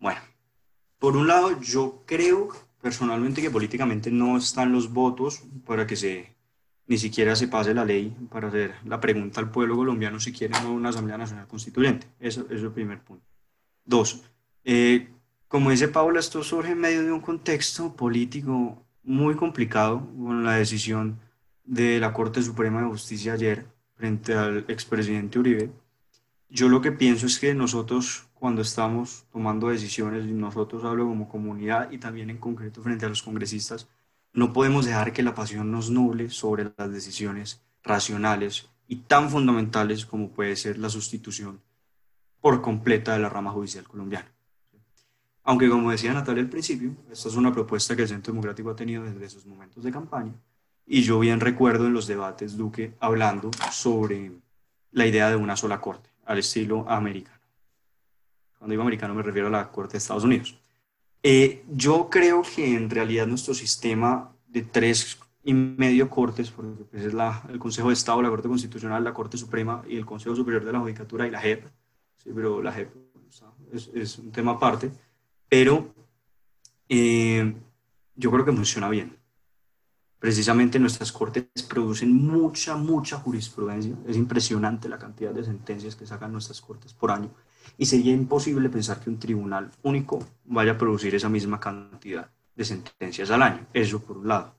Bueno, 0.00 0.20
por 1.02 1.16
un 1.16 1.26
lado, 1.26 1.60
yo 1.60 2.04
creo 2.06 2.50
personalmente 2.80 3.42
que 3.42 3.50
políticamente 3.50 4.08
no 4.12 4.36
están 4.36 4.70
los 4.70 4.92
votos 4.92 5.42
para 5.66 5.84
que 5.84 6.32
ni 6.86 6.96
siquiera 6.96 7.34
se 7.34 7.48
pase 7.48 7.74
la 7.74 7.84
ley 7.84 8.16
para 8.30 8.46
hacer 8.46 8.76
la 8.84 9.00
pregunta 9.00 9.40
al 9.40 9.50
pueblo 9.50 9.74
colombiano 9.74 10.20
si 10.20 10.30
quiere 10.30 10.54
una 10.64 10.90
Asamblea 10.90 11.18
Nacional 11.18 11.48
Constituyente. 11.48 12.06
Eso, 12.20 12.42
eso 12.42 12.54
es 12.54 12.62
el 12.62 12.70
primer 12.70 13.00
punto. 13.00 13.24
Dos, 13.84 14.22
eh, 14.62 15.08
como 15.48 15.70
dice 15.70 15.88
Paula, 15.88 16.20
esto 16.20 16.44
surge 16.44 16.70
en 16.70 16.78
medio 16.78 17.02
de 17.02 17.10
un 17.10 17.20
contexto 17.20 17.96
político 17.96 18.86
muy 19.02 19.34
complicado 19.34 20.08
con 20.16 20.44
la 20.44 20.54
decisión 20.54 21.18
de 21.64 21.98
la 21.98 22.12
Corte 22.12 22.40
Suprema 22.44 22.80
de 22.80 22.86
Justicia 22.86 23.32
ayer 23.32 23.66
frente 23.96 24.34
al 24.34 24.66
expresidente 24.68 25.40
Uribe. 25.40 25.72
Yo 26.54 26.68
lo 26.68 26.82
que 26.82 26.92
pienso 26.92 27.24
es 27.24 27.38
que 27.38 27.54
nosotros 27.54 28.26
cuando 28.34 28.60
estamos 28.60 29.24
tomando 29.32 29.68
decisiones, 29.68 30.26
y 30.26 30.32
nosotros 30.32 30.84
hablo 30.84 31.06
como 31.06 31.26
comunidad 31.26 31.90
y 31.90 31.96
también 31.96 32.28
en 32.28 32.36
concreto 32.36 32.82
frente 32.82 33.06
a 33.06 33.08
los 33.08 33.22
congresistas, 33.22 33.88
no 34.34 34.52
podemos 34.52 34.84
dejar 34.84 35.14
que 35.14 35.22
la 35.22 35.34
pasión 35.34 35.72
nos 35.72 35.88
nuble 35.88 36.28
sobre 36.28 36.70
las 36.76 36.92
decisiones 36.92 37.62
racionales 37.82 38.68
y 38.86 38.96
tan 38.96 39.30
fundamentales 39.30 40.04
como 40.04 40.28
puede 40.28 40.54
ser 40.56 40.76
la 40.76 40.90
sustitución 40.90 41.62
por 42.42 42.60
completa 42.60 43.14
de 43.14 43.20
la 43.20 43.30
rama 43.30 43.50
judicial 43.50 43.88
colombiana. 43.88 44.30
Aunque, 45.44 45.70
como 45.70 45.90
decía 45.90 46.12
Natalia 46.12 46.42
al 46.42 46.50
principio, 46.50 46.94
esta 47.10 47.30
es 47.30 47.34
una 47.36 47.54
propuesta 47.54 47.96
que 47.96 48.02
el 48.02 48.08
Centro 48.08 48.34
Democrático 48.34 48.68
ha 48.68 48.76
tenido 48.76 49.04
desde 49.04 49.30
sus 49.30 49.46
momentos 49.46 49.82
de 49.84 49.90
campaña, 49.90 50.34
y 50.84 51.00
yo 51.00 51.18
bien 51.18 51.40
recuerdo 51.40 51.86
en 51.86 51.94
los 51.94 52.06
debates 52.06 52.58
Duque 52.58 52.94
hablando 53.00 53.50
sobre 53.70 54.32
la 54.90 55.06
idea 55.06 55.30
de 55.30 55.36
una 55.36 55.56
sola 55.56 55.80
corte, 55.80 56.11
al 56.24 56.38
estilo 56.38 56.88
americano. 56.88 57.38
Cuando 58.58 58.72
digo 58.72 58.82
americano 58.82 59.14
me 59.14 59.22
refiero 59.22 59.48
a 59.48 59.50
la 59.50 59.70
Corte 59.70 59.92
de 59.92 59.98
Estados 59.98 60.24
Unidos. 60.24 60.58
Eh, 61.22 61.64
yo 61.70 62.08
creo 62.10 62.42
que 62.42 62.74
en 62.76 62.90
realidad 62.90 63.26
nuestro 63.26 63.54
sistema 63.54 64.32
de 64.48 64.62
tres 64.62 65.18
y 65.44 65.54
medio 65.54 66.08
cortes, 66.08 66.50
porque 66.50 66.84
pues, 66.84 67.04
es 67.04 67.14
la, 67.14 67.42
el 67.48 67.58
Consejo 67.58 67.88
de 67.88 67.94
Estado, 67.94 68.22
la 68.22 68.28
Corte 68.28 68.48
Constitucional, 68.48 69.02
la 69.02 69.14
Corte 69.14 69.36
Suprema 69.36 69.82
y 69.88 69.96
el 69.96 70.06
Consejo 70.06 70.36
Superior 70.36 70.64
de 70.64 70.72
la 70.72 70.80
Judicatura 70.80 71.26
y 71.26 71.30
la 71.30 71.40
JEP, 71.40 71.66
¿sí? 72.16 72.30
pero 72.34 72.62
la 72.62 72.72
JEP 72.72 72.90
es, 73.72 73.90
es, 73.94 74.18
un 74.18 74.30
tema 74.30 74.52
aparte, 74.52 74.92
pero 75.48 75.92
eh, 76.88 77.54
yo 78.14 78.30
creo 78.30 78.44
que 78.44 78.52
funciona 78.52 78.88
bien. 78.88 79.16
Precisamente 80.22 80.78
nuestras 80.78 81.10
cortes 81.10 81.48
producen 81.68 82.14
mucha, 82.14 82.76
mucha 82.76 83.16
jurisprudencia. 83.18 83.96
Es 84.06 84.16
impresionante 84.16 84.88
la 84.88 84.96
cantidad 84.96 85.32
de 85.32 85.42
sentencias 85.42 85.96
que 85.96 86.06
sacan 86.06 86.30
nuestras 86.30 86.60
cortes 86.60 86.94
por 86.94 87.10
año. 87.10 87.34
Y 87.76 87.86
sería 87.86 88.12
imposible 88.12 88.68
pensar 88.68 89.00
que 89.00 89.10
un 89.10 89.18
tribunal 89.18 89.72
único 89.82 90.24
vaya 90.44 90.72
a 90.72 90.78
producir 90.78 91.12
esa 91.16 91.28
misma 91.28 91.58
cantidad 91.58 92.30
de 92.54 92.64
sentencias 92.64 93.32
al 93.32 93.42
año. 93.42 93.66
Eso 93.72 94.00
por 94.00 94.18
un 94.18 94.28
lado. 94.28 94.54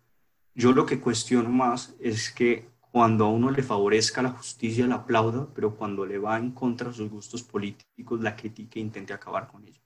Yo 0.53 0.74
lo 0.74 0.86
que 0.86 0.99
cuestiono 0.99 1.47
más 1.47 1.95
es 1.97 2.30
que 2.30 2.68
cuando 2.91 3.24
a 3.24 3.30
uno 3.30 3.49
le 3.49 3.64
favorezca 3.64 4.22
la 4.22 4.32
justicia, 4.32 4.86
la 4.86 4.95
aplauda, 4.95 5.47
pero 5.55 5.78
cuando 5.78 6.05
le 6.05 6.18
va 6.18 6.38
en 6.38 6.51
contra 6.51 6.89
de 6.89 6.95
sus 6.95 7.09
gustos 7.09 7.41
políticos, 7.41 8.20
la 8.20 8.36
critique 8.36 8.80
e 8.80 8.84
intente 8.84 9.14
acabar 9.14 9.47
con 9.47 9.66
ella. 9.66 9.80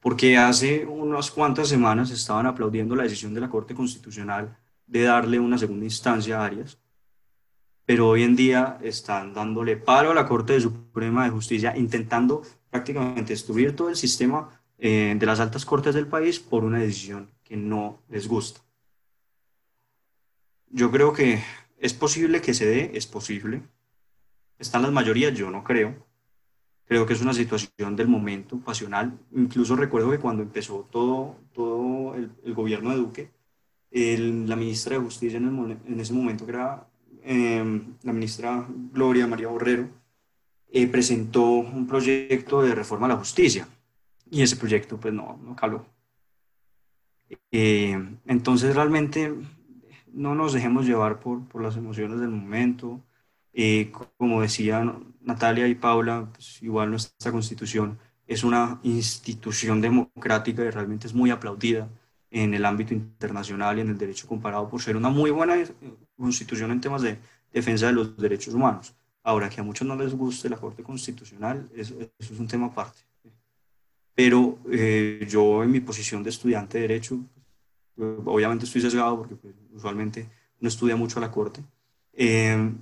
Porque 0.00 0.36
hace 0.36 0.84
unas 0.84 1.30
cuantas 1.30 1.68
semanas 1.68 2.10
estaban 2.10 2.46
aplaudiendo 2.46 2.96
la 2.96 3.04
decisión 3.04 3.32
de 3.32 3.40
la 3.42 3.48
Corte 3.48 3.76
Constitucional 3.76 4.58
de 4.92 5.02
darle 5.02 5.40
una 5.40 5.58
segunda 5.58 5.84
instancia 5.84 6.40
a 6.40 6.44
Arias, 6.44 6.78
pero 7.84 8.08
hoy 8.08 8.22
en 8.22 8.36
día 8.36 8.78
están 8.82 9.34
dándole 9.34 9.76
palo 9.76 10.10
a 10.12 10.14
la 10.14 10.26
Corte 10.26 10.60
Suprema 10.60 11.24
de 11.24 11.30
Justicia, 11.30 11.76
intentando 11.76 12.42
prácticamente 12.70 13.32
destruir 13.32 13.74
todo 13.74 13.88
el 13.88 13.96
sistema 13.96 14.60
eh, 14.78 15.16
de 15.18 15.26
las 15.26 15.40
altas 15.40 15.64
cortes 15.64 15.94
del 15.94 16.06
país 16.06 16.38
por 16.38 16.64
una 16.64 16.78
decisión 16.78 17.30
que 17.42 17.56
no 17.56 18.02
les 18.08 18.28
gusta. 18.28 18.60
Yo 20.70 20.90
creo 20.90 21.12
que 21.12 21.42
¿Es 21.82 21.94
posible 21.94 22.40
que 22.40 22.54
se 22.54 22.64
dé? 22.64 22.92
Es 22.94 23.08
posible. 23.08 23.60
¿Están 24.56 24.82
las 24.82 24.92
mayorías? 24.92 25.34
Yo 25.34 25.50
no 25.50 25.64
creo. 25.64 26.06
Creo 26.84 27.06
que 27.06 27.12
es 27.12 27.20
una 27.20 27.34
situación 27.34 27.96
del 27.96 28.06
momento 28.06 28.56
pasional. 28.58 29.18
Incluso 29.32 29.74
recuerdo 29.74 30.12
que 30.12 30.20
cuando 30.20 30.44
empezó 30.44 30.88
todo, 30.92 31.40
todo 31.52 32.14
el, 32.14 32.54
gobierno 32.54 32.90
de 32.90 32.96
Duque, 32.96 33.30
la 33.92 34.56
ministra 34.56 34.96
de 34.96 35.04
Justicia 35.04 35.38
en, 35.38 36.00
ese 36.00 36.12
momento, 36.12 36.46
que 36.46 36.52
era 36.52 36.86
em, 37.22 37.94
la 38.02 38.12
ministra 38.12 38.66
Gloria 38.92 39.26
María 39.26 39.48
Borrero, 39.48 39.88
eh, 40.70 40.86
presentó 40.86 41.44
un 41.44 41.86
proyecto 41.86 42.62
de 42.62 42.74
reforma 42.74 43.06
a 43.06 43.10
la 43.10 43.16
justicia. 43.16 43.68
Y 44.30 44.42
ese 44.42 44.56
proyecto, 44.56 44.98
pues 44.98 45.12
no, 45.12 45.38
no 45.44 45.54
caló. 45.54 45.84
Eh, 47.50 47.98
entonces, 48.26 48.74
realmente 48.74 49.34
no 50.12 50.34
nos 50.34 50.54
dejemos 50.54 50.86
llevar 50.86 51.20
por, 51.20 51.46
por 51.48 51.62
las 51.62 51.76
emociones 51.76 52.18
del 52.20 52.30
momento. 52.30 53.00
Eh, 53.52 53.92
como 54.16 54.40
decía 54.40 54.90
Natalia 55.20 55.68
y 55.68 55.74
Paula, 55.74 56.28
pues 56.32 56.62
igual 56.62 56.90
nuestra 56.90 57.30
constitución 57.30 57.98
es 58.26 58.44
una 58.44 58.80
institución 58.82 59.82
democrática 59.82 60.64
y 60.64 60.70
realmente 60.70 61.06
es 61.06 61.12
muy 61.12 61.30
aplaudida 61.30 61.88
en 62.32 62.54
el 62.54 62.64
ámbito 62.64 62.94
internacional 62.94 63.76
y 63.78 63.82
en 63.82 63.90
el 63.90 63.98
derecho 63.98 64.26
comparado 64.26 64.68
por 64.68 64.80
ser 64.80 64.96
una 64.96 65.10
muy 65.10 65.30
buena 65.30 65.56
eh, 65.56 65.68
constitución 66.16 66.70
en 66.70 66.80
temas 66.80 67.02
de 67.02 67.18
defensa 67.52 67.86
de 67.86 67.92
los 67.92 68.16
derechos 68.16 68.54
humanos. 68.54 68.94
Ahora, 69.22 69.50
que 69.50 69.60
a 69.60 69.64
muchos 69.64 69.86
no 69.86 69.94
les 69.94 70.14
guste 70.14 70.48
la 70.48 70.56
Corte 70.56 70.82
Constitucional, 70.82 71.68
eso, 71.76 71.94
es 72.18 72.30
un 72.30 72.48
tema 72.48 72.66
aparte. 72.66 73.00
Pero 74.14 74.58
eh, 74.70 75.26
yo 75.28 75.62
en 75.62 75.70
mi 75.70 75.80
posición 75.80 76.22
de 76.22 76.30
estudiante 76.30 76.78
de 76.78 76.88
derecho, 76.88 77.20
obviamente 77.96 78.64
estoy 78.64 78.80
sesgado 78.80 79.18
porque 79.18 79.36
pues, 79.36 79.54
usualmente 79.70 80.28
no 80.58 80.68
estudia 80.68 80.96
mucho 80.96 81.18
a 81.18 81.22
la 81.22 81.30
Corte. 81.30 81.62
Eh, 82.14 82.72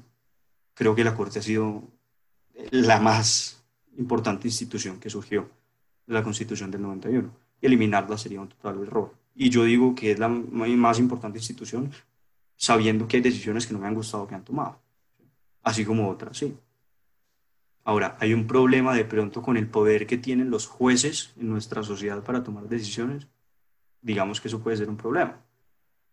creo 0.74 0.94
que 0.94 1.04
la 1.04 1.14
Corte 1.14 1.40
ha 1.40 1.42
sido 1.42 1.82
la 2.70 3.00
más 3.00 3.64
importante 3.98 4.46
institución 4.46 5.00
que 5.00 5.10
surgió 5.10 5.50
de 6.06 6.14
la 6.14 6.22
Constitución 6.22 6.70
del 6.70 6.82
91. 6.82 7.30
Y 7.60 7.66
eliminarla 7.66 8.16
sería 8.16 8.40
un 8.40 8.48
total 8.48 8.82
error. 8.82 9.19
Y 9.40 9.48
yo 9.48 9.64
digo 9.64 9.94
que 9.94 10.12
es 10.12 10.18
la 10.18 10.28
más 10.28 10.98
importante 10.98 11.38
institución 11.38 11.90
sabiendo 12.56 13.08
que 13.08 13.16
hay 13.16 13.22
decisiones 13.22 13.66
que 13.66 13.72
no 13.72 13.78
me 13.78 13.86
han 13.86 13.94
gustado 13.94 14.26
que 14.26 14.34
han 14.34 14.44
tomado, 14.44 14.78
así 15.62 15.84
como 15.84 16.10
otras, 16.10 16.36
sí. 16.36 16.54
Ahora, 17.84 18.18
hay 18.20 18.34
un 18.34 18.46
problema 18.46 18.94
de 18.94 19.06
pronto 19.06 19.40
con 19.40 19.56
el 19.56 19.66
poder 19.66 20.06
que 20.06 20.18
tienen 20.18 20.50
los 20.50 20.66
jueces 20.66 21.32
en 21.40 21.48
nuestra 21.48 21.82
sociedad 21.82 22.22
para 22.22 22.44
tomar 22.44 22.68
decisiones 22.68 23.26
digamos 24.02 24.40
que 24.40 24.48
eso 24.48 24.60
puede 24.60 24.76
ser 24.76 24.88
un 24.88 24.96
problema. 24.96 25.36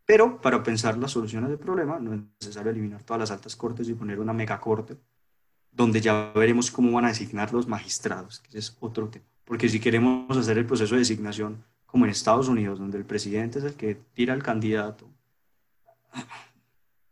Pero 0.05 0.39
para 0.41 0.63
pensar 0.63 0.97
las 0.97 1.11
soluciones 1.11 1.49
del 1.49 1.59
problema 1.59 1.99
no 1.99 2.13
es 2.13 2.21
necesario 2.39 2.71
eliminar 2.71 3.03
todas 3.03 3.19
las 3.19 3.31
altas 3.31 3.55
cortes 3.55 3.89
y 3.89 3.93
poner 3.93 4.19
una 4.19 4.33
megacorte, 4.33 4.97
donde 5.71 5.99
ya 5.99 6.31
veremos 6.33 6.71
cómo 6.71 6.91
van 6.91 7.05
a 7.05 7.09
designar 7.09 7.53
los 7.53 7.67
magistrados, 7.67 8.39
que 8.39 8.57
es 8.57 8.77
otro 8.79 9.09
tema. 9.09 9.25
Porque 9.43 9.69
si 9.69 9.79
queremos 9.79 10.35
hacer 10.37 10.57
el 10.57 10.65
proceso 10.65 10.95
de 10.95 10.99
designación 10.99 11.63
como 11.87 12.05
en 12.05 12.11
Estados 12.11 12.47
Unidos, 12.47 12.77
donde 12.77 12.99
el 12.99 13.05
presidente 13.05 13.57
es 13.57 13.65
el 13.65 13.73
que 13.73 13.95
tira 14.13 14.33
al 14.33 14.43
candidato, 14.43 15.09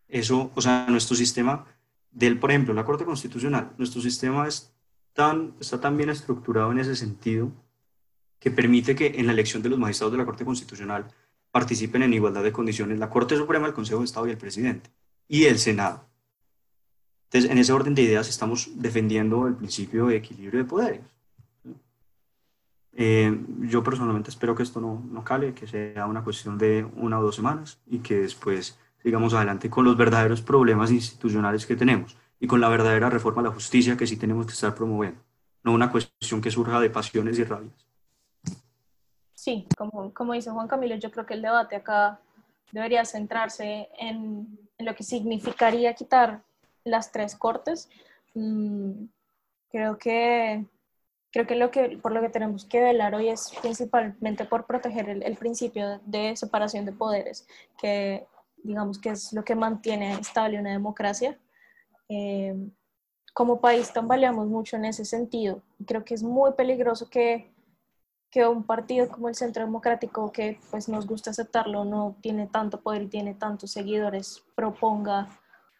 eso, 0.07 0.51
o 0.53 0.61
sea, 0.61 0.85
nuestro 0.89 1.15
sistema 1.15 1.65
del, 2.11 2.39
por 2.39 2.51
ejemplo, 2.51 2.73
la 2.73 2.85
Corte 2.85 3.03
Constitucional, 3.03 3.71
nuestro 3.77 4.01
sistema 4.01 4.47
es 4.47 4.71
tan, 5.13 5.55
está 5.59 5.81
tan 5.81 5.97
bien 5.97 6.09
estructurado 6.09 6.71
en 6.71 6.79
ese 6.79 6.95
sentido 6.95 7.51
que 8.39 8.51
permite 8.51 8.95
que 8.95 9.15
en 9.17 9.25
la 9.25 9.33
elección 9.33 9.63
de 9.63 9.69
los 9.69 9.79
magistrados 9.79 10.11
de 10.11 10.19
la 10.19 10.25
Corte 10.25 10.45
Constitucional 10.45 11.07
participen 11.51 12.03
en 12.03 12.13
igualdad 12.13 12.43
de 12.43 12.51
condiciones 12.51 12.99
la 12.99 13.09
Corte 13.09 13.35
Suprema, 13.35 13.67
el 13.67 13.73
Consejo 13.73 13.99
de 13.99 14.05
Estado 14.05 14.27
y 14.27 14.31
el 14.31 14.37
presidente, 14.37 14.91
y 15.27 15.45
el 15.45 15.57
Senado. 15.57 16.05
Entonces, 17.25 17.49
en 17.49 17.57
ese 17.57 17.73
orden 17.73 17.95
de 17.95 18.03
ideas 18.03 18.29
estamos 18.29 18.69
defendiendo 18.75 19.47
el 19.47 19.55
principio 19.55 20.07
de 20.07 20.17
equilibrio 20.17 20.59
de 20.59 20.69
poderes. 20.69 21.01
Eh, 22.97 23.37
yo 23.59 23.83
personalmente 23.83 24.29
espero 24.29 24.55
que 24.55 24.63
esto 24.63 24.79
no, 24.79 25.03
no 25.11 25.23
cale, 25.23 25.53
que 25.53 25.67
sea 25.67 26.05
una 26.05 26.23
cuestión 26.23 26.57
de 26.57 26.85
una 26.95 27.19
o 27.19 27.23
dos 27.23 27.35
semanas 27.35 27.77
y 27.85 27.99
que 27.99 28.21
después 28.21 28.79
sigamos 29.03 29.33
adelante 29.33 29.69
con 29.69 29.83
los 29.83 29.97
verdaderos 29.97 30.41
problemas 30.41 30.91
institucionales 30.91 31.65
que 31.65 31.75
tenemos 31.75 32.17
y 32.39 32.47
con 32.47 32.61
la 32.61 32.69
verdadera 32.69 33.09
reforma 33.09 33.41
a 33.41 33.45
la 33.45 33.51
justicia 33.51 33.97
que 33.97 34.07
sí 34.07 34.15
tenemos 34.15 34.45
que 34.45 34.53
estar 34.53 34.73
promoviendo, 34.73 35.19
no 35.63 35.73
una 35.73 35.91
cuestión 35.91 36.41
que 36.41 36.51
surja 36.51 36.79
de 36.79 36.89
pasiones 36.89 37.37
y 37.37 37.43
rabias. 37.43 37.85
Sí, 39.33 39.67
como, 39.77 40.13
como 40.13 40.33
dice 40.33 40.49
Juan 40.49 40.67
Camilo, 40.67 40.95
yo 40.95 41.11
creo 41.11 41.25
que 41.25 41.33
el 41.33 41.41
debate 41.41 41.75
acá 41.75 42.19
debería 42.71 43.03
centrarse 43.03 43.89
en, 43.99 44.57
en 44.77 44.85
lo 44.85 44.95
que 44.95 45.03
significaría 45.03 45.93
quitar 45.93 46.43
las 46.85 47.11
tres 47.11 47.35
cortes. 47.35 47.89
Mm, 48.33 49.05
creo 49.69 49.97
que 49.97 50.65
creo 51.35 51.47
que, 51.47 51.55
lo 51.55 51.69
que 51.69 51.97
por 52.01 52.13
lo 52.13 52.21
que 52.21 52.29
tenemos 52.29 52.63
que 52.63 52.79
velar 52.79 53.13
hoy 53.13 53.27
es 53.27 53.51
principalmente 53.61 54.45
por 54.45 54.65
proteger 54.65 55.09
el, 55.09 55.35
principio 55.35 55.99
de 56.05 56.33
separación 56.37 56.85
de 56.85 56.93
poderes, 56.93 57.45
que 57.77 58.25
digamos 58.63 58.99
que 58.99 59.09
es 59.09 59.33
lo 59.33 59.43
que 59.43 59.53
mantiene 59.53 60.13
estable 60.13 60.57
una 60.57 60.71
democracia. 60.71 61.37
Eh, 62.07 62.55
como 63.33 63.59
país 63.59 63.91
tambaleamos 63.91 64.47
mucho 64.47 64.77
en 64.77 64.85
ese 64.85 65.03
sentido. 65.03 65.61
Creo 65.85 66.05
que 66.05 66.13
es 66.13 66.23
muy 66.23 66.53
peligroso 66.53 67.09
que, 67.09 67.53
que 68.31 68.47
un 68.47 68.63
partido 68.63 69.09
como 69.09 69.27
el 69.27 69.35
Centro 69.35 69.65
Democrático, 69.65 70.31
que 70.31 70.57
pues 70.71 70.87
nos 70.87 71.05
gusta 71.05 71.31
aceptarlo, 71.31 71.83
no 71.83 72.15
tiene 72.21 72.47
tanto 72.47 72.79
poder 72.79 73.01
y 73.01 73.07
tiene 73.07 73.33
tantos 73.33 73.71
seguidores, 73.71 74.41
proponga 74.55 75.27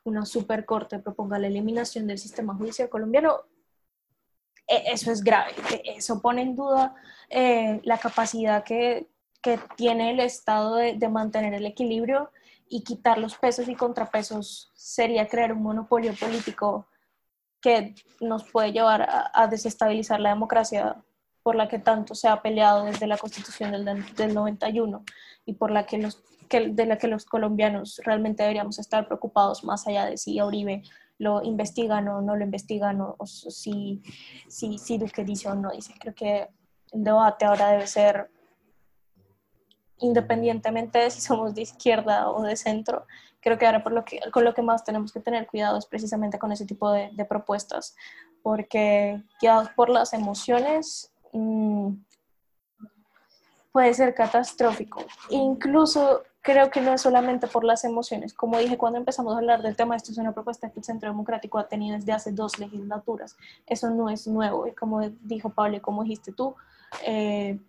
una 0.04 0.26
supercorte, 0.26 1.00
proponga 1.00 1.40
la 1.40 1.48
eliminación 1.48 2.08
del 2.08 2.18
sistema 2.18 2.54
judicial 2.56 2.90
colombiano 2.90 3.46
eso 4.68 5.12
es 5.12 5.24
grave. 5.24 5.52
E, 5.72 5.98
eso 5.98 6.22
pone 6.22 6.42
en 6.42 6.56
duda 6.56 6.96
eh, 7.30 7.82
la 7.84 7.98
capacidad 7.98 8.64
que, 8.64 9.08
que, 9.42 9.60
tiene 9.76 10.12
el 10.12 10.20
Estado 10.20 10.76
de, 10.76 10.94
de, 10.94 11.10
mantener 11.10 11.54
el 11.54 11.66
equilibrio 11.66 12.32
y 12.68 12.84
quitar 12.84 13.18
los 13.18 13.36
pesos 13.38 13.68
y 13.68 13.76
contrapesos 13.76 14.72
sería 14.76 15.28
crear 15.28 15.54
un 15.54 15.64
monopolio 15.64 16.14
político 16.16 16.88
que 17.62 17.96
nos 18.20 18.44
puede 18.50 18.72
llevar 18.72 19.04
a, 19.04 19.32
a 19.34 19.48
desestabilizar 19.48 20.20
la 20.20 20.30
democracia 20.30 20.98
por 21.46 21.56
la 21.56 21.68
que 21.68 21.78
tanto 21.78 22.16
se 22.16 22.28
ha 22.28 22.42
peleado 22.42 22.86
desde 22.86 23.06
la 23.06 23.20
constitución 23.20 23.72
del, 23.72 24.16
del 24.16 24.34
91 24.34 25.04
y 25.46 25.54
por 25.54 25.70
la 25.70 25.86
que 25.86 26.00
los 26.00 26.24
que, 26.50 26.70
de 26.70 26.86
la 26.88 26.98
que 26.98 27.08
los 27.08 27.26
colombianos 27.26 28.02
realmente 28.04 28.42
deberíamos 28.44 28.80
estar 28.80 29.06
preocupados 29.06 29.64
más 29.64 29.86
allá 29.88 30.06
de 30.06 30.18
si 30.18 30.42
Uribe 30.42 30.82
lo 31.18 31.42
investigan 31.44 32.08
o 32.08 32.22
no 32.22 32.36
lo 32.36 32.44
investigan, 32.44 33.02
o, 33.02 33.16
si, 33.26 34.02
si, 34.48 34.78
si 34.78 34.98
Duque 34.98 35.24
dice 35.24 35.50
o 35.50 35.56
no 35.56 35.72
dice. 35.72 35.94
Creo 36.00 36.14
que 36.14 36.50
el 36.92 37.04
debate 37.04 37.46
ahora 37.46 37.70
debe 37.70 37.88
ser, 37.88 38.30
independientemente 40.00 41.00
de 41.00 41.12
si 41.12 41.22
somos 41.22 41.56
de 41.56 41.62
izquierda 41.62 42.30
o 42.30 42.44
de 42.44 42.56
centro, 42.56 43.06
creo 43.46 43.58
que 43.58 43.66
ahora 43.66 43.84
por 43.84 43.92
lo 43.92 44.04
que, 44.04 44.20
con 44.32 44.44
lo 44.44 44.54
que 44.54 44.64
más 44.64 44.84
tenemos 44.84 45.14
que 45.14 45.20
tener 45.20 45.46
cuidado 45.46 45.78
es 45.78 45.86
precisamente 45.86 46.40
con 46.40 46.52
ese 46.52 46.66
tipo 46.66 46.92
de, 46.92 47.26
propuestas, 47.30 47.96
porque 48.42 49.24
guiados 49.40 49.70
por 49.70 49.90
las 49.90 50.14
emociones, 50.14 51.14
mmm, 51.32 51.94
puede 53.72 53.94
ser 53.94 54.16
catastrófico. 54.16 55.06
Incluso 55.30 56.24
creo 56.46 56.70
que 56.70 56.80
no 56.80 56.94
es 56.94 57.02
solamente 57.02 57.48
por 57.48 57.64
las 57.64 57.84
emociones. 57.86 58.32
Como 58.32 58.60
dije 58.60 58.78
cuando 58.78 59.00
empezamos 59.00 59.34
a 59.34 59.38
hablar 59.40 59.64
del 59.64 59.76
tema, 59.76 59.96
esto 59.96 60.12
es 60.12 60.20
una 60.20 60.32
propuesta 60.32 60.70
que 60.70 60.80
el 60.80 60.86
Centro 60.86 61.10
Democrático 61.10 61.58
ha 61.58 61.68
tenido 61.68 61.98
desde 61.98 62.12
hace 62.12 62.32
dos 62.32 62.60
legislaturas. 62.60 63.36
Eso 63.66 63.90
no 63.90 64.12
es 64.12 64.28
nuevo. 64.28 64.68
Y 64.68 64.74
como 64.74 65.02
dijo 65.24 65.50
Pablo 65.50 65.82
como 65.82 66.04
dijiste 66.04 66.34
tú, 66.34 66.56
eh, 67.04 67.60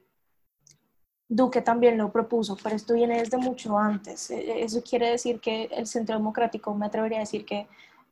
Duque 1.26 1.62
también 1.62 1.96
lo 1.96 2.12
propuso, 2.12 2.54
pero 2.62 2.76
esto 2.76 2.92
viene 2.92 3.18
desde 3.18 3.38
mucho 3.38 3.78
antes. 3.78 4.30
E, 4.30 4.62
eso 4.62 4.82
quiere 4.82 5.08
decir 5.10 5.40
que 5.40 5.70
el 5.72 5.86
Centro 5.86 6.14
Democrático, 6.14 6.74
me 6.74 6.84
atrevería 6.84 7.18
a 7.18 7.20
decir 7.20 7.46
que 7.46 7.66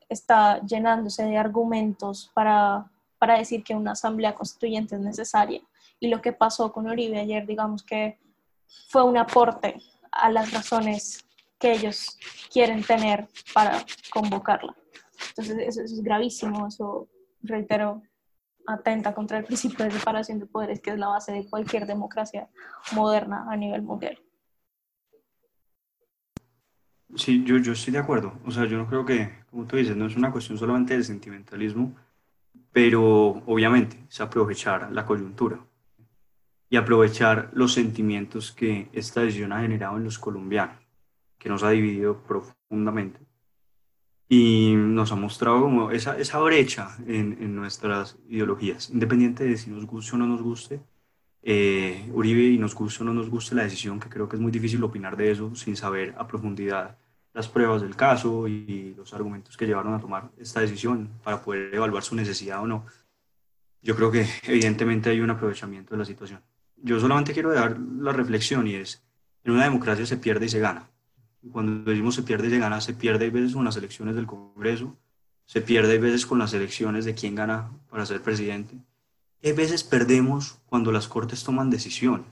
está 0.08 0.62
llenándose 0.62 1.24
de 1.24 1.36
argumentos 1.36 2.30
para, 2.32 2.90
para 3.18 3.36
decir 3.36 3.62
que 3.62 3.74
una 3.74 3.92
asamblea 3.92 4.34
constituyente 4.34 4.94
es 4.94 5.02
necesaria 5.02 5.60
y 6.00 6.08
lo 6.08 6.22
que 6.22 6.32
pasó 6.32 6.72
con 6.72 6.86
Uribe 6.86 7.20
ayer, 7.20 7.46
digamos 7.46 7.82
que 7.82 8.18
fue 8.88 9.02
un 9.02 9.18
aporte 9.18 9.82
a 10.14 10.30
las 10.30 10.52
razones 10.52 11.24
que 11.58 11.72
ellos 11.72 12.18
quieren 12.52 12.82
tener 12.82 13.28
para 13.52 13.84
convocarla. 14.10 14.74
Entonces, 15.30 15.56
eso, 15.66 15.82
es 15.82 16.02
gravísimo, 16.02 16.66
eso, 16.66 17.08
reitero, 17.42 18.02
atenta 18.66 19.14
contra 19.14 19.38
el 19.38 19.44
principio 19.44 19.84
de 19.84 19.90
separación 19.90 20.38
de 20.38 20.46
poderes, 20.46 20.80
que 20.80 20.90
es 20.90 20.98
la 20.98 21.08
base 21.08 21.32
de 21.32 21.48
cualquier 21.48 21.86
democracia 21.86 22.48
moderna 22.92 23.46
a 23.48 23.56
nivel 23.56 23.82
mundial. 23.82 24.18
Sí, 27.16 27.44
yo, 27.44 27.58
yo 27.58 27.72
estoy 27.72 27.92
de 27.92 28.00
acuerdo. 28.00 28.40
O 28.44 28.50
sea, 28.50 28.64
yo 28.64 28.76
no 28.76 28.86
creo 28.86 29.04
que, 29.04 29.44
como 29.50 29.66
tú 29.66 29.76
dices, 29.76 29.96
no 29.96 30.06
es 30.06 30.16
una 30.16 30.32
cuestión 30.32 30.58
solamente 30.58 30.96
de 30.96 31.04
sentimentalismo, 31.04 31.94
pero 32.72 33.42
obviamente 33.46 34.04
es 34.08 34.20
aprovechar 34.20 34.90
la 34.90 35.06
coyuntura 35.06 35.60
y 36.74 36.76
aprovechar 36.76 37.50
los 37.52 37.72
sentimientos 37.72 38.50
que 38.50 38.88
esta 38.92 39.20
decisión 39.20 39.52
ha 39.52 39.60
generado 39.60 39.96
en 39.96 40.02
los 40.02 40.18
colombianos, 40.18 40.76
que 41.38 41.48
nos 41.48 41.62
ha 41.62 41.70
dividido 41.70 42.20
profundamente 42.24 43.20
y 44.28 44.74
nos 44.74 45.12
ha 45.12 45.14
mostrado 45.14 45.60
como 45.60 45.92
esa, 45.92 46.18
esa 46.18 46.40
brecha 46.40 46.96
en, 47.06 47.38
en 47.40 47.54
nuestras 47.54 48.18
ideologías, 48.28 48.90
independiente 48.90 49.44
de 49.44 49.56
si 49.56 49.70
nos 49.70 49.86
guste 49.86 50.16
o 50.16 50.18
no 50.18 50.26
nos 50.26 50.42
guste. 50.42 50.80
Eh, 51.44 52.10
Uribe 52.12 52.42
y 52.42 52.58
nos 52.58 52.74
guste 52.74 53.04
o 53.04 53.06
no 53.06 53.14
nos 53.14 53.30
guste 53.30 53.54
la 53.54 53.62
decisión, 53.62 54.00
que 54.00 54.08
creo 54.08 54.28
que 54.28 54.34
es 54.34 54.42
muy 54.42 54.50
difícil 54.50 54.82
opinar 54.82 55.16
de 55.16 55.30
eso 55.30 55.54
sin 55.54 55.76
saber 55.76 56.12
a 56.18 56.26
profundidad 56.26 56.98
las 57.34 57.46
pruebas 57.46 57.82
del 57.82 57.94
caso 57.94 58.48
y 58.48 58.94
los 58.96 59.14
argumentos 59.14 59.56
que 59.56 59.66
llevaron 59.66 59.94
a 59.94 60.00
tomar 60.00 60.28
esta 60.38 60.58
decisión 60.58 61.08
para 61.22 61.40
poder 61.40 61.72
evaluar 61.72 62.02
su 62.02 62.16
necesidad 62.16 62.60
o 62.60 62.66
no. 62.66 62.84
Yo 63.80 63.94
creo 63.94 64.10
que 64.10 64.26
evidentemente 64.42 65.10
hay 65.10 65.20
un 65.20 65.30
aprovechamiento 65.30 65.94
de 65.94 65.98
la 65.98 66.04
situación 66.04 66.40
yo 66.84 67.00
solamente 67.00 67.32
quiero 67.32 67.52
dar 67.52 67.78
la 67.78 68.12
reflexión 68.12 68.66
y 68.66 68.74
es, 68.74 69.02
en 69.42 69.52
una 69.52 69.64
democracia 69.64 70.04
se 70.04 70.18
pierde 70.18 70.46
y 70.46 70.48
se 70.50 70.60
gana. 70.60 70.90
Cuando 71.50 71.90
decimos 71.90 72.14
se 72.14 72.22
pierde 72.22 72.48
y 72.48 72.50
se 72.50 72.58
gana, 72.58 72.80
se 72.82 72.92
pierde 72.92 73.26
a 73.26 73.30
veces 73.30 73.54
con 73.54 73.64
las 73.64 73.76
elecciones 73.76 74.14
del 74.14 74.26
Congreso, 74.26 74.94
se 75.46 75.62
pierde 75.62 75.96
a 75.96 76.00
veces 76.00 76.26
con 76.26 76.38
las 76.38 76.52
elecciones 76.52 77.06
de 77.06 77.14
quién 77.14 77.34
gana 77.34 77.70
para 77.88 78.04
ser 78.04 78.20
presidente. 78.20 78.76
Y 79.40 79.48
a 79.48 79.54
veces 79.54 79.82
perdemos 79.82 80.58
cuando 80.66 80.92
las 80.92 81.08
cortes 81.08 81.42
toman 81.42 81.70
decisiones. 81.70 82.26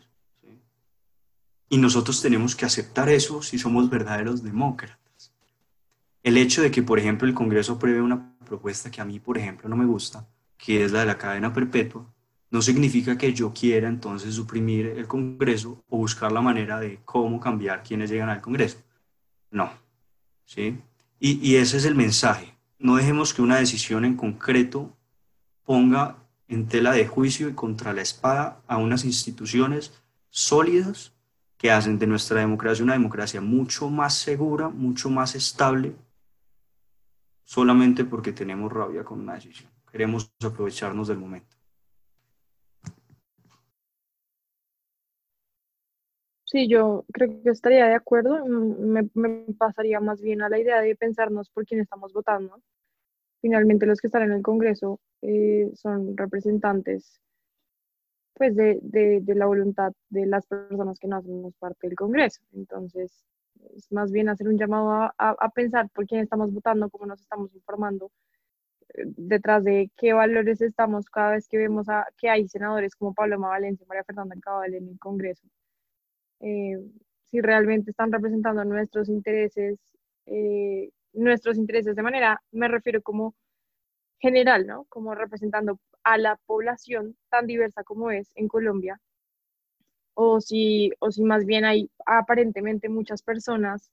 Y 1.71 1.79
nosotros 1.79 2.21
tenemos 2.21 2.55
que 2.55 2.67
aceptar 2.67 3.09
eso 3.09 3.41
si 3.41 3.59
somos 3.59 3.89
verdaderos 3.89 4.43
demócratas. 4.43 5.33
El 6.23 6.37
hecho 6.37 6.61
de 6.61 6.71
que, 6.71 6.83
por 6.83 6.99
ejemplo, 6.99 7.27
el 7.27 7.35
Congreso 7.35 7.79
prevé 7.79 8.03
una 8.03 8.37
propuesta 8.45 8.91
que 8.91 9.01
a 9.01 9.07
mí, 9.07 9.19
por 9.19 9.39
ejemplo, 9.39 9.71
no 9.71 9.77
me 9.77 9.87
gusta, 9.87 10.29
que 10.59 10.85
es 10.85 10.93
la 10.93 11.01
de 11.01 11.07
la 11.07 11.17
cadena 11.17 11.55
perpetua, 11.55 12.12
no 12.53 12.61
significa 12.61 13.17
que 13.17 13.33
yo 13.33 13.53
quiera 13.55 13.89
entonces 13.89 14.35
suprimir 14.35 14.87
el 14.87 15.09
Congreso 15.09 15.83
o 15.89 15.97
buscar 15.97 16.31
la 16.31 16.43
manera 16.43 16.79
de 16.79 17.01
cómo 17.03 17.41
cambiar 17.41 17.83
quienes 17.83 18.11
llegan 18.11 18.29
al 18.29 18.43
Congreso. 18.43 18.77
No. 19.51 19.73
¿Sí? 20.45 20.79
Y, 21.19 21.41
y 21.41 21.57
ese 21.57 21.79
es 21.79 21.87
el 21.87 21.95
mensaje. 21.95 22.55
No 22.79 22.97
dejemos 22.97 23.33
que 23.33 23.41
una 23.41 23.57
decisión 23.57 24.05
en 24.05 24.17
concreto 24.17 24.95
ponga 25.65 26.19
en 26.47 26.69
tela 26.69 26.93
de 26.93 27.07
juicio 27.07 27.49
y 27.49 27.55
contra 27.55 27.95
la 27.95 28.03
espada 28.03 28.61
a 28.67 28.77
unas 28.77 29.07
instituciones 29.07 30.03
sólidas 30.29 31.15
que 31.57 31.71
hacen 31.71 31.99
de 31.99 32.07
nuestra 32.07 32.41
democracia 32.41 32.85
una 32.85 32.93
democracia 32.93 33.41
mucho 33.41 33.89
más 33.89 34.13
segura, 34.19 34.69
mucho 34.69 35.09
más 35.09 35.35
estable, 35.35 35.95
solamente 37.45 38.05
porque 38.05 38.33
tenemos 38.33 38.71
rabia 38.71 39.05
con 39.05 39.21
una 39.21 39.37
decisión. 39.37 39.71
Queremos 39.91 40.31
aprovecharnos 40.45 41.09
del 41.09 41.17
momento. 41.17 41.62
Sí, 46.53 46.69
yo 46.69 47.07
creo 47.15 47.43
que 47.43 47.49
estaría 47.51 47.87
de 47.87 47.95
acuerdo. 47.95 48.45
Me, 48.47 49.09
me, 49.15 49.47
pasaría 49.59 50.01
más 50.01 50.21
bien 50.21 50.43
a 50.43 50.51
la 50.51 50.59
idea 50.61 50.83
de 50.83 50.95
pensarnos 50.97 51.49
por 51.49 51.65
quién 51.65 51.81
estamos 51.81 52.13
votando. 52.13 52.61
Finalmente, 53.41 53.87
los 53.87 54.01
que 54.01 54.09
están 54.09 54.25
en 54.25 54.33
el 54.33 54.43
Congreso 54.43 55.01
eh, 55.23 55.71
son 55.75 56.15
representantes 56.17 57.23
pues, 58.35 58.55
de, 58.55 58.81
de, 58.83 59.35
la 59.35 59.47
voluntad 59.47 59.93
de 60.11 60.27
las 60.27 60.47
personas 60.47 60.99
que 60.99 61.09
no 61.09 61.17
hacemos 61.17 61.55
parte 61.57 61.89
del 61.89 61.97
Congreso. 61.97 62.43
Entonces, 62.53 63.25
es 63.75 63.91
más 63.91 64.13
bien 64.13 64.29
hacer 64.29 64.49
un 64.49 64.59
llamado 64.59 64.91
a, 64.93 65.15
a, 65.19 65.49
pensar 65.51 65.89
por 65.91 66.07
quién 66.07 66.21
estamos 66.21 66.53
votando, 66.53 66.91
cómo 66.91 67.07
nos 67.07 67.23
estamos 67.23 67.55
informando, 67.55 68.13
detrás 68.95 69.65
de 69.65 69.91
qué 69.97 70.13
valores 70.13 70.61
estamos 70.61 71.09
cada 71.11 71.33
vez 71.33 71.49
que 71.49 71.57
vemos 71.59 71.89
a, 71.89 72.07
que 72.19 72.29
hay 72.29 72.47
senadores 72.49 72.95
como 72.95 73.15
Paloma 73.15 73.49
Valencia 73.49 73.85
y 73.85 73.89
María 73.89 74.05
Fernanda 74.05 74.37
Cabal 74.43 74.75
en 74.75 74.89
el 74.89 74.99
Congreso. 74.99 75.49
Eh, 76.43 76.79
si 77.31 77.41
realmente 77.41 77.91
están 77.91 78.13
representando 78.13 78.65
nuestros 78.65 79.09
intereses, 79.09 79.79
eh, 80.27 80.91
nuestros 81.15 81.57
intereses 81.57 81.97
de 81.97 82.03
manera, 82.03 82.43
me 82.51 82.69
refiero 82.69 83.01
como 83.03 83.35
general, 84.21 84.67
¿no? 84.67 84.85
Como 84.91 85.15
representando 85.15 85.79
a 86.05 86.19
la 86.19 86.37
población 86.47 87.17
tan 87.31 87.47
diversa 87.47 87.85
como 87.85 88.11
es 88.11 88.33
en 88.37 88.49
Colombia, 88.49 89.01
o 90.15 90.41
si, 90.41 90.93
o 90.99 91.11
si 91.11 91.23
más 91.23 91.47
bien 91.47 91.65
hay 91.65 91.91
aparentemente 92.07 92.89
muchas 92.89 93.23
personas 93.23 93.91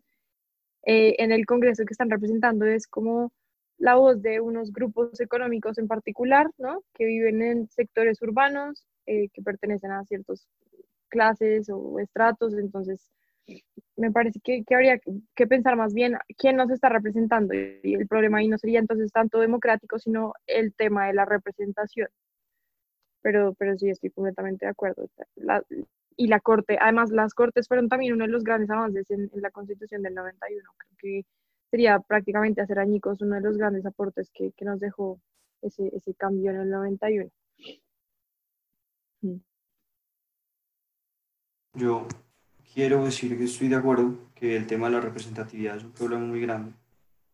eh, 0.84 1.16
en 1.20 1.32
el 1.32 1.46
Congreso 1.46 1.86
que 1.86 1.94
están 1.94 2.10
representando, 2.10 2.66
es 2.66 2.88
como 2.88 3.32
la 3.78 3.96
voz 3.96 4.22
de 4.22 4.42
unos 4.42 4.74
grupos 4.74 5.20
económicos 5.22 5.78
en 5.78 5.88
particular, 5.88 6.50
¿no? 6.58 6.84
Que 6.94 7.06
viven 7.06 7.42
en 7.42 7.70
sectores 7.70 8.22
urbanos, 8.22 8.86
eh, 9.06 9.30
que 9.30 9.42
pertenecen 9.42 9.92
a 9.92 10.04
ciertas 10.06 10.48
clases 11.10 11.70
o 11.70 12.00
estratos, 12.00 12.54
entonces 12.54 13.12
me 13.96 14.12
parece 14.12 14.40
que, 14.42 14.64
que 14.64 14.76
habría 14.76 15.00
que, 15.00 15.48
pensar 15.48 15.76
más 15.76 15.94
bien 15.94 16.18
quién 16.38 16.56
nos 16.56 16.70
está 16.72 16.90
representando 16.90 17.54
y 17.54 17.96
el 17.96 18.08
problema 18.08 18.40
ahí 18.40 18.48
no 18.48 18.58
sería 18.58 18.80
entonces 18.80 19.12
tanto 19.12 19.40
democrático, 19.40 20.00
sino 20.00 20.34
el 20.48 20.74
tema 20.74 21.08
de 21.08 21.14
la 21.14 21.26
representación. 21.26 22.10
Pero, 23.22 23.54
pero 23.56 23.78
sí, 23.78 23.90
estoy 23.90 24.12
completamente 24.12 24.66
de 24.66 24.72
acuerdo. 24.72 25.10
y 26.16 26.28
la 26.28 26.40
Corte, 26.40 26.78
además 26.80 27.12
las 27.12 27.34
Cortes 27.34 27.68
fueron 27.68 27.90
también 27.90 28.14
uno 28.14 28.26
de 28.26 28.32
los 28.32 28.44
grandes 28.44 28.70
avances 28.70 29.10
en, 29.12 29.30
en 29.34 29.42
la 29.42 29.52
Constitución 29.52 30.02
del 30.02 30.16
91. 30.16 30.70
Creo 30.78 30.98
que 30.98 31.26
sería 31.70 32.00
prácticamente 32.00 32.62
hacer 32.62 32.80
añicos 32.80 33.22
uno 33.22 33.36
de 33.36 33.42
los 33.42 33.58
grandes 33.58 33.86
aportes 33.86 34.30
que, 34.34 34.52
que 34.54 34.66
nos 34.66 34.80
dejó 34.80 35.20
ese, 35.62 35.90
ese, 35.96 36.14
cambio 36.16 36.52
en 36.52 36.58
el 36.62 36.70
91. 36.70 37.30
Mm. 39.22 39.49
Yo 41.74 42.08
quiero 42.74 43.06
decir 43.06 43.38
que 43.38 43.46
estoy 43.46 43.68
de 43.68 43.76
acuerdo 43.76 44.16
que 44.36 44.56
el 44.56 44.68
tema 44.68 44.88
de 44.88 44.94
la 44.94 45.02
representatividad 45.02 45.78
es 45.78 45.84
un 45.84 45.92
problema 45.92 46.26
muy 46.26 46.42
grande, 46.42 46.74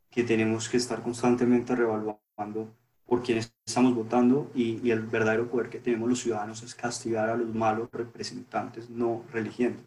que 0.09 0.23
tenemos 0.23 0.69
que 0.69 0.77
estar 0.77 1.01
constantemente 1.01 1.75
revaluando 1.75 2.73
por 3.05 3.21
quiénes 3.21 3.53
estamos 3.65 3.93
votando 3.93 4.51
y, 4.55 4.79
y 4.85 4.91
el 4.91 5.01
verdadero 5.01 5.49
poder 5.49 5.69
que 5.69 5.79
tenemos 5.79 6.09
los 6.09 6.19
ciudadanos 6.19 6.63
es 6.63 6.73
castigar 6.75 7.29
a 7.29 7.37
los 7.37 7.53
malos 7.53 7.89
representantes, 7.91 8.89
no 8.89 9.23
religiendo 9.31 9.83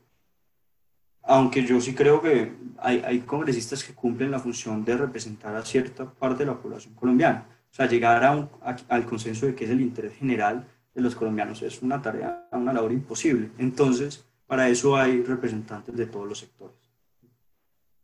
aunque 1.28 1.62
yo 1.62 1.78
sí 1.80 1.94
creo 1.94 2.22
que 2.22 2.52
hay, 2.78 3.02
hay, 3.04 3.20
congresistas 3.20 3.84
que 3.84 3.92
cumplen 3.92 4.30
la 4.30 4.38
función 4.38 4.82
de 4.82 4.96
representar 4.96 5.54
a 5.54 5.62
cierta 5.62 6.10
parte 6.10 6.44
de 6.44 6.50
la 6.50 6.58
población 6.58 6.94
colombiana. 6.94 7.46
O 7.70 7.74
sea, 7.74 7.86
llegar 7.86 8.24
a 8.24 8.32
un, 8.34 8.48
al 8.88 9.04
consenso 9.04 9.44
de 9.44 9.54
que 9.54 9.66
es 9.66 9.70
el 9.70 9.82
interés 9.82 10.14
general 10.14 10.66
de 10.94 11.02
los 11.02 11.14
colombianos 11.14 11.60
es 11.60 11.82
una 11.82 12.00
tarea, 12.00 12.48
una 12.52 12.72
labor 12.72 12.92
imposible. 12.92 13.50
Entonces, 13.58 14.24
para 14.48 14.68
eso 14.68 14.96
hay 14.96 15.22
representantes 15.22 15.94
de 15.94 16.06
todos 16.06 16.26
los 16.26 16.38
sectores. 16.38 16.74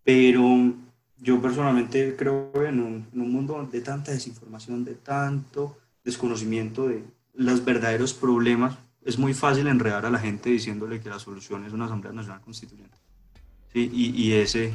Pero 0.04 0.74
yo 1.18 1.40
personalmente 1.40 2.14
creo 2.16 2.52
en 2.64 2.80
un, 2.80 3.06
en 3.12 3.20
un 3.20 3.32
mundo 3.32 3.68
de 3.72 3.80
tanta 3.80 4.12
desinformación, 4.12 4.84
de 4.84 4.94
tanto 4.94 5.78
desconocimiento 6.04 6.86
de 6.86 7.02
los 7.32 7.64
verdaderos 7.64 8.12
problemas, 8.12 8.76
es 9.04 9.18
muy 9.18 9.32
fácil 9.32 9.66
enredar 9.66 10.04
a 10.04 10.10
la 10.10 10.18
gente 10.18 10.50
diciéndole 10.50 11.00
que 11.00 11.08
la 11.08 11.18
solución 11.18 11.64
es 11.64 11.72
una 11.72 11.86
Asamblea 11.86 12.12
Nacional 12.12 12.42
Constituyente. 12.42 12.96
¿sí? 13.72 13.90
Y, 13.92 14.32
ese, 14.32 14.74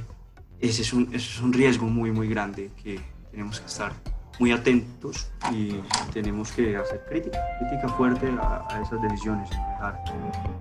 ese, 0.59 0.81
es 0.81 0.91
un, 0.91 1.03
ese 1.13 1.17
es 1.17 1.39
un 1.39 1.53
riesgo 1.53 1.85
muy, 1.85 2.11
muy 2.11 2.27
grande 2.27 2.71
que 2.83 2.99
tenemos 3.31 3.59
que 3.59 3.67
estar 3.67 3.93
muy 4.39 4.51
atentos 4.53 5.29
y 5.51 5.81
tenemos 6.13 6.51
que 6.53 6.77
hacer 6.77 7.03
crítica, 7.09 7.39
crítica 7.59 7.89
fuerte 7.89 8.27
a, 8.41 8.81
esas 8.81 9.01
decisiones 9.01 9.49
dejar 9.49 10.01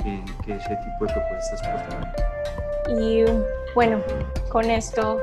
que, 0.03 0.53
ese 0.53 0.77
tipo 0.77 1.07
de 1.07 1.13
propuestas 1.13 1.63
prosperan. 1.63 2.13
Y 3.01 3.25
bueno, 3.75 4.03
con 4.51 4.65
esto 4.65 5.21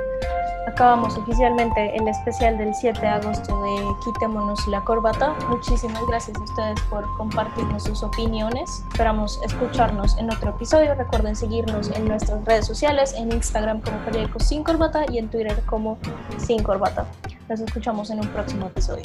acabamos 0.67 1.17
oficialmente 1.17 1.95
el 1.95 2.07
especial 2.07 2.57
del 2.57 2.73
7 2.73 2.99
de 2.99 3.07
agosto 3.07 3.61
de 3.61 3.75
Quitémonos 4.03 4.67
la 4.67 4.81
corbata. 4.83 5.33
Muchísimas 5.49 6.05
gracias 6.07 6.37
a 6.37 6.43
ustedes 6.43 6.81
por 6.89 7.05
compartirnos 7.17 7.83
sus 7.83 8.03
opiniones. 8.03 8.83
Esperamos 8.91 9.39
escucharnos 9.43 10.17
en 10.17 10.31
otro 10.31 10.51
episodio. 10.51 10.95
Recuerden 10.95 11.35
seguirnos 11.35 11.89
en 11.91 12.07
nuestras 12.07 12.43
redes 12.45 12.65
sociales, 12.65 13.13
en 13.13 13.31
Instagram 13.31 13.81
como 13.81 13.97
Periódico 13.99 14.39
Sin 14.39 14.63
y 15.11 15.17
en 15.17 15.29
Twitter 15.29 15.61
como 15.65 15.97
Sin 16.37 16.63
Corbata. 16.63 17.05
Nos 17.49 17.59
escuchamos 17.59 18.09
en 18.09 18.19
un 18.19 18.27
próximo 18.27 18.67
episodio. 18.67 19.03